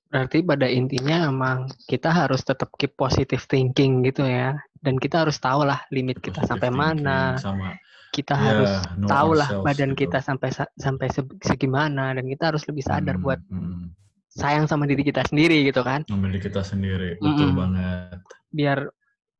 Berarti 0.07 0.39
pada 0.39 0.67
intinya 0.71 1.27
emang 1.27 1.67
kita 1.87 2.09
harus 2.09 2.39
tetap 2.43 2.71
keep 2.79 2.95
positive 2.95 3.43
thinking 3.47 4.03
gitu 4.07 4.23
ya. 4.23 4.55
dan 4.79 4.95
kita 5.01 5.25
harus 5.25 5.35
tahu 5.41 5.65
lah 5.67 5.81
limit 5.91 6.21
kita 6.21 6.39
Positive 6.45 6.53
sampai 6.53 6.69
mana 6.71 7.17
sama 7.41 7.73
kita 8.13 8.33
ya 8.33 8.41
harus 8.55 8.71
know 8.95 9.09
tahu 9.09 9.29
lah 9.35 9.49
badan 9.65 9.91
gitu. 9.91 10.01
kita 10.07 10.19
sampai 10.23 10.49
sa- 10.53 10.73
sampai 10.79 11.07
se- 11.11 11.37
segimana 11.43 12.15
dan 12.15 12.23
kita 12.23 12.53
harus 12.53 12.63
lebih 12.69 12.85
sadar 12.85 13.17
Hmm, 13.19 13.25
buat 13.25 13.39
hmm. 13.51 13.85
sayang 14.31 14.65
sama 14.69 14.85
diri 14.87 15.01
kita 15.03 15.25
sendiri 15.27 15.65
gitu 15.67 15.81
kan 15.83 16.05
Ngambil 16.07 16.29
di 16.37 16.41
kita 16.45 16.61
sendiri, 16.61 17.09
betul 17.19 17.49
Mm-mm. 17.51 17.57
banget. 17.57 18.19
biar 18.53 18.79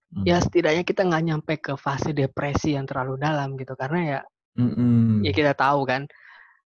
Hmm. 0.08 0.24
ya 0.24 0.40
setidaknya 0.40 0.84
kita 0.88 1.04
nggak 1.04 1.24
nyampe 1.28 1.54
ke 1.60 1.74
fase 1.76 2.16
depresi 2.16 2.80
yang 2.80 2.88
terlalu 2.88 3.20
dalam 3.20 3.60
gitu 3.60 3.76
karena 3.76 4.00
ya 4.08 4.20
Mm-mm. 4.56 5.20
ya 5.24 5.32
kita 5.36 5.52
tahu 5.56 5.84
kan 5.88 6.08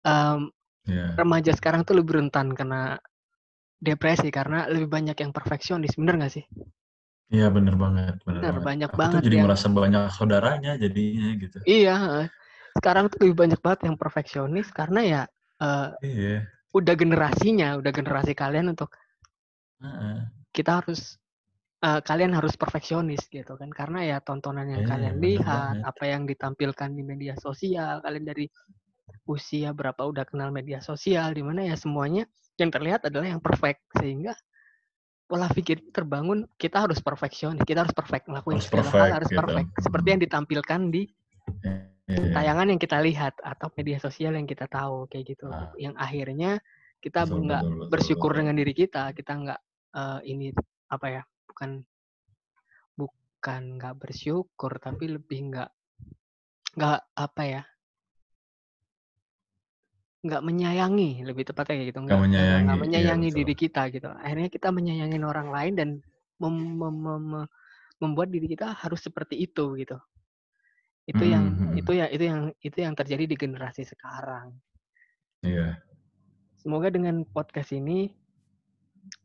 em, 0.07 0.49
Ya. 0.83 1.15
remaja 1.15 1.55
sekarang 1.55 1.87
tuh 1.87 1.95
lebih 1.95 2.19
rentan 2.19 2.51
kena 2.59 2.99
depresi 3.83 4.29
karena 4.31 4.59
lebih 4.73 4.89
banyak 4.97 5.17
yang 5.23 5.33
perfeksionis 5.37 5.95
bener 5.99 6.15
nggak 6.23 6.33
sih 6.37 6.45
Iya 7.35 7.47
bener 7.57 7.75
banget, 7.83 8.15
bener, 8.29 8.45
bener 8.45 8.55
banget. 8.55 8.69
banyak 8.69 8.93
Aku 8.95 9.05
tuh 9.13 9.19
banget 9.19 9.25
jadi 9.25 9.37
yang 9.39 9.45
merasa 9.45 9.67
banyak 9.81 10.03
saudaranya 10.17 10.71
jadinya 10.83 11.27
gitu. 11.43 11.59
iya 11.67 11.97
sekarang 12.79 13.05
tuh 13.13 13.19
lebih 13.25 13.37
banyak 13.43 13.61
banget 13.65 13.81
yang 13.89 13.97
perfeksionis 14.01 14.69
karena 14.73 15.01
ya 15.05 15.23
eh, 15.63 15.89
Iya. 16.03 16.47
udah 16.79 16.95
generasinya 16.97 17.69
udah 17.81 17.93
generasi 17.93 18.33
kalian 18.37 18.73
untuk 18.73 18.91
Heeh. 19.83 20.33
kita 20.53 20.83
harus 20.85 21.17
eh, 21.85 22.01
kalian 22.05 22.33
harus 22.39 22.55
perfeksionis 22.57 23.23
gitu 23.29 23.53
kan 23.61 23.71
karena 23.73 23.99
ya 24.05 24.17
tontonan 24.25 24.69
yang 24.69 24.85
Iya, 24.85 24.87
kalian 24.87 25.17
lihat 25.21 25.75
banget. 25.75 25.87
apa 25.91 26.05
yang 26.09 26.23
ditampilkan 26.31 26.91
di 26.97 27.03
media 27.05 27.35
sosial 27.41 28.01
kalian 28.05 28.25
dari 28.27 28.47
usia 29.29 29.71
berapa 29.71 30.03
udah 30.03 30.27
kenal 30.27 30.51
media 30.51 30.83
sosial 30.83 31.31
di 31.33 31.43
mana 31.47 31.63
ya 31.67 31.77
semuanya 31.79 32.27
yang 32.59 32.71
terlihat 32.75 33.07
adalah 33.07 33.27
yang 33.31 33.41
perfect 33.43 33.81
sehingga 33.99 34.35
pola 35.31 35.49
pikir 35.49 35.81
terbangun 35.95 36.45
kita 36.61 36.85
harus 36.85 37.01
perfeksionis 37.01 37.63
kita 37.65 37.87
harus 37.87 37.95
perfect 37.95 38.29
ngelakuin 38.29 38.59
Harus 38.61 38.69
segala 38.69 38.83
hal 38.85 38.93
perfect 38.93 39.15
harus 39.17 39.31
gitu. 39.31 39.39
perfect 39.41 39.69
seperti 39.81 40.07
yang 40.13 40.21
ditampilkan 40.23 40.81
di 40.93 41.03
Iya. 42.13 42.35
tayangan 42.35 42.67
yang 42.75 42.81
kita 42.83 42.99
lihat 43.01 43.35
atau 43.41 43.73
media 43.79 43.97
sosial 43.97 44.35
yang 44.37 44.45
kita 44.45 44.67
tahu 44.69 45.07
kayak 45.09 45.33
gitu 45.33 45.49
Ah. 45.49 45.71
yang 45.81 45.95
akhirnya 45.97 46.61
kita 47.01 47.25
nggak 47.25 47.89
bersyukur 47.89 48.35
betul. 48.35 48.39
dengan 48.43 48.55
diri 48.59 48.75
kita 48.77 49.15
kita 49.17 49.33
nggak 49.33 49.61
eh, 49.97 50.21
ini 50.29 50.47
apa 50.93 51.07
ya 51.09 51.23
bukan 51.49 51.81
bukan 52.99 53.63
nggak 53.81 53.95
bersyukur 53.97 54.77
tapi 54.83 55.15
lebih 55.17 55.39
nggak 55.55 55.71
nggak 56.77 57.01
apa 57.17 57.43
ya 57.47 57.63
nggak 60.23 60.43
menyayangi 60.43 61.27
lebih 61.27 61.43
tepatnya 61.51 61.75
kayak 61.83 61.89
gitu 61.91 61.99
Nggak 62.07 62.21
menyayangi, 62.23 62.63
nggak 62.63 62.79
iya, 62.79 62.83
menyayangi 62.87 63.29
betul. 63.29 63.39
diri 63.43 63.55
kita 63.59 63.83
gitu 63.91 64.09
akhirnya 64.09 64.49
kita 64.49 64.69
menyayangi 64.71 65.19
orang 65.19 65.49
lain 65.51 65.73
dan 65.75 65.89
mem- 66.39 66.79
mem- 66.79 67.03
mem- 67.03 67.27
mem- 67.27 67.51
membuat 67.99 68.31
diri 68.31 68.47
kita 68.51 68.71
harus 68.75 69.03
seperti 69.03 69.35
itu 69.39 69.75
gitu 69.79 69.99
itu 71.03 71.25
yang 71.27 71.51
Mhm. 71.51 71.75
itu 71.83 71.91
ya 71.99 72.07
itu 72.07 72.23
yang 72.23 72.41
itu 72.63 72.79
yang 72.79 72.95
terjadi 72.95 73.25
di 73.27 73.37
generasi 73.37 73.83
sekarang 73.83 74.55
Iya. 75.43 75.75
Semoga 76.55 76.87
dengan 76.95 77.27
podcast 77.27 77.75
ini 77.75 78.07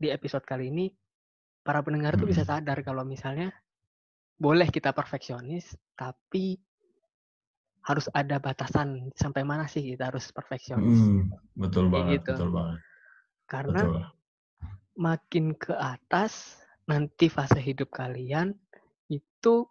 di 0.01 0.09
episode 0.09 0.41
kali 0.41 0.73
ini 0.73 0.89
para 1.61 1.85
pendengar 1.85 2.17
tuh 2.17 2.25
bisa 2.25 2.41
Mm-mm. 2.41 2.57
sadar 2.57 2.81
kalau 2.81 3.05
misalnya 3.05 3.53
boleh 4.33 4.65
kita 4.73 4.89
perfeksionis 4.97 5.77
tapi 5.93 6.57
harus 7.87 8.11
ada 8.11 8.35
batasan 8.35 9.15
sampai 9.15 9.47
mana 9.47 9.63
sih 9.71 9.79
kita 9.95 10.11
harus 10.11 10.27
perfeksionis. 10.35 10.99
Mm, 10.99 11.31
betul 11.55 11.87
banget, 11.87 12.19
gitu. 12.19 12.35
betul 12.35 12.49
banget. 12.51 12.79
Karena 13.47 13.81
Betul. 13.87 14.03
makin 14.99 15.45
ke 15.55 15.71
atas 15.71 16.59
nanti 16.83 17.31
fase 17.31 17.63
hidup 17.63 17.87
kalian 17.95 18.51
itu 19.07 19.63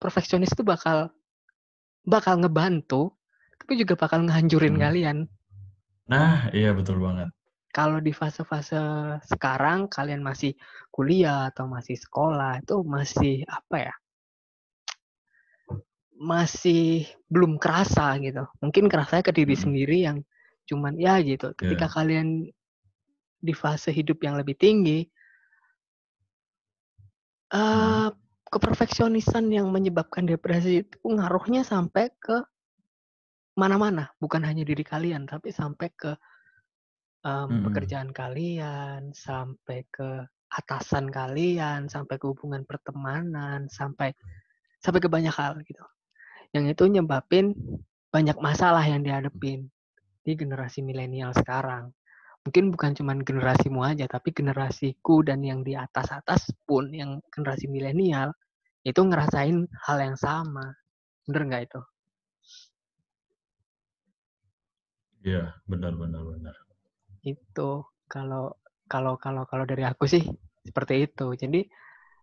perfeksionis 0.00 0.52
itu 0.56 0.64
bakal 0.64 1.12
bakal 2.08 2.40
ngebantu 2.40 3.12
tapi 3.60 3.76
juga 3.76 3.92
bakal 3.98 4.24
ngehancurin 4.24 4.76
Hmm. 4.76 4.84
kalian. 4.84 5.18
Nah, 6.08 6.48
iya 6.56 6.72
betul 6.72 6.96
banget. 7.02 7.28
kalau 7.76 8.00
di 8.00 8.08
fase-fase 8.08 8.80
sekarang 9.28 9.84
kalian 9.92 10.24
masih 10.24 10.56
kuliah 10.88 11.52
atau 11.52 11.68
masih 11.68 12.00
sekolah 12.00 12.64
itu 12.64 12.80
masih 12.80 13.44
apa 13.44 13.92
ya? 13.92 13.94
Masih 16.16 17.04
belum 17.28 17.60
kerasa 17.60 18.16
gitu. 18.24 18.48
Mungkin 18.64 18.88
kerasanya 18.88 19.24
ke 19.26 19.32
diri 19.36 19.52
Mm. 19.52 19.62
sendiri 19.62 19.98
yang 20.04 20.18
cuman 20.64 20.96
ya 20.96 21.20
gitu. 21.20 21.52
Ketika 21.54 21.86
Iya. 21.86 21.92
kalian 21.92 22.28
di 23.36 23.52
fase 23.52 23.92
hidup 23.92 24.24
yang 24.24 24.34
lebih 24.40 24.56
tinggi 24.56 25.06
Hmm. 27.52 28.08
eh 28.08 28.10
keperfeksionisan 28.50 29.50
yang 29.52 29.68
menyebabkan 29.70 30.24
depresi 30.26 30.82
itu 30.86 30.98
ngaruhnya 31.04 31.62
sampai 31.66 32.10
ke 32.16 32.42
mana-mana, 33.56 34.10
bukan 34.20 34.42
hanya 34.44 34.62
diri 34.66 34.84
kalian 34.84 35.24
tapi 35.28 35.48
sampai 35.52 35.88
ke 35.94 36.12
em, 37.26 37.48
Mm-mm. 37.50 37.62
pekerjaan 37.66 38.10
kalian, 38.14 39.10
sampai 39.14 39.82
ke 39.90 40.24
atasan 40.52 41.10
kalian, 41.10 41.90
sampai 41.90 42.16
ke 42.20 42.26
hubungan 42.30 42.62
pertemanan, 42.64 43.66
sampai 43.66 44.14
sampai 44.78 45.00
ke 45.02 45.08
banyak 45.10 45.34
hal 45.34 45.58
gitu. 45.66 45.82
Yang 46.54 46.76
itu 46.76 46.84
nyebabin 46.98 47.56
banyak 48.10 48.38
masalah 48.38 48.82
yang 48.86 49.02
dihadapin 49.02 49.70
di 50.26 50.32
generasi 50.34 50.82
milenial 50.82 51.30
sekarang. 51.34 51.94
Mungkin 52.46 52.70
bukan 52.70 52.94
cuma 52.94 53.14
generasimu 53.18 53.82
aja, 53.82 54.06
tapi 54.06 54.30
generasiku 54.30 55.22
dan 55.26 55.42
yang 55.42 55.66
di 55.66 55.74
atas-atas 55.74 56.54
pun, 56.62 56.94
yang 56.94 57.18
generasi 57.34 57.66
milenial, 57.66 58.30
itu 58.86 59.02
ngerasain 59.02 59.66
hal 59.82 59.98
yang 59.98 60.14
sama. 60.14 60.78
Bener 61.26 61.42
nggak 61.42 61.62
itu? 61.66 61.80
Iya, 65.26 65.58
benar 65.66 65.98
benar 65.98 66.22
benar. 66.22 66.54
Itu 67.26 67.90
kalau 68.06 68.54
kalau 68.86 69.18
kalau 69.18 69.42
kalau 69.50 69.66
dari 69.66 69.82
aku 69.82 70.06
sih 70.06 70.22
seperti 70.62 71.10
itu. 71.10 71.34
Jadi 71.34 71.66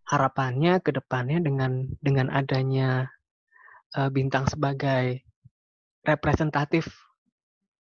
harapannya 0.07 0.79
ke 0.79 0.95
depannya 0.95 1.43
dengan 1.43 1.83
dengan 1.99 2.31
adanya 2.31 3.11
eh, 3.97 4.09
bintang 4.09 4.45
sebagai 4.49 5.21
representatif 6.03 6.89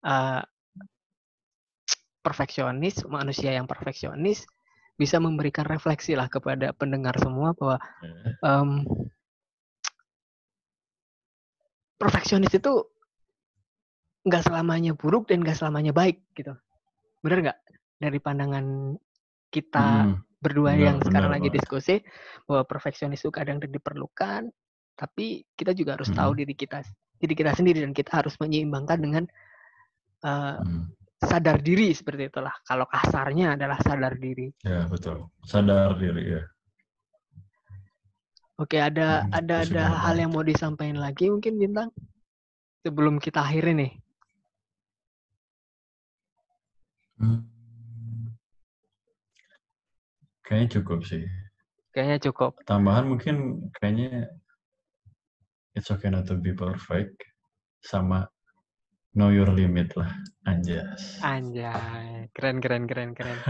eh, 0.05 0.43
perfeksionis, 2.25 3.05
manusia 3.05 3.53
yang 3.53 3.69
perfeksionis 3.69 4.49
bisa 4.97 5.21
memberikan 5.21 5.69
refleksi 5.69 6.17
lah 6.17 6.31
kepada 6.31 6.73
pendengar 6.73 7.19
semua 7.21 7.53
bahwa 7.53 7.77
em, 8.41 8.87
perfeksionis 12.01 12.55
itu 12.55 12.73
nggak 14.25 14.49
selamanya 14.49 14.97
buruk 14.97 15.29
dan 15.29 15.45
nggak 15.45 15.59
selamanya 15.59 15.93
baik 15.93 16.25
gitu. 16.33 16.57
Bener 17.21 17.45
nggak? 17.45 17.59
Dari 18.01 18.19
pandangan 18.23 18.97
kita 19.53 20.15
mm, 20.15 20.41
berdua 20.41 20.73
benar, 20.73 20.85
yang 20.85 20.97
sekarang 21.05 21.31
benar 21.31 21.37
lagi 21.37 21.49
diskusi 21.53 21.95
bahwa 22.49 22.63
perfeksionis 22.65 23.21
itu 23.21 23.33
kadang 23.35 23.61
diperlukan, 23.61 24.49
tapi 24.95 25.43
kita 25.55 25.75
juga 25.75 25.99
harus 25.99 26.11
tahu 26.11 26.33
Mm-mm. 26.35 26.41
diri 26.47 26.55
kita 26.55 26.79
diri 27.19 27.35
kita 27.35 27.53
sendiri 27.55 27.83
dan 27.83 27.93
kita 27.95 28.23
harus 28.23 28.35
menyeimbangkan 28.39 28.99
dengan 28.99 29.25
eh, 30.25 30.59
Mm, 30.61 30.89
sadar 31.25 31.57
diri 31.61 31.89
seperti 31.97 32.29
itulah. 32.29 32.53
Kalau 32.65 32.85
kasarnya 32.85 33.57
adalah 33.57 33.81
sadar 33.81 34.15
diri. 34.17 34.53
ya 34.61 34.85
betul. 34.89 35.29
Sadar 35.45 35.97
diri 35.97 36.37
ya. 36.37 36.43
Oke, 38.55 38.79
ada 38.79 39.27
Mm, 39.27 39.35
ada 39.35 39.55
ada 39.67 39.83
banget 39.91 40.01
hal 40.05 40.17
yang 40.21 40.31
mau 40.31 40.45
disampaikan 40.47 41.01
lagi 41.03 41.27
mungkin 41.27 41.59
bintang 41.59 41.89
sebelum 42.85 43.19
kita 43.19 43.43
akhiri 43.43 43.73
nih. 43.75 43.93
Hmm. 47.19 47.41
Kayaknya 50.45 50.69
cukup 50.81 51.01
sih. 51.09 51.25
Kayaknya 51.95 52.19
cukup. 52.31 52.53
Tambahan 52.69 53.09
mungkin 53.09 53.65
kayaknya 53.81 54.29
it's 55.75 55.91
okay 55.91 56.11
not 56.11 56.25
to 56.27 56.39
be 56.39 56.55
perfect 56.55 57.19
sama 57.83 58.27
know 59.15 59.31
your 59.31 59.51
limit 59.51 59.95
lah. 59.95 60.11
Anjas. 60.47 61.19
Anjay, 61.21 62.29
keren 62.35 62.59
keren 62.59 62.85
keren 62.87 63.15
keren. 63.15 63.39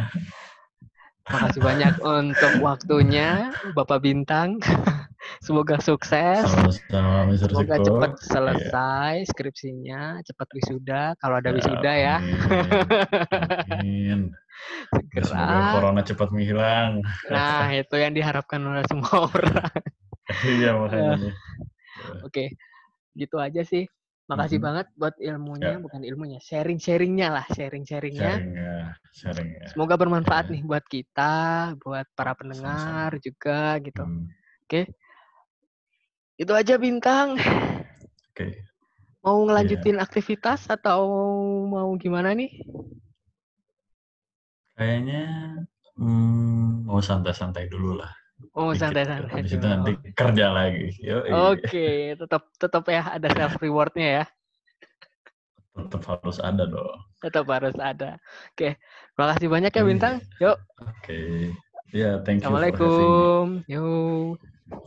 Makasih 1.25 1.65
banyak 1.65 1.95
untuk 2.05 2.53
waktunya 2.61 3.49
Bapak 3.73 4.05
Bintang. 4.05 4.61
Semoga 5.45 5.81
sukses. 5.81 6.45
Sama-sama 6.45 7.25
Mr. 7.33 7.49
Semoga 7.49 7.77
Siko. 7.81 7.85
cepat 7.89 8.13
Iya. 8.13 8.25
selesai 8.29 9.15
skripsinya, 9.33 10.03
cepat 10.21 10.49
wisuda 10.53 11.03
kalau 11.17 11.41
ada 11.41 11.49
Ya, 11.49 11.57
wisuda 11.57 11.93
ya. 11.97 12.17
Amin. 12.21 12.39
Amin. 13.73 14.21
Ya, 15.11 15.23
Semoga 15.27 15.51
Segera. 15.51 15.73
corona 15.75 16.01
cepat 16.07 16.29
menghilang. 16.31 17.03
Nah, 17.27 17.67
itu 17.75 17.97
yang 17.99 18.15
diharapkan 18.15 18.63
oleh 18.63 18.87
semua 18.87 19.27
orang. 19.27 19.83
Iya 20.47 20.79
makanya. 20.79 21.35
Oke, 22.25 22.55
gitu 23.15 23.37
aja 23.39 23.63
sih. 23.65 23.87
Makasih 24.25 24.57
Mhm. 24.57 24.65
banget 24.65 24.87
buat 24.97 25.15
ilmunya, 25.21 25.77
Ya. 25.77 25.83
bukan 25.85 26.01
ilmunya, 26.01 26.41
sharing-sharingnya 26.41 27.29
lah, 27.29 27.47
sharing-sharingnya. 27.53 28.41
Sharing 28.41 28.57
ya, 28.57 28.77
sharing 29.13 29.49
ya. 29.53 29.67
Semoga 29.69 30.01
bermanfaat 30.01 30.49
Ya. 30.49 30.53
nih 30.57 30.63
buat 30.65 30.85
kita, 30.89 31.35
buat 31.85 32.09
para 32.17 32.33
pendengar 32.33 33.13
juga 33.21 33.77
gitu. 33.85 34.01
Hmm. 34.01 34.33
Oke. 34.65 34.89
Itu 36.41 36.53
aja 36.57 36.81
bintang. 36.81 37.37
Oke. 38.33 38.65
Mau 39.21 39.45
ngelanjutin 39.45 40.01
aktivitas 40.01 40.69
atau 40.73 41.05
mau 41.69 41.93
gimana 42.01 42.33
nih? 42.33 42.65
Kayaknya 44.75 45.23
hmm, 46.01 46.89
mau 46.89 46.99
santai-santai 46.99 47.69
dulu 47.71 48.01
lah. 48.01 48.11
Oh, 48.53 48.71
Dikit. 48.71 48.81
santai-santai 48.85 49.31
Habis 49.33 49.53
itu 49.57 49.67
nanti 49.67 49.93
kerja 50.13 50.47
lagi. 50.53 50.87
Oke, 51.33 51.89
tetap 52.19 52.43
tetap 52.61 52.83
ya 52.93 53.03
ada 53.17 53.29
self 53.33 53.57
rewardnya 53.59 54.09
ya. 54.23 54.25
Tetap 55.75 56.03
harus 56.07 56.39
ada 56.39 56.65
dong. 56.69 56.99
Tetap 57.25 57.45
harus 57.49 57.77
ada. 57.81 58.21
Oke, 58.53 58.77
makasih 59.17 59.49
banyak 59.49 59.73
ya 59.73 59.81
Iya. 59.81 59.89
bintang. 59.89 60.15
Yuk, 60.39 60.57
Oke. 60.79 61.21
Ya, 61.95 62.19
thank 62.27 62.43
you 62.43 62.51
assalamualaikum. 62.51 63.47
Yuk. 63.71 64.37